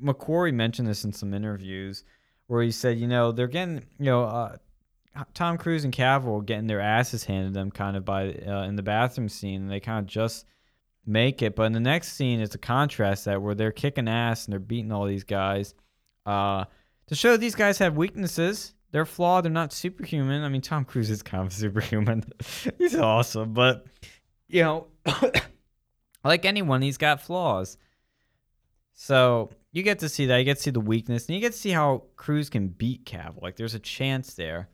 McQuarrie 0.00 0.54
mentioned 0.54 0.86
this 0.86 1.04
in 1.04 1.12
some 1.12 1.34
interviews 1.34 2.04
where 2.46 2.62
he 2.62 2.70
said, 2.70 2.98
you 2.98 3.08
know, 3.08 3.32
they're 3.32 3.46
getting, 3.48 3.86
you 3.98 4.06
know, 4.06 4.24
uh, 4.24 4.56
Tom 5.32 5.56
Cruise 5.58 5.84
and 5.84 5.94
Cavill 5.94 6.44
getting 6.44 6.66
their 6.66 6.80
asses 6.80 7.24
handed 7.24 7.54
them 7.54 7.70
kind 7.70 7.96
of 7.96 8.04
by 8.04 8.32
uh, 8.32 8.64
in 8.64 8.76
the 8.76 8.82
bathroom 8.82 9.28
scene. 9.28 9.62
And 9.62 9.70
they 9.70 9.80
kind 9.80 9.98
of 9.98 10.06
just 10.06 10.44
make 11.06 11.42
it. 11.42 11.56
But 11.56 11.64
in 11.64 11.72
the 11.72 11.80
next 11.80 12.12
scene, 12.12 12.40
it's 12.40 12.54
a 12.54 12.58
contrast 12.58 13.24
that 13.24 13.42
where 13.42 13.54
they're 13.54 13.72
kicking 13.72 14.08
ass 14.08 14.44
and 14.44 14.52
they're 14.52 14.60
beating 14.60 14.92
all 14.92 15.06
these 15.06 15.24
guys. 15.24 15.74
Uh, 16.26 16.64
to 17.08 17.14
show 17.14 17.36
these 17.36 17.54
guys 17.54 17.78
have 17.78 17.96
weaknesses. 17.96 18.74
They're 18.90 19.04
flawed. 19.04 19.44
They're 19.44 19.52
not 19.52 19.72
superhuman. 19.72 20.42
I 20.42 20.48
mean, 20.48 20.60
Tom 20.60 20.84
Cruise 20.84 21.10
is 21.10 21.22
kind 21.22 21.46
of 21.46 21.52
superhuman. 21.52 22.24
he's 22.78 22.96
awesome, 22.96 23.52
but 23.52 23.86
you 24.48 24.62
know, 24.62 24.86
like 26.24 26.44
anyone, 26.44 26.80
he's 26.80 26.96
got 26.96 27.20
flaws. 27.20 27.76
So 28.94 29.50
you 29.72 29.82
get 29.82 29.98
to 29.98 30.08
see 30.08 30.26
that. 30.26 30.38
You 30.38 30.44
get 30.44 30.58
to 30.58 30.62
see 30.62 30.70
the 30.70 30.80
weakness, 30.80 31.26
and 31.26 31.34
you 31.34 31.40
get 31.40 31.52
to 31.52 31.58
see 31.58 31.70
how 31.70 32.04
Cruise 32.16 32.48
can 32.48 32.68
beat 32.68 33.04
Cavill. 33.04 33.42
Like 33.42 33.56
there's 33.56 33.74
a 33.74 33.80
chance 33.80 34.34
there, 34.34 34.68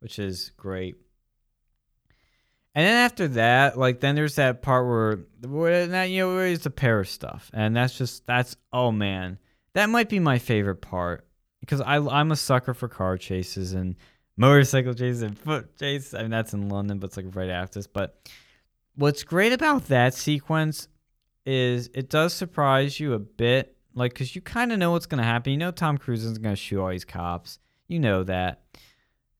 which 0.00 0.18
is 0.18 0.52
great. 0.56 0.96
And 2.74 2.86
then 2.86 2.96
after 2.96 3.28
that, 3.28 3.78
like 3.78 4.00
then 4.00 4.14
there's 4.14 4.36
that 4.36 4.62
part 4.62 4.86
where 4.86 5.18
where 5.46 5.86
that 5.88 6.04
you 6.04 6.20
know 6.20 6.34
where 6.34 6.56
the 6.56 6.70
Paris 6.70 7.10
stuff, 7.10 7.50
and 7.52 7.76
that's 7.76 7.98
just 7.98 8.26
that's 8.26 8.56
oh 8.72 8.90
man, 8.90 9.38
that 9.74 9.90
might 9.90 10.08
be 10.08 10.18
my 10.18 10.38
favorite 10.38 10.80
part 10.80 11.26
because 11.60 11.82
I 11.82 11.96
I'm 11.96 12.32
a 12.32 12.36
sucker 12.36 12.72
for 12.72 12.88
car 12.88 13.18
chases 13.18 13.74
and 13.74 13.96
motorcycle 14.38 14.94
chases 14.94 15.22
and 15.22 15.38
foot 15.38 15.76
chases. 15.78 16.14
I 16.14 16.22
mean 16.22 16.30
that's 16.30 16.54
in 16.54 16.70
London, 16.70 16.98
but 16.98 17.08
it's 17.08 17.16
like 17.18 17.34
right 17.34 17.50
after 17.50 17.78
this. 17.78 17.86
But 17.86 18.30
what's 18.96 19.22
great 19.22 19.52
about 19.52 19.88
that 19.88 20.14
sequence 20.14 20.88
is 21.44 21.90
it 21.92 22.08
does 22.08 22.32
surprise 22.32 22.98
you 22.98 23.12
a 23.12 23.18
bit, 23.18 23.76
like 23.94 24.14
because 24.14 24.34
you 24.34 24.40
kind 24.40 24.72
of 24.72 24.78
know 24.78 24.92
what's 24.92 25.06
gonna 25.06 25.24
happen. 25.24 25.52
You 25.52 25.58
know 25.58 25.72
Tom 25.72 25.98
Cruise 25.98 26.24
isn't 26.24 26.42
gonna 26.42 26.56
shoot 26.56 26.80
all 26.80 26.88
these 26.88 27.04
cops. 27.04 27.58
You 27.86 27.98
know 27.98 28.22
that. 28.24 28.62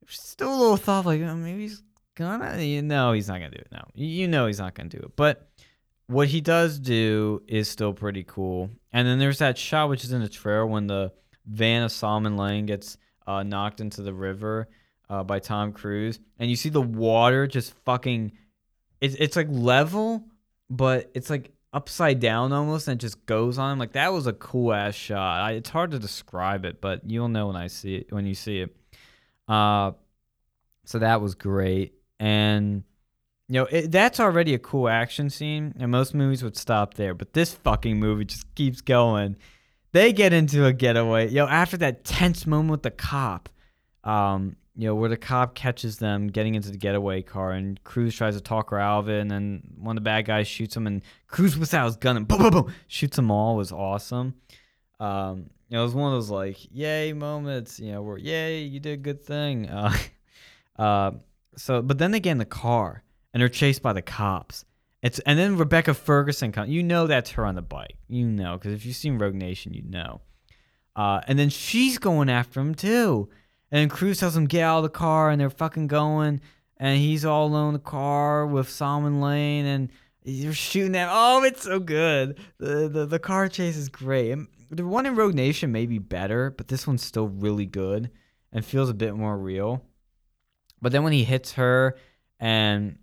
Still 0.07 0.55
a 0.55 0.59
little 0.59 0.77
thought 0.77 1.07
like 1.07 1.23
oh, 1.23 1.35
maybe 1.35 1.63
he's 1.63 1.83
gonna. 2.15 2.61
You 2.63 2.83
know 2.83 3.13
he's 3.13 3.29
not 3.29 3.39
gonna 3.39 3.51
do 3.51 3.59
it. 3.59 3.69
No, 3.73 3.83
you 3.95 4.29
know 4.29 4.47
he's 4.47 4.59
not 4.59 4.75
gonna 4.75 4.89
do 4.89 4.99
it. 4.99 5.17
But 5.17 5.49
what 6.07 6.29
he 6.29 6.41
does 6.41 6.79
do 6.79 7.43
is 7.47 7.69
still 7.69 7.93
pretty 7.93 8.25
cool. 8.25 8.71
And 8.93 9.07
then 9.07 9.19
there's 9.19 9.39
that 9.39 9.57
shot 9.57 9.89
which 9.89 10.05
is 10.05 10.13
in 10.13 10.21
the 10.21 10.29
trailer 10.29 10.67
when 10.67 10.87
the 10.87 11.13
van 11.47 11.83
of 11.83 11.93
Solomon 11.93 12.37
Lane 12.37 12.67
gets 12.67 12.97
uh, 13.27 13.43
knocked 13.43 13.81
into 13.81 14.03
the 14.03 14.13
river 14.13 14.69
uh, 15.09 15.23
by 15.23 15.39
Tom 15.39 15.73
Cruise, 15.73 16.21
and 16.39 16.51
you 16.51 16.57
see 16.57 16.69
the 16.69 16.83
water 16.83 17.47
just 17.47 17.75
fucking. 17.85 18.33
It's 19.01 19.15
it's 19.17 19.37
like 19.37 19.49
level, 19.51 20.25
but 20.71 21.11
it's 21.15 21.31
like 21.31 21.51
upside 21.73 22.21
down 22.21 22.53
almost, 22.53 22.89
and 22.89 23.01
it 23.01 23.05
just 23.05 23.25
goes 23.27 23.59
on. 23.59 23.79
Like 23.79 23.93
that 23.93 24.13
was 24.13 24.27
a 24.27 24.33
cool 24.33 24.73
ass 24.73 24.95
shot. 24.95 25.41
I, 25.41 25.53
it's 25.53 25.71
hard 25.71 25.91
to 25.93 25.99
describe 25.99 26.65
it, 26.65 26.81
but 26.81 27.09
you'll 27.09 27.29
know 27.29 27.49
when 27.49 27.57
I 27.57 27.67
see 27.67 27.97
it 27.97 28.13
when 28.13 28.27
you 28.27 28.35
see 28.35 28.61
it. 28.61 28.77
Uh, 29.49 29.93
so 30.85 30.99
that 30.99 31.21
was 31.21 31.35
great 31.35 31.95
and 32.23 32.85
you 33.49 33.55
know 33.55 33.65
it, 33.65 33.91
that's 33.91 34.21
already 34.21 34.55
a 34.55 34.59
cool 34.59 34.89
action 34.89 35.29
scene 35.29 35.75
and 35.81 35.91
most 35.91 36.15
movies 36.15 36.45
would 36.45 36.57
stop 36.57 36.95
there 36.95 37.15
but 37.15 37.33
this 37.33 37.53
fucking 37.53 37.99
movie 37.99 38.25
just 38.25 38.55
keeps 38.55 38.81
going. 38.81 39.37
They 39.91 40.13
get 40.13 40.33
into 40.33 40.65
a 40.65 40.73
getaway 40.73 41.29
know 41.31 41.49
after 41.49 41.77
that 41.79 42.05
tense 42.05 42.47
moment 42.47 42.71
with 42.71 42.83
the 42.85 42.93
cop 42.93 43.49
um 44.05 44.57
you 44.77 44.87
know 44.87 44.95
where 44.95 45.09
the 45.09 45.17
cop 45.17 45.57
catches 45.57 45.99
them 45.99 46.29
getting 46.29 46.55
into 46.55 46.71
the 46.71 46.79
getaway 46.79 47.23
car 47.23 47.51
and 47.51 47.83
Cruise 47.83 48.15
tries 48.15 48.37
to 48.37 48.41
talk 48.41 48.71
her 48.71 48.79
out 48.79 49.01
of 49.01 49.09
it 49.09 49.21
and 49.21 49.31
then 49.31 49.63
one 49.77 49.99
of 49.99 50.03
the 50.03 50.09
bad 50.09 50.25
guys 50.25 50.47
shoots 50.47 50.77
him 50.77 50.87
and 50.87 51.03
Cruise 51.27 51.59
whips 51.59 51.75
out 51.75 51.87
his 51.87 51.97
gun 51.97 52.17
and 52.17 52.29
boom 52.29 52.39
boom 52.39 52.51
boom 52.51 52.75
shoots 52.87 53.17
them 53.17 53.33
all 53.33 53.55
it 53.55 53.59
was 53.59 53.73
awesome. 53.73 54.35
Um 55.01 55.51
you 55.69 55.77
know 55.77 55.81
it 55.81 55.87
was 55.87 55.95
one 55.95 56.13
of 56.13 56.17
those 56.17 56.31
like 56.31 56.57
yay 56.71 57.13
moments 57.13 57.81
you 57.81 57.91
know 57.91 58.01
where 58.03 58.17
yay 58.17 58.63
you 58.63 58.79
did 58.79 58.93
a 58.93 58.97
good 58.97 59.25
thing. 59.25 59.69
Uh 60.79 60.83
uh 60.83 61.11
so 61.57 61.83
but 61.83 61.99
then 61.99 62.11
they 62.11 62.21
get 62.21 62.33
in 62.33 62.39
the 62.39 62.45
car 62.45 63.03
and 63.33 63.41
they're 63.41 63.49
chased 63.49 63.83
by 63.83 63.93
the 63.93 64.03
cops. 64.03 64.65
It's 65.03 65.19
and 65.21 65.39
then 65.39 65.57
Rebecca 65.57 65.95
Ferguson 65.95 66.53
comes. 66.53 66.71
You 66.71 66.83
know 66.83 67.07
that's 67.07 67.31
her 67.33 67.45
on 67.45 67.57
the 67.57 67.63
bike. 67.63 67.97
You 68.09 68.27
know 68.27 68.57
because 68.57 68.73
if 68.73 68.87
you've 68.87 68.97
seen 68.97 69.19
Rogue 69.19 69.35
Nation, 69.35 69.75
you 69.75 69.83
know. 69.83 70.21
Uh, 70.95 71.21
and 71.27 71.39
then 71.39 71.49
she's 71.49 71.99
going 71.99 72.29
after 72.29 72.61
him 72.61 72.75
too. 72.75 73.29
And 73.71 73.91
Cruise 73.91 74.21
tells 74.21 74.37
him 74.37 74.47
get 74.47 74.63
out 74.63 74.79
of 74.79 74.83
the 74.83 74.91
car, 74.91 75.31
and 75.31 75.41
they're 75.41 75.51
fucking 75.51 75.87
going. 75.87 76.41
And 76.77 76.99
he's 76.99 77.25
all 77.25 77.47
alone 77.47 77.69
in 77.69 77.75
the 77.75 77.79
car 77.79 78.47
with 78.47 78.69
Solomon 78.69 79.21
Lane, 79.21 79.65
and 79.65 79.91
you're 80.25 80.53
shooting 80.53 80.95
at. 80.95 81.09
Oh, 81.11 81.43
it's 81.43 81.63
so 81.63 81.81
good. 81.81 82.39
The 82.59 82.89
the, 82.89 83.07
the 83.07 83.19
car 83.19 83.49
chase 83.49 83.77
is 83.77 83.89
great. 83.89 84.37
The 84.71 84.87
one 84.87 85.07
in 85.07 85.17
Rogue 85.17 85.35
Nation 85.35 85.73
may 85.73 85.87
be 85.87 85.99
better, 85.99 86.51
but 86.51 86.69
this 86.69 86.87
one's 86.87 87.05
still 87.05 87.29
really 87.29 87.67
good 87.67 88.11
and 88.53 88.65
feels 88.65 88.89
a 88.89 88.95
bit 88.95 89.15
more 89.15 89.37
real. 89.37 89.85
But 90.83 90.93
then 90.93 91.05
when 91.05 91.13
he 91.13 91.25
hits 91.25 91.53
her, 91.53 91.97
and 92.41 92.99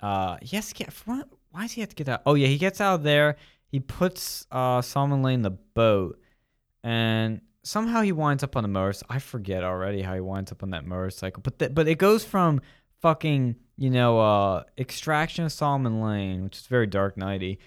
uh, 0.00 0.36
he 0.40 0.56
has 0.56 0.68
to 0.68 0.74
get. 0.74 0.94
Why 1.04 1.62
does 1.62 1.72
he 1.72 1.80
have 1.80 1.90
to 1.90 1.96
get 1.96 2.08
out? 2.08 2.22
Oh 2.24 2.34
yeah, 2.34 2.46
he 2.46 2.58
gets 2.58 2.80
out 2.80 3.02
there. 3.02 3.36
He 3.66 3.80
puts 3.80 4.46
uh, 4.50 4.80
Solomon 4.82 5.22
Lane 5.22 5.34
in 5.40 5.42
the 5.42 5.50
boat, 5.50 6.20
and 6.82 7.40
somehow 7.64 8.02
he 8.02 8.12
winds 8.12 8.42
up 8.44 8.56
on 8.56 8.62
the 8.62 8.68
motorcycle. 8.68 9.14
I 9.14 9.18
forget 9.18 9.64
already 9.64 10.02
how 10.02 10.14
he 10.14 10.20
winds 10.20 10.52
up 10.52 10.62
on 10.62 10.70
that 10.70 10.86
motorcycle. 10.86 11.42
But 11.42 11.58
th- 11.58 11.74
but 11.74 11.88
it 11.88 11.98
goes 11.98 12.24
from 12.24 12.60
fucking 13.00 13.56
you 13.76 13.90
know 13.90 14.20
uh, 14.20 14.62
extraction 14.78 15.44
of 15.44 15.52
Solomon 15.52 16.00
Lane, 16.00 16.44
which 16.44 16.58
is 16.58 16.66
very 16.66 16.86
Dark 16.86 17.16
Knighty 17.16 17.58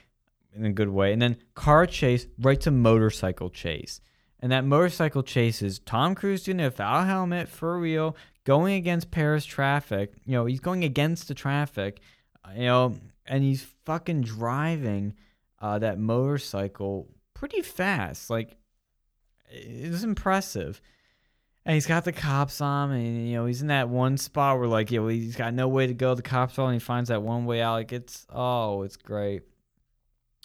in 0.55 0.65
a 0.65 0.72
good 0.72 0.89
way, 0.89 1.11
and 1.11 1.22
then 1.22 1.38
car 1.55 1.86
chase 1.86 2.26
right 2.39 2.59
to 2.61 2.72
motorcycle 2.72 3.49
chase. 3.49 3.99
And 4.39 4.51
that 4.51 4.65
motorcycle 4.65 5.24
chase 5.24 5.61
is 5.61 5.80
Tom 5.80 6.13
Cruise 6.13 6.43
doing 6.43 6.59
it 6.59 6.65
without 6.65 7.01
a 7.01 7.05
helmet 7.05 7.49
for 7.49 7.80
real, 7.80 8.15
going 8.47 8.75
against 8.75 9.11
Paris 9.11 9.43
traffic. 9.43 10.13
You 10.25 10.31
know, 10.31 10.45
he's 10.45 10.61
going 10.61 10.85
against 10.85 11.27
the 11.27 11.33
traffic, 11.33 11.99
you 12.55 12.63
know, 12.63 12.95
and 13.25 13.43
he's 13.43 13.67
fucking 13.83 14.21
driving 14.21 15.15
uh, 15.59 15.79
that 15.79 15.99
motorcycle 15.99 17.09
pretty 17.33 17.61
fast. 17.61 18.29
Like, 18.29 18.55
it's 19.49 20.03
impressive. 20.03 20.79
And 21.65 21.73
he's 21.73 21.85
got 21.85 22.05
the 22.05 22.13
cops 22.13 22.61
on, 22.61 22.91
and 22.91 23.27
you 23.27 23.35
know 23.35 23.45
he's 23.45 23.61
in 23.61 23.67
that 23.67 23.89
one 23.89 24.15
spot 24.15 24.57
where 24.57 24.69
like 24.69 24.89
you 24.89 25.01
know 25.01 25.09
he's 25.09 25.35
got 25.35 25.53
no 25.53 25.67
way 25.67 25.85
to 25.85 25.93
go. 25.93 26.15
The 26.15 26.21
cops 26.21 26.57
are, 26.57 26.65
and 26.67 26.75
he 26.75 26.79
finds 26.79 27.09
that 27.09 27.21
one 27.21 27.45
way 27.45 27.61
out. 27.61 27.73
Like 27.73 27.91
it's 27.91 28.25
oh, 28.29 28.83
it's 28.83 28.95
great. 28.95 29.41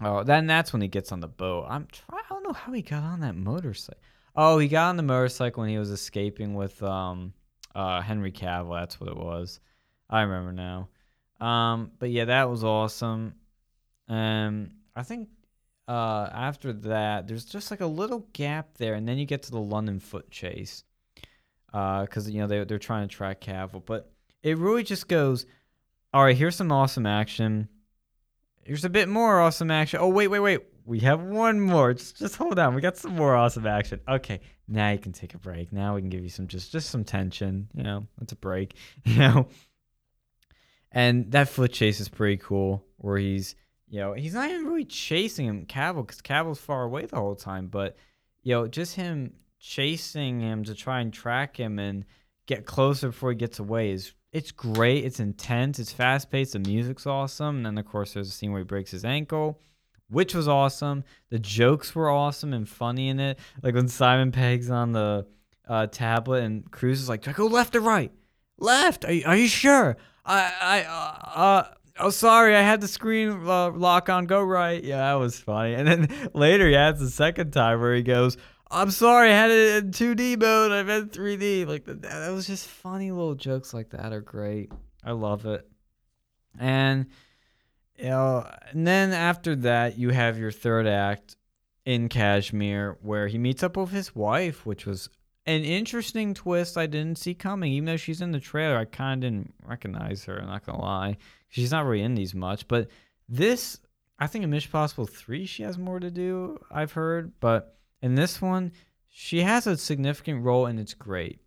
Oh, 0.02 0.24
then 0.24 0.48
that's 0.48 0.72
when 0.72 0.82
he 0.82 0.88
gets 0.88 1.12
on 1.12 1.20
the 1.20 1.28
boat. 1.28 1.66
I'm 1.68 1.86
try, 1.92 2.18
I 2.18 2.22
don't 2.28 2.42
know 2.42 2.52
how 2.52 2.72
he 2.72 2.82
got 2.82 3.04
on 3.04 3.20
that 3.20 3.36
motorcycle. 3.36 4.02
Oh, 4.34 4.58
he 4.58 4.66
got 4.66 4.88
on 4.88 4.96
the 4.96 5.04
motorcycle 5.04 5.60
when 5.60 5.70
he 5.70 5.78
was 5.78 5.92
escaping 5.92 6.54
with 6.54 6.82
um 6.82 7.34
uh, 7.74 8.00
Henry 8.00 8.32
Cavill. 8.32 8.78
That's 8.78 9.00
what 9.00 9.10
it 9.10 9.16
was. 9.16 9.60
I 10.08 10.22
remember 10.22 10.52
now. 10.52 10.88
Um, 11.44 11.92
but 11.98 12.10
yeah, 12.10 12.26
that 12.26 12.50
was 12.50 12.64
awesome. 12.64 13.34
Um, 14.08 14.70
I 14.94 15.02
think 15.02 15.28
uh, 15.88 16.28
after 16.32 16.72
that, 16.72 17.26
there's 17.26 17.44
just 17.44 17.70
like 17.70 17.80
a 17.80 17.86
little 17.86 18.26
gap 18.32 18.76
there, 18.78 18.94
and 18.94 19.08
then 19.08 19.18
you 19.18 19.26
get 19.26 19.42
to 19.44 19.50
the 19.50 19.60
London 19.60 19.98
foot 19.98 20.30
chase. 20.30 20.84
Because 21.66 22.28
uh, 22.28 22.30
you 22.30 22.40
know 22.40 22.46
they 22.46 22.64
they're 22.64 22.78
trying 22.78 23.08
to 23.08 23.14
track 23.14 23.40
Cavill, 23.40 23.84
but 23.84 24.12
it 24.42 24.58
really 24.58 24.82
just 24.82 25.08
goes. 25.08 25.46
All 26.12 26.22
right, 26.22 26.36
here's 26.36 26.56
some 26.56 26.70
awesome 26.70 27.06
action. 27.06 27.68
Here's 28.64 28.84
a 28.84 28.90
bit 28.90 29.08
more 29.08 29.40
awesome 29.40 29.70
action. 29.70 29.98
Oh 30.02 30.08
wait, 30.08 30.28
wait, 30.28 30.40
wait 30.40 30.60
we 30.84 31.00
have 31.00 31.20
one 31.20 31.60
more. 31.60 31.94
Just 31.94 32.16
just 32.16 32.36
hold 32.36 32.58
on. 32.58 32.74
We 32.74 32.80
got 32.80 32.96
some 32.96 33.14
more 33.14 33.34
awesome 33.34 33.66
action. 33.66 34.00
Okay, 34.08 34.40
now 34.68 34.90
you 34.90 34.98
can 34.98 35.12
take 35.12 35.34
a 35.34 35.38
break. 35.38 35.72
Now 35.72 35.94
we 35.94 36.00
can 36.00 36.10
give 36.10 36.22
you 36.22 36.28
some 36.28 36.46
just 36.46 36.72
just 36.72 36.90
some 36.90 37.04
tension. 37.04 37.68
You 37.74 37.82
know, 37.82 38.06
it's 38.20 38.32
a 38.32 38.36
break. 38.36 38.74
You 39.04 39.18
know, 39.18 39.48
and 40.90 41.30
that 41.32 41.48
foot 41.48 41.72
chase 41.72 42.00
is 42.00 42.08
pretty 42.08 42.36
cool. 42.38 42.84
Where 42.96 43.18
he's 43.18 43.54
you 43.88 44.00
know 44.00 44.12
he's 44.12 44.34
not 44.34 44.50
even 44.50 44.66
really 44.66 44.84
chasing 44.84 45.46
him 45.46 45.66
Cavill 45.66 46.06
because 46.06 46.20
Cavill's 46.20 46.60
far 46.60 46.84
away 46.84 47.06
the 47.06 47.16
whole 47.16 47.36
time. 47.36 47.68
But 47.68 47.96
you 48.42 48.54
know, 48.54 48.66
just 48.66 48.94
him 48.94 49.34
chasing 49.58 50.40
him 50.40 50.64
to 50.64 50.74
try 50.74 51.00
and 51.00 51.12
track 51.12 51.56
him 51.56 51.78
and 51.78 52.04
get 52.46 52.66
closer 52.66 53.08
before 53.08 53.30
he 53.30 53.36
gets 53.36 53.58
away 53.58 53.92
is 53.92 54.12
it's 54.32 54.50
great. 54.50 55.04
It's 55.04 55.20
intense. 55.20 55.78
It's 55.78 55.92
fast 55.92 56.30
paced. 56.30 56.54
The 56.54 56.58
music's 56.58 57.06
awesome. 57.06 57.58
And 57.58 57.66
then 57.66 57.78
of 57.78 57.86
course 57.86 58.14
there's 58.14 58.28
a 58.28 58.32
scene 58.32 58.50
where 58.50 58.60
he 58.60 58.64
breaks 58.64 58.90
his 58.90 59.04
ankle 59.04 59.60
which 60.12 60.34
was 60.34 60.46
awesome. 60.46 61.04
The 61.30 61.38
jokes 61.38 61.94
were 61.94 62.10
awesome 62.10 62.52
and 62.52 62.68
funny 62.68 63.08
in 63.08 63.18
it. 63.18 63.38
Like 63.62 63.74
when 63.74 63.88
Simon 63.88 64.32
Pegg's 64.32 64.70
on 64.70 64.92
the 64.92 65.26
uh, 65.68 65.86
tablet 65.86 66.44
and 66.44 66.70
Cruise 66.70 67.00
is 67.00 67.08
like, 67.08 67.22
"Do 67.22 67.30
I 67.30 67.32
go 67.32 67.46
left 67.46 67.74
or 67.74 67.80
right? 67.80 68.12
Left? 68.58 69.04
Are 69.04 69.12
you, 69.12 69.24
are 69.26 69.36
you 69.36 69.48
sure? 69.48 69.96
I 70.24 70.52
I 70.60 70.82
uh, 70.84 71.38
uh 71.38 71.68
oh 71.98 72.10
sorry, 72.10 72.54
I 72.54 72.62
had 72.62 72.80
the 72.80 72.88
screen 72.88 73.30
uh, 73.30 73.70
lock 73.70 74.08
on. 74.08 74.26
Go 74.26 74.42
right. 74.42 74.82
Yeah, 74.82 74.98
that 74.98 75.14
was 75.14 75.38
funny. 75.38 75.74
And 75.74 75.88
then 75.88 76.30
later 76.34 76.68
he 76.68 76.76
adds 76.76 77.00
the 77.00 77.10
second 77.10 77.52
time 77.52 77.80
where 77.80 77.94
he 77.94 78.02
goes, 78.02 78.36
"I'm 78.70 78.90
sorry, 78.90 79.30
I 79.30 79.34
had 79.34 79.50
it 79.50 79.84
in 79.84 79.90
2D 79.90 80.40
mode. 80.40 80.72
I 80.72 80.82
meant 80.82 81.12
3D." 81.12 81.66
Like 81.66 81.84
that 81.86 82.30
was 82.30 82.46
just 82.46 82.66
funny 82.66 83.10
little 83.10 83.34
jokes 83.34 83.72
like 83.72 83.90
that 83.90 84.12
are 84.12 84.20
great. 84.20 84.70
I 85.04 85.12
love 85.12 85.46
it. 85.46 85.66
And 86.58 87.06
you 88.02 88.08
know, 88.08 88.50
and 88.70 88.86
then 88.86 89.12
after 89.12 89.54
that, 89.56 89.96
you 89.96 90.10
have 90.10 90.38
your 90.38 90.50
third 90.50 90.86
act 90.86 91.36
in 91.84 92.08
Kashmir 92.08 92.98
where 93.00 93.28
he 93.28 93.38
meets 93.38 93.62
up 93.62 93.76
with 93.76 93.90
his 93.90 94.14
wife, 94.14 94.66
which 94.66 94.86
was 94.86 95.08
an 95.46 95.62
interesting 95.62 96.34
twist 96.34 96.76
I 96.76 96.86
didn't 96.86 97.18
see 97.18 97.34
coming. 97.34 97.72
Even 97.72 97.86
though 97.86 97.96
she's 97.96 98.20
in 98.20 98.32
the 98.32 98.40
trailer, 98.40 98.76
I 98.76 98.84
kind 98.84 99.22
of 99.24 99.30
didn't 99.30 99.54
recognize 99.64 100.24
her. 100.24 100.38
I'm 100.40 100.46
not 100.46 100.66
gonna 100.66 100.80
lie, 100.80 101.16
she's 101.48 101.70
not 101.70 101.84
really 101.84 102.02
in 102.02 102.14
these 102.14 102.34
much. 102.34 102.66
But 102.68 102.88
this, 103.28 103.80
I 104.18 104.26
think 104.26 104.44
in 104.44 104.50
Mission 104.50 104.72
Possible 104.72 105.06
3 105.06 105.46
she 105.46 105.62
has 105.62 105.78
more 105.78 106.00
to 106.00 106.10
do, 106.10 106.58
I've 106.70 106.92
heard, 106.92 107.32
but 107.40 107.76
in 108.00 108.14
this 108.14 108.42
one 108.42 108.72
she 109.08 109.42
has 109.42 109.66
a 109.66 109.76
significant 109.76 110.42
role 110.42 110.66
and 110.66 110.80
it's 110.80 110.94
great. 110.94 111.41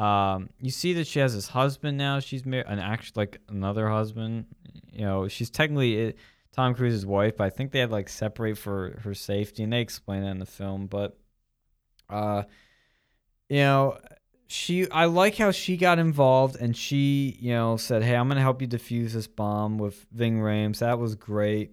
Um, 0.00 0.48
you 0.58 0.70
see 0.70 0.94
that 0.94 1.06
she 1.06 1.18
has 1.18 1.34
this 1.34 1.48
husband 1.48 1.98
now. 1.98 2.20
She's 2.20 2.46
married, 2.46 2.66
an 2.68 2.78
actually 2.78 3.20
like 3.20 3.40
another 3.50 3.90
husband. 3.90 4.46
You 4.90 5.04
know, 5.04 5.28
she's 5.28 5.50
technically 5.50 5.98
it, 5.98 6.16
Tom 6.52 6.74
Cruise's 6.74 7.04
wife, 7.04 7.36
but 7.36 7.44
I 7.44 7.50
think 7.50 7.70
they 7.70 7.80
had 7.80 7.90
like 7.90 8.08
separate 8.08 8.56
for 8.56 8.98
her 9.04 9.12
safety, 9.12 9.62
and 9.62 9.72
they 9.72 9.82
explain 9.82 10.22
that 10.22 10.30
in 10.30 10.38
the 10.38 10.46
film. 10.46 10.86
But, 10.86 11.18
uh, 12.08 12.44
you 13.50 13.58
know, 13.58 13.98
she 14.46 14.90
I 14.90 15.04
like 15.04 15.36
how 15.36 15.50
she 15.50 15.76
got 15.76 15.98
involved 15.98 16.56
and 16.56 16.74
she 16.74 17.36
you 17.38 17.52
know 17.52 17.76
said, 17.76 18.02
"Hey, 18.02 18.16
I'm 18.16 18.26
gonna 18.28 18.40
help 18.40 18.62
you 18.62 18.68
defuse 18.68 19.12
this 19.12 19.26
bomb 19.26 19.76
with 19.76 20.06
Ving 20.12 20.38
Rhames." 20.40 20.78
That 20.78 20.98
was 20.98 21.14
great. 21.14 21.72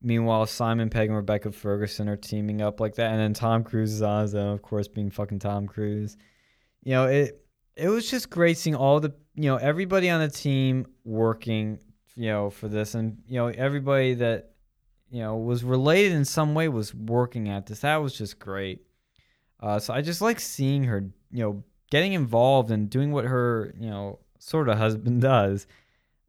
Meanwhile, 0.00 0.46
Simon 0.46 0.90
Pegg 0.90 1.08
and 1.08 1.16
Rebecca 1.16 1.50
Ferguson 1.50 2.08
are 2.08 2.16
teaming 2.16 2.62
up 2.62 2.78
like 2.78 2.94
that, 2.94 3.10
and 3.10 3.20
then 3.20 3.34
Tom 3.34 3.64
Cruise 3.64 3.92
is 3.94 4.02
on 4.02 4.22
his 4.22 4.36
own, 4.36 4.54
of 4.54 4.62
course, 4.62 4.86
being 4.86 5.10
fucking 5.10 5.40
Tom 5.40 5.66
Cruise. 5.66 6.16
You 6.84 6.92
know, 6.92 7.06
it 7.06 7.44
it 7.78 7.88
was 7.88 8.10
just 8.10 8.30
great 8.30 8.58
seeing 8.58 8.76
all 8.76 9.00
the 9.00 9.14
you 9.34 9.44
know 9.44 9.56
everybody 9.56 10.10
on 10.10 10.20
the 10.20 10.28
team 10.28 10.86
working 11.04 11.78
you 12.16 12.28
know 12.28 12.50
for 12.50 12.68
this, 12.68 12.94
and 12.94 13.18
you 13.26 13.36
know 13.36 13.48
everybody 13.48 14.14
that 14.14 14.52
you 15.10 15.20
know 15.20 15.36
was 15.36 15.64
related 15.64 16.12
in 16.12 16.24
some 16.24 16.54
way 16.54 16.68
was 16.68 16.94
working 16.94 17.48
at 17.48 17.66
this. 17.66 17.80
That 17.80 17.96
was 17.96 18.16
just 18.16 18.38
great. 18.38 18.82
Uh, 19.60 19.78
so 19.78 19.92
I 19.92 20.02
just 20.02 20.20
like 20.20 20.38
seeing 20.38 20.84
her, 20.84 21.10
you 21.32 21.42
know, 21.42 21.64
getting 21.90 22.12
involved 22.12 22.70
and 22.70 22.88
doing 22.88 23.10
what 23.10 23.24
her, 23.24 23.74
you 23.80 23.90
know, 23.90 24.20
sort 24.38 24.68
of 24.68 24.78
husband 24.78 25.20
does 25.22 25.66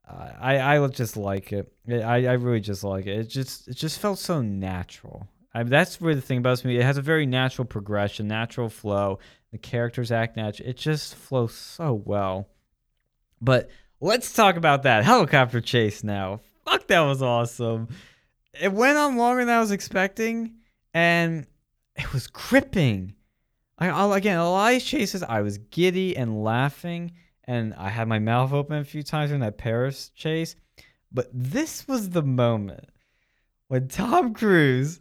uh, 0.10 0.32
I 0.40 0.76
I 0.76 0.88
just 0.88 1.18
like 1.18 1.54
it. 1.54 1.72
I 1.88 2.26
I 2.26 2.34
really 2.34 2.60
just 2.60 2.84
like 2.84 3.06
it. 3.06 3.20
It 3.20 3.30
just 3.30 3.68
it 3.68 3.76
just 3.76 4.00
felt 4.00 4.18
so 4.18 4.42
natural. 4.42 5.28
I 5.54 5.64
mean, 5.64 5.70
that's 5.70 6.02
really 6.02 6.16
the 6.16 6.22
thing 6.22 6.40
about 6.40 6.52
this 6.52 6.66
movie. 6.66 6.80
It 6.80 6.84
has 6.84 6.98
a 6.98 7.02
very 7.02 7.26
natural 7.26 7.66
progression, 7.66 8.28
natural 8.28 8.70
flow. 8.70 9.20
The 9.52 9.58
characters 9.58 10.12
act 10.12 10.38
natural. 10.38 10.70
It 10.70 10.78
just 10.78 11.16
flows 11.16 11.54
so 11.54 11.94
well. 11.94 12.48
But 13.42 13.70
let's 14.00 14.34
talk 14.34 14.56
about 14.56 14.84
that 14.84 15.04
helicopter 15.04 15.62
chase 15.62 16.04
now. 16.04 16.42
Fuck, 16.66 16.88
that 16.88 17.02
was 17.02 17.22
awesome. 17.22 17.88
It 18.60 18.72
went 18.72 18.98
on 18.98 19.18
longer 19.18 19.46
than 19.46 19.56
I 19.56 19.60
was 19.60 19.72
expecting, 19.72 20.56
and 20.94 21.48
it 21.96 22.14
was 22.14 22.28
gripping. 22.28 23.16
I, 23.78 23.90
I 23.90 24.18
again, 24.18 24.38
a 24.38 24.50
lot 24.50 24.68
of 24.68 24.74
these 24.74 24.84
chases, 24.84 25.24
I 25.24 25.42
was 25.42 25.58
giddy 25.58 26.16
and 26.16 26.44
laughing 26.44 27.14
and 27.50 27.74
I 27.74 27.90
had 27.90 28.08
my 28.08 28.20
mouth 28.20 28.54
open 28.54 28.78
a 28.78 28.84
few 28.84 29.02
times 29.02 29.32
in 29.32 29.40
that 29.40 29.58
Paris 29.58 30.10
chase. 30.10 30.56
But 31.12 31.32
this 31.34 31.88
was 31.88 32.12
the 32.12 32.22
moment 32.22 32.90
when 33.70 33.88
Tom 33.88 34.36
Cruise, 34.36 35.00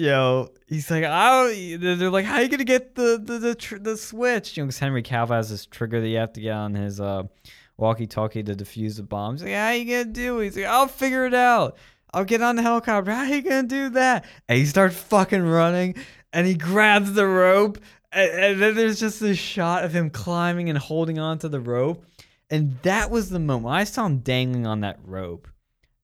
you 0.00 0.06
know, 0.06 0.48
he's 0.66 0.90
like, 0.90 1.04
"Oh," 1.06 1.52
they're 1.78 2.08
like, 2.08 2.24
"How 2.24 2.36
are 2.36 2.42
you 2.42 2.48
gonna 2.48 2.64
get 2.64 2.94
the 2.94 3.20
the 3.22 3.38
the, 3.38 3.54
tr- 3.54 3.76
the 3.76 3.98
switch?" 3.98 4.56
You 4.56 4.62
know, 4.62 4.68
because 4.68 4.78
Henry 4.78 5.02
Cavill 5.02 5.28
has 5.28 5.50
this 5.50 5.66
trigger 5.66 6.00
that 6.00 6.08
you 6.08 6.16
have 6.16 6.32
to 6.32 6.40
get 6.40 6.54
on 6.54 6.74
his 6.74 7.02
uh, 7.02 7.24
walkie-talkie 7.76 8.42
to 8.44 8.54
defuse 8.54 8.96
the 8.96 9.02
bomb. 9.02 9.34
He's 9.34 9.42
like, 9.42 9.52
"How 9.52 9.66
are 9.66 9.74
you 9.74 9.84
gonna 9.84 10.14
do 10.14 10.40
it?" 10.40 10.44
He's 10.44 10.56
like, 10.56 10.64
"I'll 10.64 10.86
figure 10.86 11.26
it 11.26 11.34
out. 11.34 11.76
I'll 12.14 12.24
get 12.24 12.40
on 12.40 12.56
the 12.56 12.62
helicopter. 12.62 13.12
How 13.12 13.24
are 13.24 13.26
you 13.26 13.42
gonna 13.42 13.68
do 13.68 13.90
that?" 13.90 14.24
And 14.48 14.56
he 14.58 14.64
starts 14.64 14.96
fucking 14.96 15.42
running, 15.42 15.96
and 16.32 16.46
he 16.46 16.54
grabs 16.54 17.12
the 17.12 17.26
rope, 17.26 17.76
and, 18.10 18.30
and 18.30 18.62
then 18.62 18.76
there's 18.76 19.00
just 19.00 19.20
this 19.20 19.38
shot 19.38 19.84
of 19.84 19.92
him 19.92 20.08
climbing 20.08 20.70
and 20.70 20.78
holding 20.78 21.18
on 21.18 21.38
to 21.40 21.48
the 21.50 21.60
rope. 21.60 22.06
And 22.48 22.78
that 22.82 23.10
was 23.10 23.28
the 23.28 23.38
moment 23.38 23.74
I 23.74 23.84
saw 23.84 24.06
him 24.06 24.20
dangling 24.20 24.66
on 24.66 24.80
that 24.80 24.98
rope. 25.04 25.46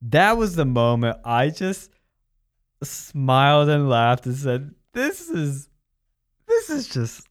That 0.02 0.36
was 0.36 0.54
the 0.54 0.66
moment 0.66 1.16
I 1.24 1.48
just 1.48 1.90
smiled 2.82 3.68
and 3.68 3.88
laughed 3.88 4.26
and 4.26 4.36
said, 4.36 4.74
This 4.92 5.28
is, 5.28 5.68
this 6.46 6.70
is 6.70 6.88
just, 6.88 7.26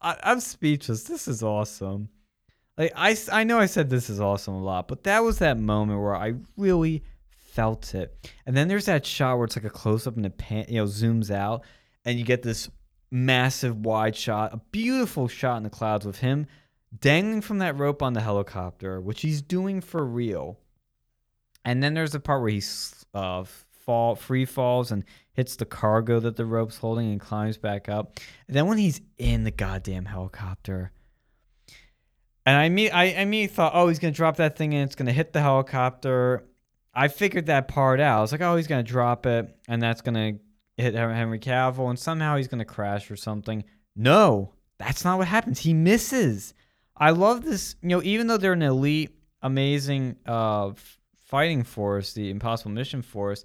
I, 0.00 0.16
I'm 0.22 0.40
speechless. 0.40 1.04
This 1.04 1.28
is 1.28 1.42
awesome. 1.42 2.08
Like, 2.76 2.92
I, 2.96 3.16
I 3.30 3.44
know 3.44 3.58
I 3.58 3.66
said 3.66 3.88
this 3.88 4.10
is 4.10 4.20
awesome 4.20 4.54
a 4.54 4.62
lot, 4.62 4.88
but 4.88 5.04
that 5.04 5.22
was 5.22 5.38
that 5.38 5.58
moment 5.58 6.00
where 6.00 6.16
I 6.16 6.34
really 6.56 7.04
felt 7.28 7.94
it. 7.94 8.30
And 8.46 8.56
then 8.56 8.66
there's 8.66 8.86
that 8.86 9.06
shot 9.06 9.36
where 9.36 9.44
it's 9.44 9.56
like 9.56 9.64
a 9.64 9.70
close 9.70 10.06
up 10.06 10.16
and 10.16 10.26
it 10.26 10.36
pan, 10.36 10.66
you 10.68 10.76
know, 10.76 10.86
zooms 10.86 11.30
out 11.30 11.64
and 12.04 12.18
you 12.18 12.24
get 12.24 12.42
this 12.42 12.68
massive 13.12 13.84
wide 13.84 14.16
shot, 14.16 14.52
a 14.52 14.60
beautiful 14.72 15.28
shot 15.28 15.58
in 15.58 15.62
the 15.62 15.70
clouds 15.70 16.04
with 16.04 16.18
him 16.18 16.46
dangling 17.00 17.40
from 17.40 17.58
that 17.58 17.76
rope 17.78 18.02
on 18.02 18.12
the 18.12 18.20
helicopter, 18.20 19.00
which 19.00 19.22
he's 19.22 19.40
doing 19.40 19.80
for 19.80 20.04
real. 20.04 20.58
And 21.64 21.82
then 21.82 21.94
there's 21.94 22.14
a 22.14 22.20
part 22.20 22.42
where 22.42 22.50
he 22.50 22.62
uh, 23.14 23.44
fall 23.84 24.14
free 24.14 24.44
falls 24.44 24.90
and 24.90 25.04
hits 25.32 25.56
the 25.56 25.64
cargo 25.64 26.20
that 26.20 26.36
the 26.36 26.46
rope's 26.46 26.76
holding 26.76 27.10
and 27.10 27.20
climbs 27.20 27.58
back 27.58 27.88
up. 27.88 28.18
And 28.46 28.56
then 28.56 28.66
when 28.66 28.78
he's 28.78 29.00
in 29.18 29.44
the 29.44 29.50
goddamn 29.50 30.04
helicopter, 30.06 30.92
and 32.46 32.56
I 32.56 32.68
mean, 32.68 32.90
I, 32.92 33.14
I 33.16 33.24
mean, 33.24 33.48
thought, 33.48 33.72
oh, 33.74 33.88
he's 33.88 33.98
gonna 33.98 34.12
drop 34.12 34.36
that 34.36 34.56
thing 34.56 34.74
and 34.74 34.84
it's 34.84 34.94
gonna 34.94 35.12
hit 35.12 35.32
the 35.32 35.40
helicopter. 35.40 36.44
I 36.94 37.08
figured 37.08 37.46
that 37.46 37.68
part 37.68 38.00
out. 38.00 38.18
I 38.18 38.20
was 38.20 38.32
like, 38.32 38.40
oh, 38.40 38.56
he's 38.56 38.66
gonna 38.66 38.82
drop 38.82 39.26
it, 39.26 39.56
and 39.66 39.82
that's 39.82 40.00
gonna 40.00 40.34
hit 40.76 40.94
Henry 40.94 41.38
Cavill, 41.38 41.88
and 41.88 41.98
somehow 41.98 42.36
he's 42.36 42.48
gonna 42.48 42.64
crash 42.64 43.10
or 43.10 43.16
something. 43.16 43.64
No, 43.96 44.52
that's 44.78 45.04
not 45.04 45.18
what 45.18 45.28
happens. 45.28 45.60
He 45.60 45.74
misses. 45.74 46.54
I 46.96 47.10
love 47.10 47.44
this. 47.44 47.76
You 47.82 47.88
know, 47.88 48.02
even 48.02 48.26
though 48.26 48.36
they're 48.36 48.52
an 48.52 48.62
elite, 48.62 49.16
amazing 49.42 50.16
uh, 50.26 50.72
fighting 51.26 51.64
force, 51.64 52.12
the 52.12 52.30
Impossible 52.30 52.70
Mission 52.70 53.02
Force, 53.02 53.44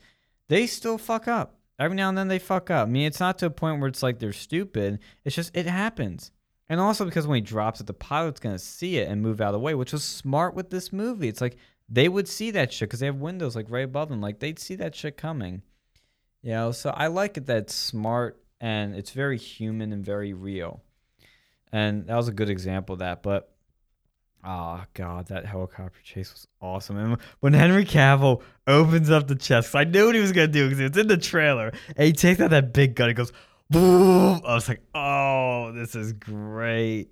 they 0.50 0.68
still 0.68 0.98
fuck 0.98 1.28
up. 1.28 1.56
Every 1.80 1.96
now 1.96 2.10
and 2.10 2.18
then 2.18 2.28
they 2.28 2.40
fuck 2.40 2.70
up. 2.70 2.88
I 2.88 2.92
mean, 2.92 3.06
it's 3.08 3.22
not 3.22 3.40
to 3.40 3.46
a 3.46 3.50
point 3.50 3.80
where 3.80 3.88
it's 3.88 4.04
like 4.04 4.20
they're 4.20 4.34
stupid. 4.34 5.00
It's 5.24 5.36
just 5.36 5.56
it 5.56 5.66
happens. 5.66 6.32
And 6.68 6.80
also 6.80 7.06
because 7.06 7.26
when 7.26 7.38
he 7.38 7.42
drops 7.42 7.80
it, 7.80 7.88
the 7.88 7.94
pilot's 7.94 8.42
gonna 8.42 8.60
see 8.60 8.98
it 8.98 9.08
and 9.08 9.22
move 9.22 9.40
out 9.40 9.48
of 9.48 9.54
the 9.54 9.60
way, 9.60 9.76
which 9.76 9.94
was 9.94 10.04
smart 10.04 10.54
with 10.54 10.70
this 10.70 10.92
movie. 10.92 11.30
It's 11.30 11.40
like 11.40 11.56
they 11.88 12.10
would 12.10 12.28
see 12.28 12.52
that 12.52 12.74
shit 12.74 12.90
because 12.90 13.00
they 13.00 13.06
have 13.06 13.16
windows 13.16 13.56
like 13.56 13.68
right 13.70 13.86
above 13.86 14.10
them. 14.10 14.20
Like 14.20 14.40
they'd 14.40 14.60
see 14.60 14.76
that 14.76 14.94
shit 14.94 15.16
coming. 15.16 15.62
You 16.42 16.52
know, 16.52 16.72
so 16.72 16.90
I 16.92 17.08
like 17.08 17.38
it 17.38 17.46
that 17.48 17.58
it's 17.58 17.76
smart 17.76 18.42
and 18.62 18.96
it's 18.96 19.12
very 19.12 19.38
human 19.38 19.94
and 19.94 20.06
very 20.06 20.34
real. 20.34 20.84
And 21.72 22.08
that 22.08 22.16
was 22.16 22.28
a 22.28 22.34
good 22.34 22.50
example 22.50 22.94
of 22.94 23.00
that. 23.00 23.24
But 23.24 23.52
oh 24.44 24.84
god, 24.94 25.28
that 25.28 25.46
helicopter 25.46 26.00
chase 26.04 26.32
was 26.32 26.48
awesome. 26.62 26.98
And 26.98 27.18
when 27.40 27.54
Henry 27.54 27.86
Cavill 27.86 28.42
opens 28.68 29.10
up 29.10 29.28
the 29.28 29.36
chest, 29.36 29.76
I 29.76 29.84
knew 29.84 30.08
what 30.08 30.16
he 30.16 30.22
was 30.22 30.32
gonna 30.32 30.48
do 30.48 30.68
because 30.68 30.80
it's 30.80 30.98
in 30.98 31.08
the 31.08 31.18
trailer. 31.18 31.72
And 31.96 32.08
he 32.08 32.14
takes 32.14 32.40
out 32.40 32.52
that 32.52 32.74
big 32.74 32.96
gun. 32.96 33.10
He 33.10 33.14
goes 33.14 33.34
boom. 33.70 34.42
I 34.46 34.54
was 34.54 34.68
like, 34.68 34.82
oh, 34.96 35.72
this 35.74 35.96
is 35.96 36.14
great. 36.14 37.10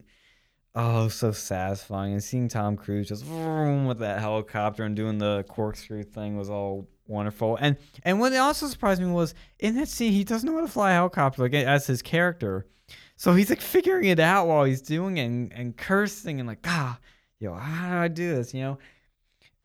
Oh, 0.76 1.08
so 1.08 1.32
satisfying. 1.32 2.14
And 2.14 2.24
seeing 2.24 2.48
Tom 2.48 2.78
Cruise 2.78 3.08
just 3.08 3.26
vroom, 3.26 3.88
with 3.88 4.00
that 4.00 4.20
helicopter 4.20 4.84
and 4.84 4.96
doing 4.96 5.18
the 5.18 5.44
corkscrew 5.48 6.04
thing 6.04 6.38
was 6.38 6.50
all 6.50 6.88
wonderful. 7.08 7.58
And 7.60 7.78
and 8.04 8.20
what 8.20 8.34
also 8.36 8.68
surprised 8.68 9.02
me 9.02 9.10
was 9.10 9.34
in 9.60 9.76
that 9.76 9.88
scene 9.88 10.12
he 10.12 10.24
doesn't 10.24 10.48
know 10.48 10.56
how 10.56 10.66
to 10.66 10.72
fly 10.72 10.92
a 10.92 10.96
helicopter 10.96 11.42
like 11.42 11.54
as 11.54 11.88
his 11.88 12.02
character. 12.02 12.68
So 13.16 13.34
he's 13.34 13.50
like 13.50 13.62
figuring 13.62 14.06
it 14.06 14.20
out 14.20 14.48
while 14.48 14.66
he's 14.66 14.82
doing 14.82 15.18
it 15.18 15.26
and, 15.26 15.52
and 15.52 15.76
cursing 15.76 16.40
and 16.40 16.48
like, 16.48 16.60
ah, 16.66 17.00
yo, 17.40 17.54
how 17.54 17.90
do 17.90 17.96
I 17.98 18.08
do 18.08 18.36
this? 18.36 18.54
You 18.54 18.62
know? 18.62 18.78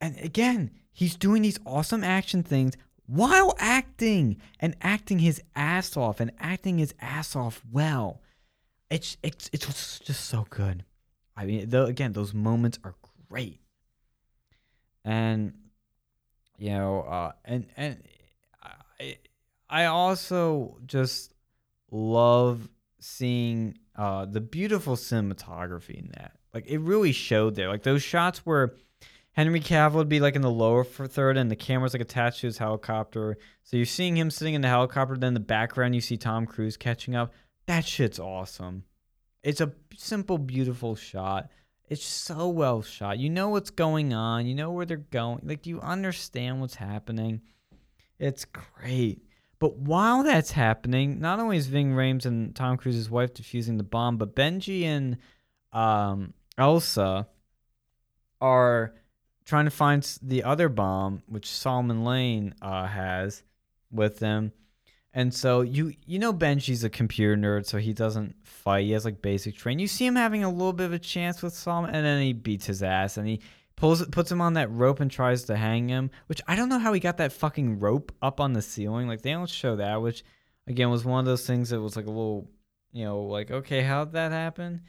And 0.00 0.18
again, 0.18 0.70
he's 0.92 1.16
doing 1.16 1.42
these 1.42 1.58
awesome 1.64 2.04
action 2.04 2.42
things 2.42 2.74
while 3.06 3.54
acting 3.58 4.40
and 4.60 4.76
acting 4.80 5.18
his 5.18 5.42
ass 5.54 5.96
off 5.96 6.20
and 6.20 6.32
acting 6.38 6.78
his 6.78 6.94
ass 7.00 7.36
off 7.36 7.62
well. 7.70 8.20
It's 8.90 9.16
it's 9.22 9.48
it's 9.52 9.98
just 10.00 10.26
so 10.26 10.46
good. 10.50 10.84
I 11.36 11.46
mean, 11.46 11.68
though 11.70 11.86
again, 11.86 12.12
those 12.12 12.34
moments 12.34 12.78
are 12.84 12.94
great. 13.28 13.60
And 15.04 15.54
you 16.58 16.70
know, 16.70 17.00
uh, 17.02 17.32
and 17.44 17.66
and 17.76 18.02
I 19.00 19.16
I 19.68 19.84
also 19.86 20.78
just 20.86 21.32
love 21.90 22.68
seeing 23.00 23.78
uh, 23.96 24.26
the 24.26 24.40
beautiful 24.40 24.96
cinematography 24.96 25.98
in 25.98 26.10
that. 26.14 26.36
Like 26.54 26.66
it 26.66 26.78
really 26.78 27.12
showed 27.12 27.54
there. 27.54 27.68
Like 27.68 27.82
those 27.82 28.02
shots 28.02 28.40
where 28.40 28.74
Henry 29.32 29.60
Cavill 29.60 29.94
would 29.94 30.08
be 30.08 30.20
like 30.20 30.36
in 30.36 30.42
the 30.42 30.50
lower 30.50 30.84
third, 30.84 31.36
and 31.36 31.50
the 31.50 31.56
camera's 31.56 31.94
like 31.94 32.02
attached 32.02 32.40
to 32.40 32.46
his 32.46 32.58
helicopter. 32.58 33.38
So 33.62 33.76
you're 33.76 33.86
seeing 33.86 34.16
him 34.16 34.30
sitting 34.30 34.54
in 34.54 34.60
the 34.60 34.68
helicopter. 34.68 35.16
Then 35.16 35.28
in 35.28 35.34
the 35.34 35.40
background, 35.40 35.94
you 35.94 36.00
see 36.00 36.16
Tom 36.16 36.46
Cruise 36.46 36.76
catching 36.76 37.14
up. 37.14 37.32
That 37.66 37.86
shit's 37.86 38.18
awesome. 38.18 38.84
It's 39.42 39.60
a 39.60 39.72
simple, 39.96 40.38
beautiful 40.38 40.94
shot. 40.94 41.48
It's 41.88 42.04
so 42.04 42.48
well 42.48 42.82
shot. 42.82 43.18
You 43.18 43.30
know 43.30 43.48
what's 43.48 43.70
going 43.70 44.12
on. 44.12 44.46
You 44.46 44.54
know 44.54 44.70
where 44.70 44.86
they're 44.86 44.98
going. 44.98 45.40
Like 45.44 45.66
you 45.66 45.80
understand 45.80 46.60
what's 46.60 46.74
happening. 46.74 47.40
It's 48.18 48.44
great. 48.44 49.22
But 49.58 49.76
while 49.76 50.22
that's 50.22 50.52
happening, 50.52 51.20
not 51.20 51.38
only 51.38 51.56
is 51.56 51.66
Ving 51.68 51.92
Rhames 51.92 52.26
and 52.26 52.54
Tom 52.54 52.76
Cruise's 52.76 53.10
wife 53.10 53.32
defusing 53.32 53.78
the 53.78 53.84
bomb, 53.84 54.16
but 54.16 54.34
Benji 54.34 54.84
and 54.84 55.18
um, 55.72 56.34
Elsa 56.58 57.28
are 58.40 58.94
trying 59.44 59.64
to 59.64 59.70
find 59.70 60.18
the 60.22 60.44
other 60.44 60.68
bomb, 60.68 61.22
which 61.26 61.50
Solomon 61.50 62.04
Lane 62.04 62.54
uh, 62.62 62.86
has 62.86 63.42
with 63.90 64.18
them. 64.18 64.52
And 65.14 65.32
so 65.32 65.60
you 65.60 65.92
you 66.06 66.18
know 66.18 66.32
Benji's 66.32 66.84
a 66.84 66.90
computer 66.90 67.36
nerd, 67.36 67.66
so 67.66 67.76
he 67.76 67.92
doesn't 67.92 68.34
fight. 68.44 68.86
He 68.86 68.92
has 68.92 69.04
like 69.04 69.20
basic 69.20 69.56
training. 69.56 69.80
You 69.80 69.88
see 69.88 70.06
him 70.06 70.16
having 70.16 70.42
a 70.42 70.50
little 70.50 70.72
bit 70.72 70.86
of 70.86 70.92
a 70.94 70.98
chance 70.98 71.42
with 71.42 71.52
Solomon, 71.52 71.94
and 71.94 72.04
then 72.04 72.22
he 72.22 72.32
beats 72.32 72.64
his 72.64 72.82
ass, 72.82 73.18
and 73.18 73.28
he 73.28 73.40
pulls 73.76 74.04
puts 74.06 74.32
him 74.32 74.40
on 74.40 74.54
that 74.54 74.70
rope 74.70 75.00
and 75.00 75.10
tries 75.10 75.44
to 75.44 75.56
hang 75.56 75.88
him. 75.88 76.10
Which 76.28 76.40
I 76.48 76.56
don't 76.56 76.70
know 76.70 76.78
how 76.78 76.94
he 76.94 77.00
got 77.00 77.18
that 77.18 77.32
fucking 77.32 77.78
rope 77.78 78.10
up 78.22 78.40
on 78.40 78.54
the 78.54 78.62
ceiling. 78.62 79.06
Like 79.06 79.20
they 79.20 79.32
don't 79.32 79.50
show 79.50 79.76
that. 79.76 80.00
Which 80.00 80.24
again 80.66 80.88
was 80.88 81.04
one 81.04 81.20
of 81.20 81.26
those 81.26 81.46
things 81.46 81.68
that 81.70 81.80
was 81.80 81.94
like 81.94 82.06
a 82.06 82.10
little, 82.10 82.48
you 82.92 83.04
know, 83.04 83.20
like 83.24 83.50
okay, 83.50 83.82
how'd 83.82 84.12
that 84.12 84.32
happen? 84.32 84.80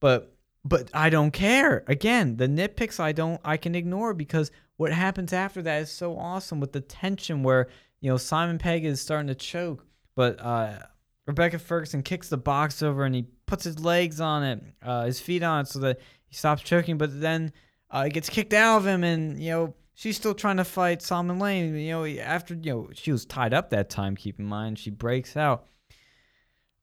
But 0.00 0.36
but 0.64 0.90
I 0.92 1.10
don't 1.10 1.30
care. 1.30 1.84
Again, 1.86 2.36
the 2.36 2.46
nitpicks 2.46 3.00
I 3.00 3.12
don't 3.12 3.40
I 3.44 3.56
can 3.56 3.74
ignore 3.74 4.14
because 4.14 4.50
what 4.76 4.92
happens 4.92 5.32
after 5.32 5.62
that 5.62 5.82
is 5.82 5.90
so 5.90 6.16
awesome 6.16 6.60
with 6.60 6.72
the 6.72 6.80
tension 6.80 7.42
where 7.42 7.68
you 8.00 8.10
know 8.10 8.16
Simon 8.16 8.58
Pegg 8.58 8.84
is 8.84 9.00
starting 9.00 9.28
to 9.28 9.34
choke, 9.34 9.86
but 10.14 10.40
uh, 10.40 10.78
Rebecca 11.26 11.58
Ferguson 11.58 12.02
kicks 12.02 12.28
the 12.28 12.36
box 12.36 12.82
over 12.82 13.04
and 13.04 13.14
he 13.14 13.26
puts 13.46 13.64
his 13.64 13.78
legs 13.78 14.20
on 14.20 14.42
it, 14.42 14.62
uh, 14.82 15.04
his 15.04 15.20
feet 15.20 15.42
on 15.42 15.62
it, 15.62 15.68
so 15.68 15.78
that 15.80 16.00
he 16.26 16.34
stops 16.34 16.62
choking. 16.62 16.98
But 16.98 17.20
then 17.20 17.52
uh, 17.90 18.04
it 18.06 18.12
gets 18.12 18.28
kicked 18.28 18.52
out 18.52 18.78
of 18.78 18.86
him, 18.86 19.02
and 19.02 19.42
you 19.42 19.50
know 19.50 19.74
she's 19.94 20.16
still 20.16 20.34
trying 20.34 20.58
to 20.58 20.64
fight 20.64 21.02
Simon 21.02 21.38
Lane. 21.38 21.74
You 21.74 21.92
know 21.92 22.06
after 22.06 22.54
you 22.54 22.72
know 22.72 22.88
she 22.92 23.12
was 23.12 23.24
tied 23.24 23.54
up 23.54 23.70
that 23.70 23.88
time. 23.88 24.14
Keep 24.14 24.38
in 24.38 24.44
mind 24.44 24.78
she 24.78 24.90
breaks 24.90 25.36
out. 25.36 25.66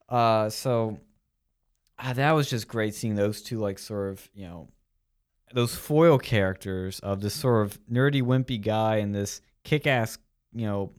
Uh, 0.10 0.50
so 0.50 1.00
ah, 2.00 2.14
that 2.14 2.32
was 2.32 2.50
just 2.50 2.68
great 2.68 2.94
seeing 2.96 3.16
those 3.16 3.42
two 3.42 3.60
like 3.60 3.80
sort 3.80 4.10
of 4.10 4.30
you 4.34 4.46
know 4.46 4.68
those 5.54 5.76
foil 5.76 6.18
characters 6.18 7.00
of 7.00 7.22
this 7.22 7.34
sort 7.34 7.66
of 7.66 7.80
nerdy 7.90 8.22
wimpy 8.22 8.62
guy 8.62 8.98
and 8.98 9.16
this 9.16 9.42
kick-ass 9.64 10.18
you 10.54 10.66
know 10.66 10.92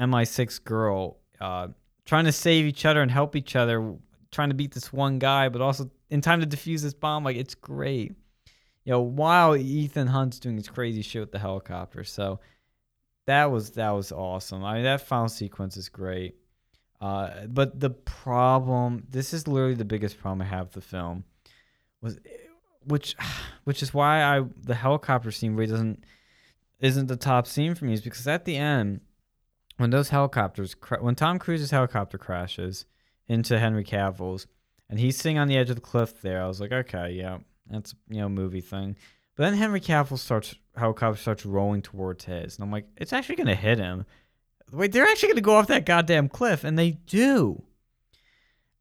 mi6 0.00 0.62
girl 0.64 1.18
uh, 1.40 1.68
trying 2.04 2.24
to 2.24 2.32
save 2.32 2.64
each 2.64 2.84
other 2.84 3.02
and 3.02 3.10
help 3.10 3.36
each 3.36 3.56
other 3.56 3.94
trying 4.30 4.48
to 4.48 4.54
beat 4.54 4.72
this 4.72 4.92
one 4.92 5.18
guy 5.18 5.48
but 5.48 5.60
also 5.60 5.90
in 6.10 6.20
time 6.20 6.40
to 6.40 6.46
defuse 6.46 6.82
this 6.82 6.94
bomb 6.94 7.24
like 7.24 7.36
it's 7.36 7.54
great. 7.54 8.12
You 8.84 8.92
know 8.92 9.00
while 9.00 9.56
ethan 9.56 10.06
hunt's 10.06 10.38
doing 10.38 10.56
his 10.56 10.68
crazy 10.68 11.02
shit 11.02 11.20
with 11.20 11.32
the 11.32 11.38
helicopter 11.38 12.04
so 12.04 12.38
that 13.26 13.50
was 13.50 13.72
that 13.72 13.90
was 13.90 14.12
awesome. 14.12 14.64
I 14.64 14.74
mean 14.74 14.84
that 14.84 15.00
final 15.00 15.28
sequence 15.28 15.76
is 15.76 15.88
great 15.88 16.36
uh, 17.00 17.46
but 17.46 17.78
the 17.78 17.90
problem, 17.90 19.06
this 19.10 19.34
is 19.34 19.46
literally 19.46 19.74
the 19.74 19.84
biggest 19.84 20.18
problem 20.18 20.42
I 20.42 20.46
have 20.46 20.66
with 20.66 20.72
the 20.72 20.80
film, 20.80 21.24
was 22.00 22.18
which, 22.84 23.16
which 23.64 23.82
is 23.82 23.92
why 23.92 24.22
I 24.22 24.44
the 24.62 24.74
helicopter 24.74 25.30
scene 25.30 25.54
really 25.54 25.70
doesn't 25.70 26.04
isn't 26.80 27.06
the 27.06 27.16
top 27.16 27.46
scene 27.46 27.74
for 27.74 27.86
me 27.86 27.94
is 27.94 28.02
because 28.02 28.26
at 28.26 28.44
the 28.44 28.56
end, 28.56 29.00
when 29.78 29.90
those 29.90 30.10
helicopters, 30.10 30.76
when 31.00 31.14
Tom 31.14 31.38
Cruise's 31.38 31.70
helicopter 31.70 32.18
crashes 32.18 32.84
into 33.28 33.58
Henry 33.58 33.84
Cavill's, 33.84 34.46
and 34.88 34.98
he's 34.98 35.16
sitting 35.16 35.38
on 35.38 35.48
the 35.48 35.56
edge 35.56 35.70
of 35.70 35.76
the 35.76 35.82
cliff 35.82 36.20
there, 36.20 36.42
I 36.42 36.46
was 36.46 36.60
like, 36.60 36.72
okay, 36.72 37.10
yeah, 37.10 37.38
that's 37.68 37.94
you 38.08 38.20
know 38.20 38.28
movie 38.28 38.60
thing. 38.60 38.96
But 39.36 39.44
then 39.44 39.54
Henry 39.54 39.80
Cavill 39.80 40.18
starts 40.18 40.54
helicopter 40.76 41.20
starts 41.20 41.44
rolling 41.44 41.82
towards 41.82 42.24
his, 42.24 42.56
and 42.56 42.64
I'm 42.64 42.72
like, 42.72 42.86
it's 42.96 43.12
actually 43.12 43.36
gonna 43.36 43.54
hit 43.54 43.78
him 43.78 44.06
wait, 44.72 44.92
they're 44.92 45.04
actually 45.04 45.28
going 45.28 45.36
to 45.36 45.42
go 45.42 45.56
off 45.56 45.68
that 45.68 45.86
goddamn 45.86 46.28
cliff, 46.28 46.64
and 46.64 46.78
they 46.78 46.92
do. 46.92 47.62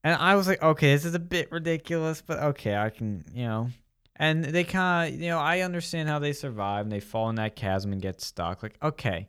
And 0.03 0.15
I 0.15 0.35
was 0.35 0.47
like, 0.47 0.61
okay, 0.61 0.93
this 0.93 1.05
is 1.05 1.15
a 1.15 1.19
bit 1.19 1.51
ridiculous, 1.51 2.21
but 2.21 2.39
okay, 2.39 2.75
I 2.75 2.89
can, 2.89 3.25
you 3.33 3.45
know. 3.45 3.69
And 4.15 4.45
they 4.45 4.63
kind 4.63 5.13
of, 5.13 5.19
you 5.19 5.29
know, 5.29 5.39
I 5.39 5.61
understand 5.61 6.07
how 6.07 6.19
they 6.19 6.31
survive 6.31 6.85
and 6.85 6.91
they 6.91 6.99
fall 6.99 7.29
in 7.29 7.35
that 7.35 7.55
chasm 7.55 7.91
and 7.91 8.01
get 8.01 8.21
stuck. 8.21 8.63
Like, 8.63 8.77
okay, 8.81 9.27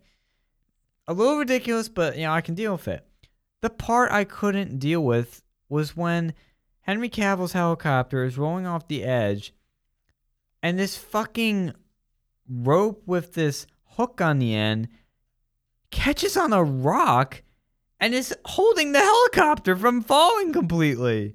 a 1.08 1.14
little 1.14 1.38
ridiculous, 1.38 1.88
but, 1.88 2.16
you 2.16 2.24
know, 2.24 2.32
I 2.32 2.40
can 2.40 2.54
deal 2.54 2.72
with 2.72 2.88
it. 2.88 3.04
The 3.62 3.70
part 3.70 4.12
I 4.12 4.24
couldn't 4.24 4.78
deal 4.78 5.02
with 5.02 5.42
was 5.68 5.96
when 5.96 6.34
Henry 6.82 7.08
Cavill's 7.08 7.52
helicopter 7.52 8.24
is 8.24 8.38
rolling 8.38 8.66
off 8.66 8.86
the 8.86 9.02
edge 9.02 9.52
and 10.62 10.78
this 10.78 10.96
fucking 10.96 11.72
rope 12.48 13.02
with 13.06 13.34
this 13.34 13.66
hook 13.96 14.20
on 14.20 14.38
the 14.38 14.54
end 14.54 14.88
catches 15.96 16.36
on 16.36 16.52
a 16.52 16.62
rock 16.62 17.42
and 17.98 18.12
is 18.12 18.34
holding 18.44 18.92
the 18.92 19.00
helicopter 19.00 19.74
from 19.74 20.02
falling 20.02 20.52
completely. 20.52 21.34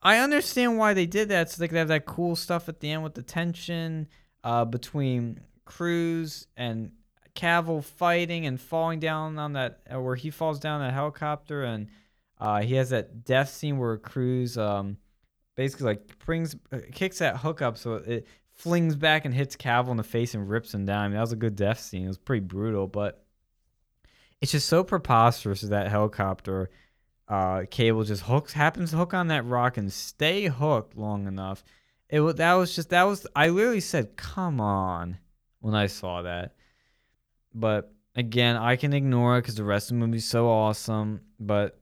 I 0.00 0.18
understand 0.18 0.78
why 0.78 0.94
they 0.94 1.06
did 1.06 1.28
that, 1.30 1.50
so 1.50 1.58
they 1.58 1.66
could 1.66 1.78
have 1.78 1.88
that 1.88 2.06
cool 2.06 2.36
stuff 2.36 2.68
at 2.68 2.78
the 2.78 2.92
end 2.92 3.02
with 3.02 3.14
the 3.14 3.22
tension 3.22 4.06
uh, 4.44 4.64
between 4.64 5.40
Cruise 5.64 6.46
and 6.56 6.92
Cavill 7.34 7.82
fighting 7.82 8.46
and 8.46 8.60
falling 8.60 9.00
down 9.00 9.38
on 9.38 9.54
that, 9.54 9.80
uh, 9.92 10.00
where 10.00 10.16
he 10.16 10.30
falls 10.30 10.60
down 10.60 10.80
that 10.80 10.94
helicopter, 10.94 11.64
and 11.64 11.88
uh, 12.38 12.62
he 12.62 12.74
has 12.74 12.90
that 12.90 13.24
death 13.24 13.50
scene 13.50 13.78
where 13.78 13.96
Cruise 13.98 14.56
um, 14.56 14.96
basically 15.56 15.86
like 15.86 16.18
brings 16.24 16.54
uh, 16.72 16.78
kicks 16.92 17.18
that 17.18 17.36
hook 17.38 17.62
up 17.62 17.76
so 17.76 17.94
it 17.94 18.26
flings 18.52 18.94
back 18.94 19.24
and 19.24 19.34
hits 19.34 19.56
Cavill 19.56 19.90
in 19.90 19.96
the 19.96 20.04
face 20.04 20.34
and 20.34 20.48
rips 20.48 20.72
him 20.72 20.84
down. 20.84 21.04
I 21.04 21.08
mean, 21.08 21.14
that 21.14 21.20
was 21.20 21.32
a 21.32 21.36
good 21.36 21.56
death 21.56 21.80
scene. 21.80 22.04
It 22.04 22.08
was 22.08 22.18
pretty 22.18 22.44
brutal, 22.46 22.86
but 22.86 23.24
it's 24.42 24.50
just 24.50 24.68
so 24.68 24.82
preposterous 24.82 25.60
that, 25.62 25.88
helicopter 25.88 26.68
uh, 27.28 27.62
cable 27.70 28.02
just 28.02 28.24
hooks 28.24 28.52
happens 28.52 28.90
to 28.90 28.96
hook 28.96 29.14
on 29.14 29.28
that 29.28 29.46
rock 29.46 29.76
and 29.78 29.90
stay 29.90 30.46
hooked 30.46 30.98
long 30.98 31.26
enough. 31.26 31.64
It 32.10 32.20
that 32.36 32.54
was 32.54 32.74
just 32.74 32.90
that 32.90 33.04
was 33.04 33.26
I 33.34 33.48
literally 33.48 33.80
said, 33.80 34.16
"Come 34.16 34.60
on," 34.60 35.16
when 35.60 35.74
I 35.74 35.86
saw 35.86 36.22
that. 36.22 36.56
But 37.54 37.94
again, 38.16 38.56
I 38.56 38.76
can 38.76 38.92
ignore 38.92 39.38
it 39.38 39.42
because 39.42 39.54
the 39.54 39.64
rest 39.64 39.90
of 39.90 39.96
the 39.96 40.04
movie's 40.06 40.28
so 40.28 40.48
awesome. 40.48 41.20
But 41.38 41.80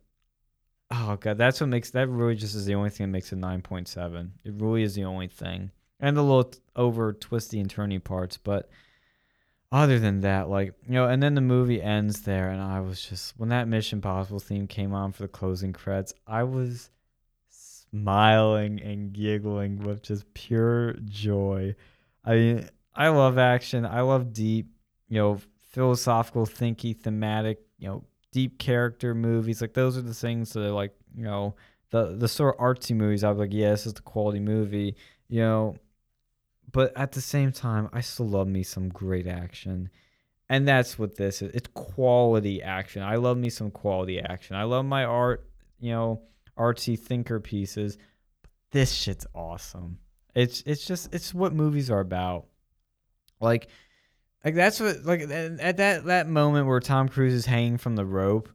oh 0.90 1.16
god, 1.16 1.38
that's 1.38 1.60
what 1.60 1.68
makes 1.68 1.90
that 1.92 2.08
really 2.08 2.36
just 2.36 2.54
is 2.54 2.66
the 2.66 2.74
only 2.74 2.90
thing 2.90 3.06
that 3.06 3.12
makes 3.12 3.32
it 3.32 3.36
nine 3.36 3.62
point 3.62 3.88
seven. 3.88 4.34
It 4.44 4.52
really 4.54 4.82
is 4.82 4.94
the 4.94 5.04
only 5.04 5.28
thing, 5.28 5.72
and 5.98 6.16
the 6.16 6.22
little 6.22 6.52
over 6.76 7.14
twisty 7.14 7.58
and 7.58 7.74
turny 7.74 8.04
parts, 8.04 8.36
but 8.36 8.68
other 9.72 9.98
than 9.98 10.20
that, 10.22 10.48
like 10.48 10.74
you 10.86 10.94
know, 10.94 11.06
and 11.06 11.22
then 11.22 11.34
the 11.34 11.40
movie 11.40 11.80
ends 11.80 12.22
there, 12.22 12.50
and 12.50 12.60
I 12.60 12.80
was 12.80 13.04
just 13.04 13.34
when 13.38 13.50
that 13.50 13.68
Mission 13.68 14.00
Possible 14.00 14.40
theme 14.40 14.66
came 14.66 14.92
on 14.92 15.12
for 15.12 15.22
the 15.22 15.28
closing 15.28 15.72
credits, 15.72 16.12
I 16.26 16.42
was 16.44 16.90
smiling 17.50 18.80
and 18.80 19.12
giggling 19.12 19.78
with 19.82 20.02
just 20.02 20.32
pure 20.34 20.94
joy. 21.04 21.74
I 22.24 22.34
mean, 22.34 22.68
I 22.94 23.08
love 23.08 23.38
action. 23.38 23.86
I 23.86 24.00
love 24.00 24.32
deep, 24.32 24.68
you 25.08 25.18
know, 25.18 25.40
philosophical, 25.70 26.46
thinky, 26.46 26.96
thematic, 26.96 27.60
you 27.78 27.88
know, 27.88 28.04
deep 28.32 28.58
character 28.58 29.14
movies. 29.14 29.60
Like 29.60 29.74
those 29.74 29.96
are 29.96 30.02
the 30.02 30.14
things 30.14 30.52
that 30.52 30.64
are 30.64 30.72
like, 30.72 30.94
you 31.14 31.24
know, 31.24 31.54
the 31.90 32.16
the 32.16 32.28
sort 32.28 32.56
of 32.56 32.60
artsy 32.60 32.94
movies. 32.94 33.24
I 33.24 33.30
was 33.30 33.38
like, 33.38 33.52
yeah, 33.52 33.70
this 33.70 33.86
is 33.86 33.94
the 33.94 34.02
quality 34.02 34.40
movie. 34.40 34.96
You 35.28 35.40
know, 35.40 35.76
but 36.70 36.96
at 36.96 37.12
the 37.12 37.20
same 37.20 37.52
time, 37.52 37.88
I 37.92 38.00
still 38.00 38.28
love 38.28 38.48
me 38.48 38.62
some 38.62 38.88
great 38.88 39.26
action. 39.26 39.90
And 40.48 40.66
that's 40.66 40.98
what 40.98 41.16
this 41.16 41.42
is. 41.42 41.54
It's 41.54 41.68
quality 41.74 42.62
action. 42.62 43.02
I 43.02 43.16
love 43.16 43.38
me 43.38 43.50
some 43.50 43.70
quality 43.70 44.20
action. 44.20 44.56
I 44.56 44.64
love 44.64 44.84
my 44.84 45.04
art, 45.04 45.48
you 45.78 45.92
know, 45.92 46.22
artsy 46.58 46.98
thinker 46.98 47.38
pieces. 47.40 47.96
But 48.42 48.50
this 48.72 48.92
shit's 48.92 49.26
awesome. 49.34 49.98
It's 50.34 50.62
it's 50.66 50.84
just 50.84 51.14
it's 51.14 51.32
what 51.32 51.52
movies 51.52 51.90
are 51.90 52.00
about. 52.00 52.46
Like 53.40 53.68
like 54.44 54.54
that's 54.54 54.80
what 54.80 55.04
like 55.04 55.22
at 55.22 55.76
that 55.76 56.04
that 56.06 56.28
moment 56.28 56.66
where 56.66 56.80
Tom 56.80 57.08
Cruise 57.08 57.34
is 57.34 57.46
hanging 57.46 57.78
from 57.78 57.96
the 57.96 58.04
rope. 58.04 58.48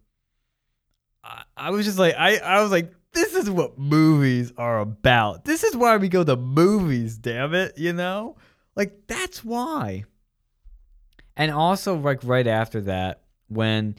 I, 1.23 1.43
I 1.55 1.69
was 1.71 1.85
just 1.85 1.99
like 1.99 2.15
I 2.17 2.37
I 2.37 2.61
was 2.61 2.71
like 2.71 2.93
this 3.15 3.33
is 3.33 3.49
what 3.49 3.79
movies 3.79 4.51
are 4.57 4.79
about. 4.79 5.45
This 5.45 5.63
is 5.63 5.75
why 5.75 5.97
we 5.97 6.09
go 6.09 6.23
to 6.23 6.35
movies, 6.35 7.17
damn 7.17 7.55
it, 7.55 7.77
you 7.77 7.93
know? 7.93 8.35
Like 8.75 9.07
that's 9.07 9.43
why. 9.43 10.03
And 11.37 11.49
also 11.49 11.95
like 11.95 12.19
right 12.23 12.45
after 12.45 12.81
that 12.81 13.23
when 13.47 13.95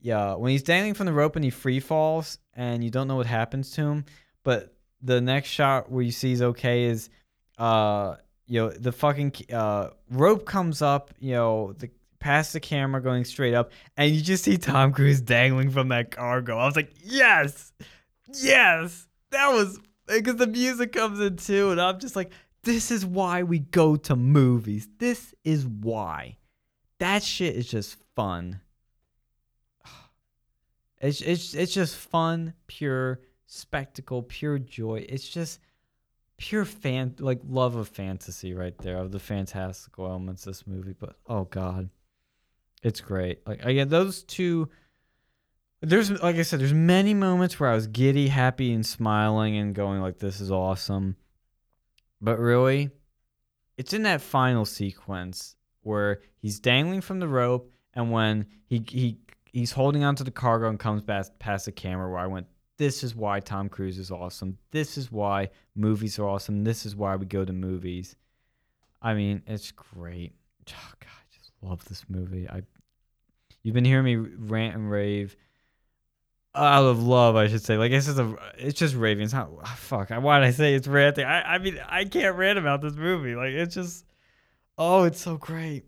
yeah, 0.00 0.34
when 0.34 0.52
he's 0.52 0.62
dangling 0.62 0.94
from 0.94 1.06
the 1.06 1.12
rope 1.12 1.36
and 1.36 1.44
he 1.44 1.50
free 1.50 1.80
falls 1.80 2.38
and 2.54 2.82
you 2.82 2.90
don't 2.90 3.08
know 3.08 3.16
what 3.16 3.26
happens 3.26 3.72
to 3.72 3.82
him, 3.82 4.04
but 4.44 4.74
the 5.02 5.20
next 5.20 5.48
shot 5.48 5.90
where 5.90 6.02
you 6.02 6.12
see 6.12 6.30
he's 6.30 6.42
okay 6.42 6.84
is 6.84 7.10
uh 7.58 8.16
you 8.46 8.60
know 8.60 8.70
the 8.70 8.92
fucking 8.92 9.32
uh 9.52 9.88
rope 10.10 10.46
comes 10.46 10.80
up, 10.80 11.12
you 11.18 11.32
know, 11.32 11.74
the 11.78 11.90
past 12.20 12.52
the 12.52 12.60
camera 12.60 13.02
going 13.02 13.24
straight 13.24 13.54
up 13.54 13.72
and 13.96 14.14
you 14.14 14.20
just 14.22 14.44
see 14.44 14.58
Tom 14.58 14.92
Cruise 14.92 15.20
dangling 15.20 15.70
from 15.70 15.88
that 15.88 16.12
cargo. 16.12 16.56
I 16.56 16.66
was 16.66 16.76
like, 16.76 16.92
"Yes!" 17.02 17.72
Yes, 18.34 19.06
that 19.30 19.48
was 19.48 19.78
because 20.06 20.36
the 20.36 20.46
music 20.46 20.92
comes 20.92 21.20
in 21.20 21.36
too, 21.36 21.70
and 21.70 21.80
I'm 21.80 21.98
just 21.98 22.16
like, 22.16 22.32
this 22.62 22.90
is 22.90 23.06
why 23.06 23.42
we 23.42 23.60
go 23.60 23.96
to 23.96 24.16
movies. 24.16 24.88
This 24.98 25.34
is 25.44 25.66
why. 25.66 26.36
That 26.98 27.22
shit 27.22 27.56
is 27.56 27.68
just 27.68 27.96
fun. 28.14 28.60
It's 31.02 31.22
it's 31.22 31.54
it's 31.54 31.72
just 31.72 31.96
fun, 31.96 32.52
pure 32.66 33.20
spectacle, 33.46 34.22
pure 34.22 34.58
joy. 34.58 35.06
It's 35.08 35.26
just 35.26 35.58
pure 36.36 36.66
fan 36.66 37.14
like 37.18 37.40
love 37.48 37.74
of 37.74 37.88
fantasy 37.88 38.52
right 38.52 38.76
there 38.78 38.98
of 38.98 39.10
the 39.10 39.18
fantastical 39.18 40.06
elements 40.06 40.44
this 40.44 40.66
movie. 40.66 40.92
But 40.92 41.16
oh 41.26 41.44
god, 41.44 41.88
it's 42.82 43.00
great. 43.00 43.46
Like 43.46 43.64
again, 43.64 43.88
those 43.88 44.22
two. 44.24 44.68
There's 45.82 46.10
like 46.10 46.36
I 46.36 46.42
said, 46.42 46.60
there's 46.60 46.74
many 46.74 47.14
moments 47.14 47.58
where 47.58 47.70
I 47.70 47.74
was 47.74 47.86
giddy, 47.86 48.28
happy, 48.28 48.72
and 48.72 48.84
smiling, 48.84 49.56
and 49.56 49.74
going 49.74 50.00
like, 50.00 50.18
"This 50.18 50.40
is 50.40 50.50
awesome." 50.50 51.16
But 52.20 52.38
really, 52.38 52.90
it's 53.78 53.94
in 53.94 54.02
that 54.02 54.20
final 54.20 54.66
sequence 54.66 55.56
where 55.82 56.20
he's 56.36 56.60
dangling 56.60 57.00
from 57.00 57.18
the 57.18 57.28
rope, 57.28 57.72
and 57.94 58.12
when 58.12 58.46
he 58.66 58.84
he 58.88 59.18
he's 59.46 59.72
holding 59.72 60.04
onto 60.04 60.22
the 60.22 60.30
cargo 60.30 60.68
and 60.68 60.78
comes 60.78 61.02
past 61.02 61.38
past 61.38 61.64
the 61.64 61.72
camera, 61.72 62.10
where 62.10 62.18
I 62.18 62.26
went, 62.26 62.46
"This 62.76 63.02
is 63.02 63.16
why 63.16 63.40
Tom 63.40 63.70
Cruise 63.70 63.98
is 63.98 64.10
awesome. 64.10 64.58
This 64.72 64.98
is 64.98 65.10
why 65.10 65.48
movies 65.74 66.18
are 66.18 66.28
awesome. 66.28 66.62
This 66.62 66.84
is 66.84 66.94
why 66.94 67.16
we 67.16 67.24
go 67.24 67.46
to 67.46 67.54
movies." 67.54 68.16
I 69.00 69.14
mean, 69.14 69.42
it's 69.46 69.70
great. 69.70 70.34
Oh 70.68 70.92
God, 71.00 71.08
I 71.08 71.34
just 71.34 71.52
love 71.62 71.82
this 71.86 72.04
movie. 72.10 72.46
I 72.50 72.60
you've 73.62 73.74
been 73.74 73.86
hearing 73.86 74.04
me 74.04 74.16
rant 74.16 74.74
and 74.74 74.90
rave 74.90 75.36
out 76.54 76.84
of 76.84 77.02
love, 77.02 77.36
I 77.36 77.48
should 77.48 77.62
say. 77.62 77.76
Like 77.76 77.92
it's 77.92 78.06
just 78.06 78.18
a, 78.18 78.36
it's 78.58 78.78
just 78.78 78.94
raving. 78.94 79.24
It's 79.24 79.32
not 79.32 79.50
ah, 79.62 79.76
fuck. 79.78 80.10
Why 80.10 80.40
did 80.40 80.46
I 80.46 80.50
say 80.50 80.74
it's 80.74 80.88
ranting? 80.88 81.24
I, 81.24 81.54
I 81.54 81.58
mean, 81.58 81.80
I 81.88 82.04
can't 82.04 82.36
rant 82.36 82.58
about 82.58 82.80
this 82.80 82.94
movie. 82.94 83.34
Like 83.34 83.52
it's 83.52 83.74
just, 83.74 84.04
oh, 84.76 85.04
it's 85.04 85.20
so 85.20 85.36
great. 85.36 85.84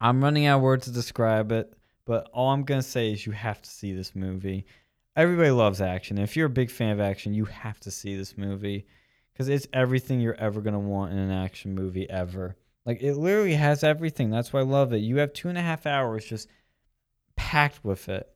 I'm 0.00 0.22
running 0.22 0.46
out 0.46 0.56
of 0.56 0.62
words 0.62 0.86
to 0.86 0.92
describe 0.92 1.52
it, 1.52 1.72
but 2.04 2.28
all 2.32 2.50
I'm 2.50 2.64
gonna 2.64 2.82
say 2.82 3.12
is 3.12 3.24
you 3.24 3.32
have 3.32 3.62
to 3.62 3.70
see 3.70 3.92
this 3.92 4.14
movie. 4.14 4.66
Everybody 5.14 5.50
loves 5.50 5.80
action. 5.80 6.18
If 6.18 6.36
you're 6.36 6.46
a 6.46 6.50
big 6.50 6.70
fan 6.70 6.90
of 6.90 7.00
action, 7.00 7.32
you 7.32 7.46
have 7.46 7.80
to 7.80 7.90
see 7.90 8.16
this 8.16 8.36
movie 8.36 8.86
because 9.32 9.48
it's 9.48 9.66
everything 9.72 10.20
you're 10.20 10.34
ever 10.34 10.60
gonna 10.60 10.78
want 10.78 11.12
in 11.12 11.18
an 11.18 11.30
action 11.30 11.74
movie 11.74 12.08
ever. 12.10 12.56
Like 12.84 13.02
it 13.02 13.14
literally 13.14 13.54
has 13.54 13.82
everything. 13.82 14.30
That's 14.30 14.52
why 14.52 14.60
I 14.60 14.64
love 14.64 14.92
it. 14.92 14.98
You 14.98 15.18
have 15.18 15.32
two 15.32 15.48
and 15.48 15.56
a 15.56 15.62
half 15.62 15.86
hours 15.86 16.24
just 16.24 16.48
packed 17.36 17.84
with 17.84 18.08
it 18.08 18.28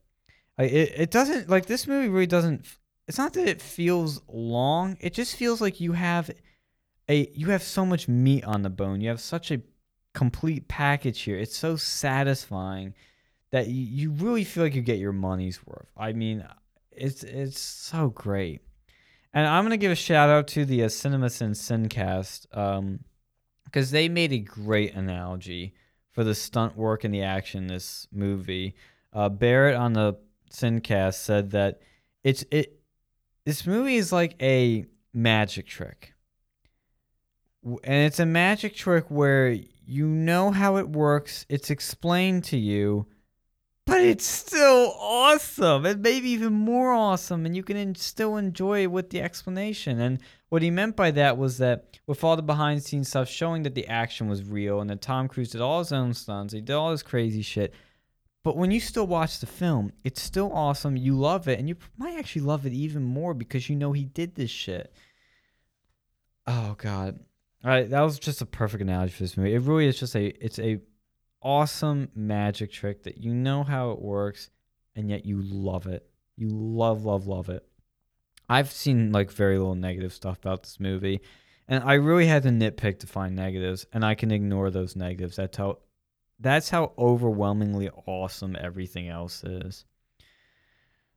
like 0.61 0.73
it, 0.73 0.93
it 0.97 1.11
doesn't 1.11 1.49
like 1.49 1.67
this 1.67 1.87
movie 1.87 2.09
really 2.09 2.27
doesn't. 2.27 2.67
It's 3.09 3.19
not 3.19 3.33
that 3.33 3.49
it 3.49 3.63
feels 3.63 4.21
long. 4.29 4.97
It 5.01 5.15
just 5.15 5.37
feels 5.37 5.61
like 5.61 5.81
you 5.81 5.93
have 5.93 6.31
a 7.09 7.31
you 7.35 7.51
have 7.51 7.63
so 7.63 7.87
much 7.87 8.09
meat 8.09 8.45
on 8.45 8.63
the 8.63 8.71
bone. 8.71 9.01
You 9.01 9.09
have 9.09 9.21
such 9.21 9.51
a 9.51 9.63
complete 10.13 10.69
package 10.69 11.23
here. 11.23 11.39
It's 11.39 11.57
so 11.57 11.77
satisfying 11.77 12.95
that 13.53 13.69
you, 13.69 13.83
you 13.83 14.11
really 14.13 14.45
feel 14.45 14.63
like 14.63 14.75
you 14.75 14.83
get 14.83 14.99
your 14.99 15.13
money's 15.13 15.67
worth. 15.67 15.89
I 15.97 16.13
mean, 16.13 16.47
it's 16.93 17.25
it's 17.25 17.59
so 17.59 18.11
great. 18.11 18.61
And 19.33 19.47
I'm 19.47 19.65
gonna 19.65 19.79
give 19.79 19.93
a 19.93 19.97
shout 19.97 20.29
out 20.29 20.47
to 20.49 20.67
the 20.67 20.85
uh, 20.85 20.89
CinemaSins 20.89 21.57
Sincast 21.57 22.55
um, 22.57 23.01
because 23.65 23.93
they 23.93 24.11
made 24.11 24.33
a 24.33 24.39
great 24.39 24.95
analogy 24.95 25.75
for 26.13 26.23
the 26.23 26.35
stunt 26.35 26.77
work 26.77 27.05
and 27.05 27.15
the 27.15 27.23
action 27.23 27.63
in 27.63 27.69
this 27.69 28.07
movie. 28.13 28.75
Uh, 29.13 29.29
Barrett 29.29 29.77
on 29.77 29.95
the 29.95 30.19
Sincast 30.53 31.15
said 31.15 31.51
that 31.53 31.81
it's 32.25 32.45
it 32.51 32.81
this 33.45 33.67
movie 33.67 33.97
is 33.97 34.13
like 34.13 34.41
a 34.43 34.87
magic 35.13 35.67
trick. 35.67 36.15
And 37.65 38.07
it's 38.07 38.21
a 38.21 38.27
magic 38.27 38.75
trick 38.75 39.11
where 39.11 39.51
you 39.87 40.07
know 40.07 40.51
how 40.51 40.77
it 40.77 40.89
works, 40.89 41.45
it's 41.49 41.69
explained 41.69 42.45
to 42.45 42.57
you, 42.57 43.07
but 43.91 44.01
it's 44.01 44.25
still 44.25 44.95
awesome 45.01 45.85
and 45.85 46.01
maybe 46.01 46.31
even 46.31 46.53
more 46.53 46.93
awesome 46.93 47.45
and 47.45 47.57
you 47.57 47.63
can 47.63 47.95
still 47.97 48.37
enjoy 48.37 48.85
it 48.85 48.91
with 48.91 49.11
the 49.11 49.21
explanation 49.21 50.01
and 50.01 50.21
what 50.49 50.63
he 50.63 50.71
meant 50.71 50.95
by 50.95 51.11
that 51.11 51.37
was 51.37 51.59
that 51.59 51.99
with 52.07 52.23
all 52.23 52.37
the 52.37 52.43
behind 52.43 52.79
the 52.79 52.83
scenes 52.83 53.09
stuff 53.09 53.29
showing 53.29 53.65
that 53.65 53.75
the 53.75 53.89
action 53.89 54.29
was 54.29 54.45
real 54.45 54.81
and 54.81 54.89
that 54.89 55.03
tom 55.03 55.27
cruise 55.27 55.51
did 55.51 55.61
all 55.61 55.81
his 55.81 55.93
own 55.93 56.15
stunts 56.15 56.55
he 56.55 56.61
did 56.61 56.73
all 56.73 56.93
his 56.93 57.03
crazy 57.03 57.43
shit 57.43 57.75
but 58.43 58.57
when 58.57 58.71
you 58.71 58.81
still 58.81 59.07
watch 59.07 59.41
the 59.41 59.47
film, 59.47 59.93
it's 60.03 60.23
still 60.23 60.51
awesome. 60.53 60.97
You 60.97 61.15
love 61.15 61.47
it, 61.49 61.59
and 61.59 61.69
you 61.69 61.77
might 61.99 62.19
actually 62.19 62.43
love 62.43 62.65
it 62.67 62.73
even 62.73 63.03
more 63.03 63.35
because 63.35 63.69
you 63.69 63.77
know 63.77 63.93
he 63.93 64.05
did 64.05 64.35
this 64.35 64.51
shit. 64.51 64.93
Oh 66.47 66.75
god, 66.79 67.21
all 67.65 67.71
right, 67.71 67.89
that 67.91 68.01
was 68.01 68.19
just 68.19 68.41
a 68.41 68.47
perfect 68.47 68.83
analogy 68.83 69.13
for 69.13 69.23
this 69.23 69.37
movie. 69.37 69.55
It 69.55 69.63
really 69.63 69.87
is 69.87 70.01
just 70.01 70.17
a 70.17 70.27
it's 70.45 70.59
a 70.59 70.81
awesome 71.43 72.09
magic 72.15 72.73
trick 72.73 73.03
that 73.05 73.19
you 73.19 73.35
know 73.35 73.63
how 73.63 73.91
it 73.91 74.01
works, 74.01 74.51
and 74.97 75.11
yet 75.11 75.27
you 75.27 75.43
love 75.43 75.87
it. 75.87 76.09
You 76.37 76.49
love, 76.49 77.05
love, 77.05 77.27
love 77.27 77.51
it. 77.51 77.67
I've 78.49 78.73
seen 78.73 79.13
like 79.13 79.31
very 79.31 79.59
little 79.59 79.75
negative 79.75 80.15
stuff 80.15 80.39
about 80.39 80.63
this 80.63 80.81
movie, 80.81 81.21
and 81.69 81.85
I 81.85 81.95
really 81.95 82.27
had 82.27 82.43
to 82.45 82.49
nitpick 82.49 83.01
to 83.01 83.07
find 83.07 83.37
negatives, 83.37 83.85
and 83.93 84.05
I 84.05 84.15
can 84.15 84.31
ignore 84.31 84.71
those 84.71 84.97
negatives. 84.97 85.37
That's 85.37 85.59
how 85.59 85.79
that's 86.41 86.71
how 86.71 86.93
overwhelmingly 86.99 87.91
awesome 88.07 88.57
everything 88.59 89.09
else 89.09 89.45
is. 89.45 89.85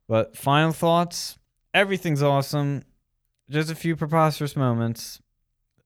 But 0.06 0.36
final 0.36 0.72
thoughts 0.72 1.38
everything's 1.72 2.22
awesome. 2.22 2.84
Just 3.50 3.70
a 3.70 3.74
few 3.74 3.96
preposterous 3.96 4.56
moments 4.56 5.20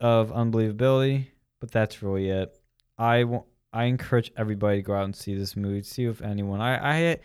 of 0.00 0.30
unbelievability, 0.30 1.26
but 1.60 1.72
that's 1.72 2.02
really 2.02 2.28
it. 2.28 2.54
I, 2.98 3.20
w- 3.20 3.44
I 3.72 3.84
encourage 3.84 4.30
everybody 4.36 4.78
to 4.78 4.82
go 4.82 4.94
out 4.94 5.04
and 5.04 5.16
see 5.16 5.34
this 5.34 5.56
movie, 5.56 5.82
see 5.82 6.04
if 6.04 6.22
anyone. 6.22 6.60
I, 6.60 7.10
I 7.10 7.16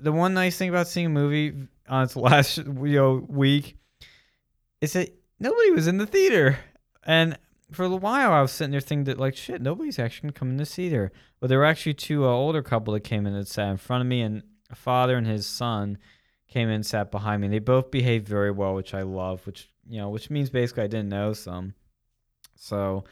the 0.00 0.12
one 0.12 0.34
nice 0.34 0.56
thing 0.56 0.68
about 0.68 0.88
seeing 0.88 1.06
a 1.06 1.10
movie 1.10 1.54
on 1.88 2.04
its 2.04 2.16
last 2.16 2.58
you 2.58 2.66
know, 2.74 3.26
week 3.28 3.76
is 4.80 4.94
that 4.94 5.10
nobody 5.38 5.70
was 5.70 5.86
in 5.86 5.98
the 5.98 6.06
theater. 6.06 6.58
And 7.06 7.38
for 7.72 7.84
a 7.84 7.88
while 7.88 8.32
I 8.32 8.42
was 8.42 8.52
sitting 8.52 8.72
there 8.72 8.80
thinking 8.80 9.04
that 9.04 9.18
like 9.18 9.36
shit, 9.36 9.62
nobody's 9.62 9.98
actually 9.98 10.32
in 10.40 10.58
to 10.58 10.66
see 10.66 10.90
her. 10.90 11.12
But 11.40 11.48
there 11.48 11.58
were 11.58 11.64
actually 11.64 11.94
two 11.94 12.24
uh, 12.24 12.28
older 12.28 12.62
couple 12.62 12.94
that 12.94 13.00
came 13.00 13.26
in 13.26 13.34
and 13.34 13.46
sat 13.46 13.68
in 13.68 13.76
front 13.76 14.02
of 14.02 14.06
me, 14.06 14.20
and 14.20 14.42
a 14.70 14.74
father 14.74 15.16
and 15.16 15.26
his 15.26 15.46
son 15.46 15.98
came 16.48 16.68
in 16.68 16.76
and 16.76 16.86
sat 16.86 17.10
behind 17.10 17.42
me. 17.42 17.48
They 17.48 17.58
both 17.58 17.90
behaved 17.90 18.28
very 18.28 18.50
well, 18.50 18.74
which 18.74 18.94
I 18.94 19.02
love. 19.02 19.46
Which 19.46 19.70
you 19.88 19.98
know, 19.98 20.10
which 20.10 20.30
means 20.30 20.50
basically 20.50 20.84
I 20.84 20.88
didn't 20.88 21.08
know 21.08 21.32
some, 21.32 21.74
so 22.56 23.04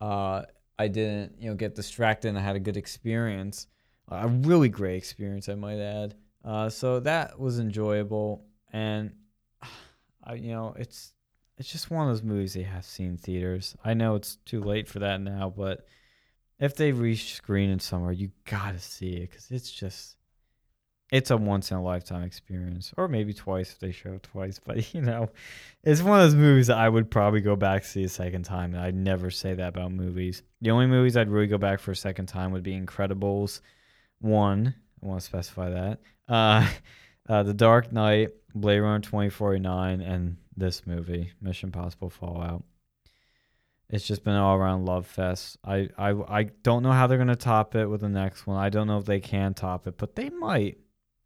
uh, 0.00 0.42
I 0.78 0.88
didn't 0.88 1.36
you 1.38 1.50
know 1.50 1.56
get 1.56 1.74
distracted 1.74 2.28
and 2.28 2.38
I 2.38 2.42
had 2.42 2.56
a 2.56 2.60
good 2.60 2.76
experience, 2.76 3.66
a 4.08 4.28
really 4.28 4.68
great 4.68 4.96
experience, 4.96 5.48
I 5.48 5.54
might 5.54 5.78
add. 5.78 6.14
Uh, 6.44 6.68
so 6.68 7.00
that 7.00 7.38
was 7.38 7.58
enjoyable, 7.58 8.44
and 8.72 9.12
I 10.24 10.34
you 10.34 10.52
know 10.52 10.74
it's 10.78 11.12
it's 11.62 11.70
just 11.70 11.92
one 11.92 12.08
of 12.08 12.12
those 12.12 12.24
movies 12.24 12.54
they 12.54 12.64
have 12.64 12.84
seen 12.84 13.16
theaters. 13.16 13.76
I 13.84 13.94
know 13.94 14.16
it's 14.16 14.34
too 14.44 14.60
late 14.60 14.88
for 14.88 14.98
that 14.98 15.20
now, 15.20 15.54
but 15.56 15.86
if 16.58 16.74
they 16.74 16.90
rescreen 16.90 17.72
it 17.72 17.80
somewhere, 17.80 18.10
you 18.10 18.32
gotta 18.50 18.80
see 18.80 19.18
it 19.18 19.30
because 19.30 19.48
it's 19.48 19.70
just 19.70 20.16
it's 21.12 21.30
a 21.30 21.36
once 21.36 21.70
in 21.70 21.76
a 21.76 21.82
lifetime 21.82 22.24
experience, 22.24 22.92
or 22.96 23.06
maybe 23.06 23.32
twice 23.32 23.70
if 23.70 23.78
they 23.78 23.92
show 23.92 24.14
it 24.14 24.24
twice. 24.24 24.58
But 24.64 24.92
you 24.92 25.02
know, 25.02 25.30
it's 25.84 26.02
one 26.02 26.18
of 26.18 26.26
those 26.26 26.34
movies 26.34 26.68
I 26.68 26.88
would 26.88 27.12
probably 27.12 27.42
go 27.42 27.54
back 27.54 27.84
see 27.84 28.02
a 28.02 28.08
second 28.08 28.42
time, 28.42 28.74
and 28.74 28.82
I'd 28.82 28.96
never 28.96 29.30
say 29.30 29.54
that 29.54 29.68
about 29.68 29.92
movies. 29.92 30.42
The 30.62 30.72
only 30.72 30.88
movies 30.88 31.16
I'd 31.16 31.30
really 31.30 31.46
go 31.46 31.58
back 31.58 31.78
for 31.78 31.92
a 31.92 31.96
second 31.96 32.26
time 32.26 32.50
would 32.50 32.64
be 32.64 32.72
Incredibles 32.72 33.60
one. 34.18 34.74
I 35.00 35.06
want 35.06 35.20
to 35.20 35.26
specify 35.26 35.70
that. 35.70 36.00
Uh, 36.26 36.68
uh, 37.28 37.44
The 37.44 37.54
Dark 37.54 37.92
Knight, 37.92 38.30
Blade 38.52 38.80
Runner 38.80 38.98
twenty 38.98 39.30
forty 39.30 39.60
nine, 39.60 40.00
and 40.00 40.38
this 40.56 40.86
movie, 40.86 41.32
Mission 41.40 41.68
Impossible 41.68 42.10
Fallout. 42.10 42.64
It's 43.88 44.06
just 44.06 44.24
been 44.24 44.34
all 44.34 44.56
around 44.56 44.86
love 44.86 45.06
fest. 45.06 45.58
I, 45.62 45.88
I 45.98 46.10
I 46.10 46.42
don't 46.62 46.82
know 46.82 46.92
how 46.92 47.06
they're 47.06 47.18
gonna 47.18 47.36
top 47.36 47.74
it 47.74 47.86
with 47.86 48.00
the 48.00 48.08
next 48.08 48.46
one. 48.46 48.56
I 48.56 48.70
don't 48.70 48.86
know 48.86 48.98
if 48.98 49.04
they 49.04 49.20
can 49.20 49.52
top 49.52 49.86
it, 49.86 49.98
but 49.98 50.16
they 50.16 50.30
might. 50.30 50.78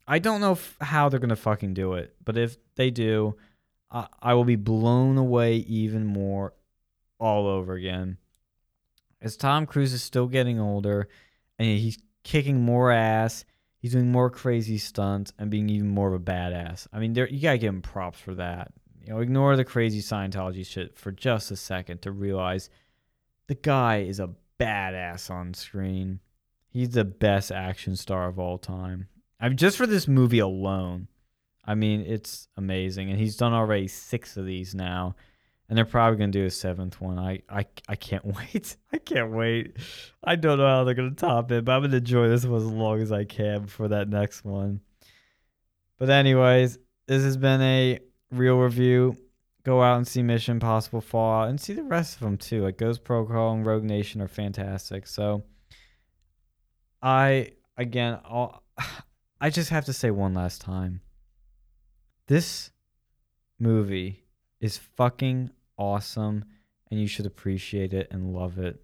I 0.08 0.18
don't 0.18 0.40
know 0.40 0.52
if, 0.52 0.76
how 0.80 1.08
they're 1.08 1.20
gonna 1.20 1.36
fucking 1.36 1.74
do 1.74 1.94
it, 1.94 2.14
but 2.24 2.36
if 2.36 2.56
they 2.74 2.90
do, 2.90 3.36
I, 3.90 4.08
I 4.20 4.34
will 4.34 4.44
be 4.44 4.56
blown 4.56 5.16
away 5.16 5.56
even 5.56 6.06
more, 6.06 6.54
all 7.18 7.46
over 7.46 7.74
again. 7.74 8.18
As 9.20 9.36
Tom 9.36 9.66
Cruise 9.66 9.92
is 9.92 10.02
still 10.02 10.26
getting 10.26 10.60
older, 10.60 11.08
and 11.58 11.68
he's 11.68 11.98
kicking 12.24 12.60
more 12.60 12.90
ass, 12.90 13.44
he's 13.78 13.92
doing 13.92 14.10
more 14.10 14.30
crazy 14.30 14.78
stunts, 14.78 15.32
and 15.38 15.50
being 15.50 15.68
even 15.68 15.88
more 15.88 16.08
of 16.08 16.14
a 16.14 16.24
badass. 16.24 16.88
I 16.92 16.98
mean, 16.98 17.12
there 17.12 17.28
you 17.28 17.40
gotta 17.40 17.58
give 17.58 17.72
him 17.72 17.82
props 17.82 18.18
for 18.18 18.34
that. 18.34 18.72
You 19.06 19.12
know, 19.12 19.20
ignore 19.20 19.56
the 19.56 19.64
crazy 19.64 20.00
Scientology 20.00 20.66
shit 20.66 20.98
for 20.98 21.12
just 21.12 21.52
a 21.52 21.56
second 21.56 22.02
to 22.02 22.10
realize 22.10 22.68
the 23.46 23.54
guy 23.54 23.98
is 23.98 24.18
a 24.18 24.30
badass 24.58 25.30
on 25.30 25.54
screen. 25.54 26.18
He's 26.68 26.90
the 26.90 27.04
best 27.04 27.52
action 27.52 27.94
star 27.94 28.26
of 28.26 28.40
all 28.40 28.58
time. 28.58 29.06
I 29.38 29.48
mean, 29.48 29.58
just 29.58 29.76
for 29.76 29.86
this 29.86 30.08
movie 30.08 30.40
alone, 30.40 31.06
I 31.64 31.76
mean, 31.76 32.00
it's 32.00 32.48
amazing. 32.56 33.10
And 33.10 33.20
he's 33.20 33.36
done 33.36 33.52
already 33.52 33.86
six 33.86 34.36
of 34.36 34.44
these 34.44 34.74
now. 34.74 35.14
And 35.68 35.78
they're 35.78 35.84
probably 35.84 36.18
going 36.18 36.32
to 36.32 36.38
do 36.40 36.46
a 36.46 36.50
seventh 36.50 37.00
one. 37.00 37.16
I, 37.16 37.42
I, 37.48 37.66
I 37.88 37.94
can't 37.94 38.24
wait. 38.54 38.76
I 38.92 38.98
can't 38.98 39.30
wait. 39.30 39.76
I 40.24 40.34
don't 40.34 40.58
know 40.58 40.66
how 40.66 40.82
they're 40.82 40.94
going 40.94 41.10
to 41.10 41.16
top 41.16 41.52
it, 41.52 41.64
but 41.64 41.72
I'm 41.72 41.82
going 41.82 41.92
to 41.92 41.98
enjoy 41.98 42.28
this 42.28 42.44
one 42.44 42.60
as 42.60 42.66
long 42.66 43.00
as 43.00 43.12
I 43.12 43.22
can 43.22 43.66
for 43.68 43.86
that 43.86 44.08
next 44.08 44.44
one. 44.44 44.80
But, 45.96 46.10
anyways, 46.10 46.78
this 47.06 47.22
has 47.22 47.36
been 47.36 47.62
a 47.62 48.00
real 48.30 48.58
review. 48.58 49.16
go 49.64 49.82
out 49.82 49.96
and 49.96 50.06
see 50.06 50.22
Mission 50.22 50.56
Impossible 50.56 51.00
Fallout 51.00 51.48
and 51.48 51.60
see 51.60 51.72
the 51.72 51.82
rest 51.82 52.14
of 52.14 52.20
them 52.20 52.36
too. 52.36 52.62
Like 52.62 52.78
Ghost 52.78 53.04
Protocol 53.04 53.52
and 53.52 53.66
Rogue 53.66 53.84
Nation 53.84 54.20
are 54.22 54.28
fantastic. 54.28 55.06
So 55.06 55.42
I 57.02 57.52
again, 57.76 58.18
I'll, 58.24 58.62
I 59.40 59.50
just 59.50 59.70
have 59.70 59.84
to 59.86 59.92
say 59.92 60.10
one 60.10 60.34
last 60.34 60.60
time. 60.60 61.00
This 62.26 62.70
movie 63.58 64.24
is 64.60 64.78
fucking 64.78 65.50
awesome 65.76 66.44
and 66.90 67.00
you 67.00 67.06
should 67.06 67.26
appreciate 67.26 67.92
it 67.92 68.08
and 68.10 68.32
love 68.34 68.58
it. 68.58 68.80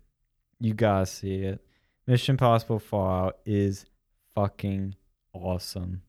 You 0.60 0.74
gotta 0.74 1.06
see 1.06 1.36
it. 1.42 1.64
Mission 2.06 2.34
Impossible 2.34 2.78
Fallout 2.78 3.38
is 3.46 3.86
fucking 4.34 4.96
awesome. 5.32 6.02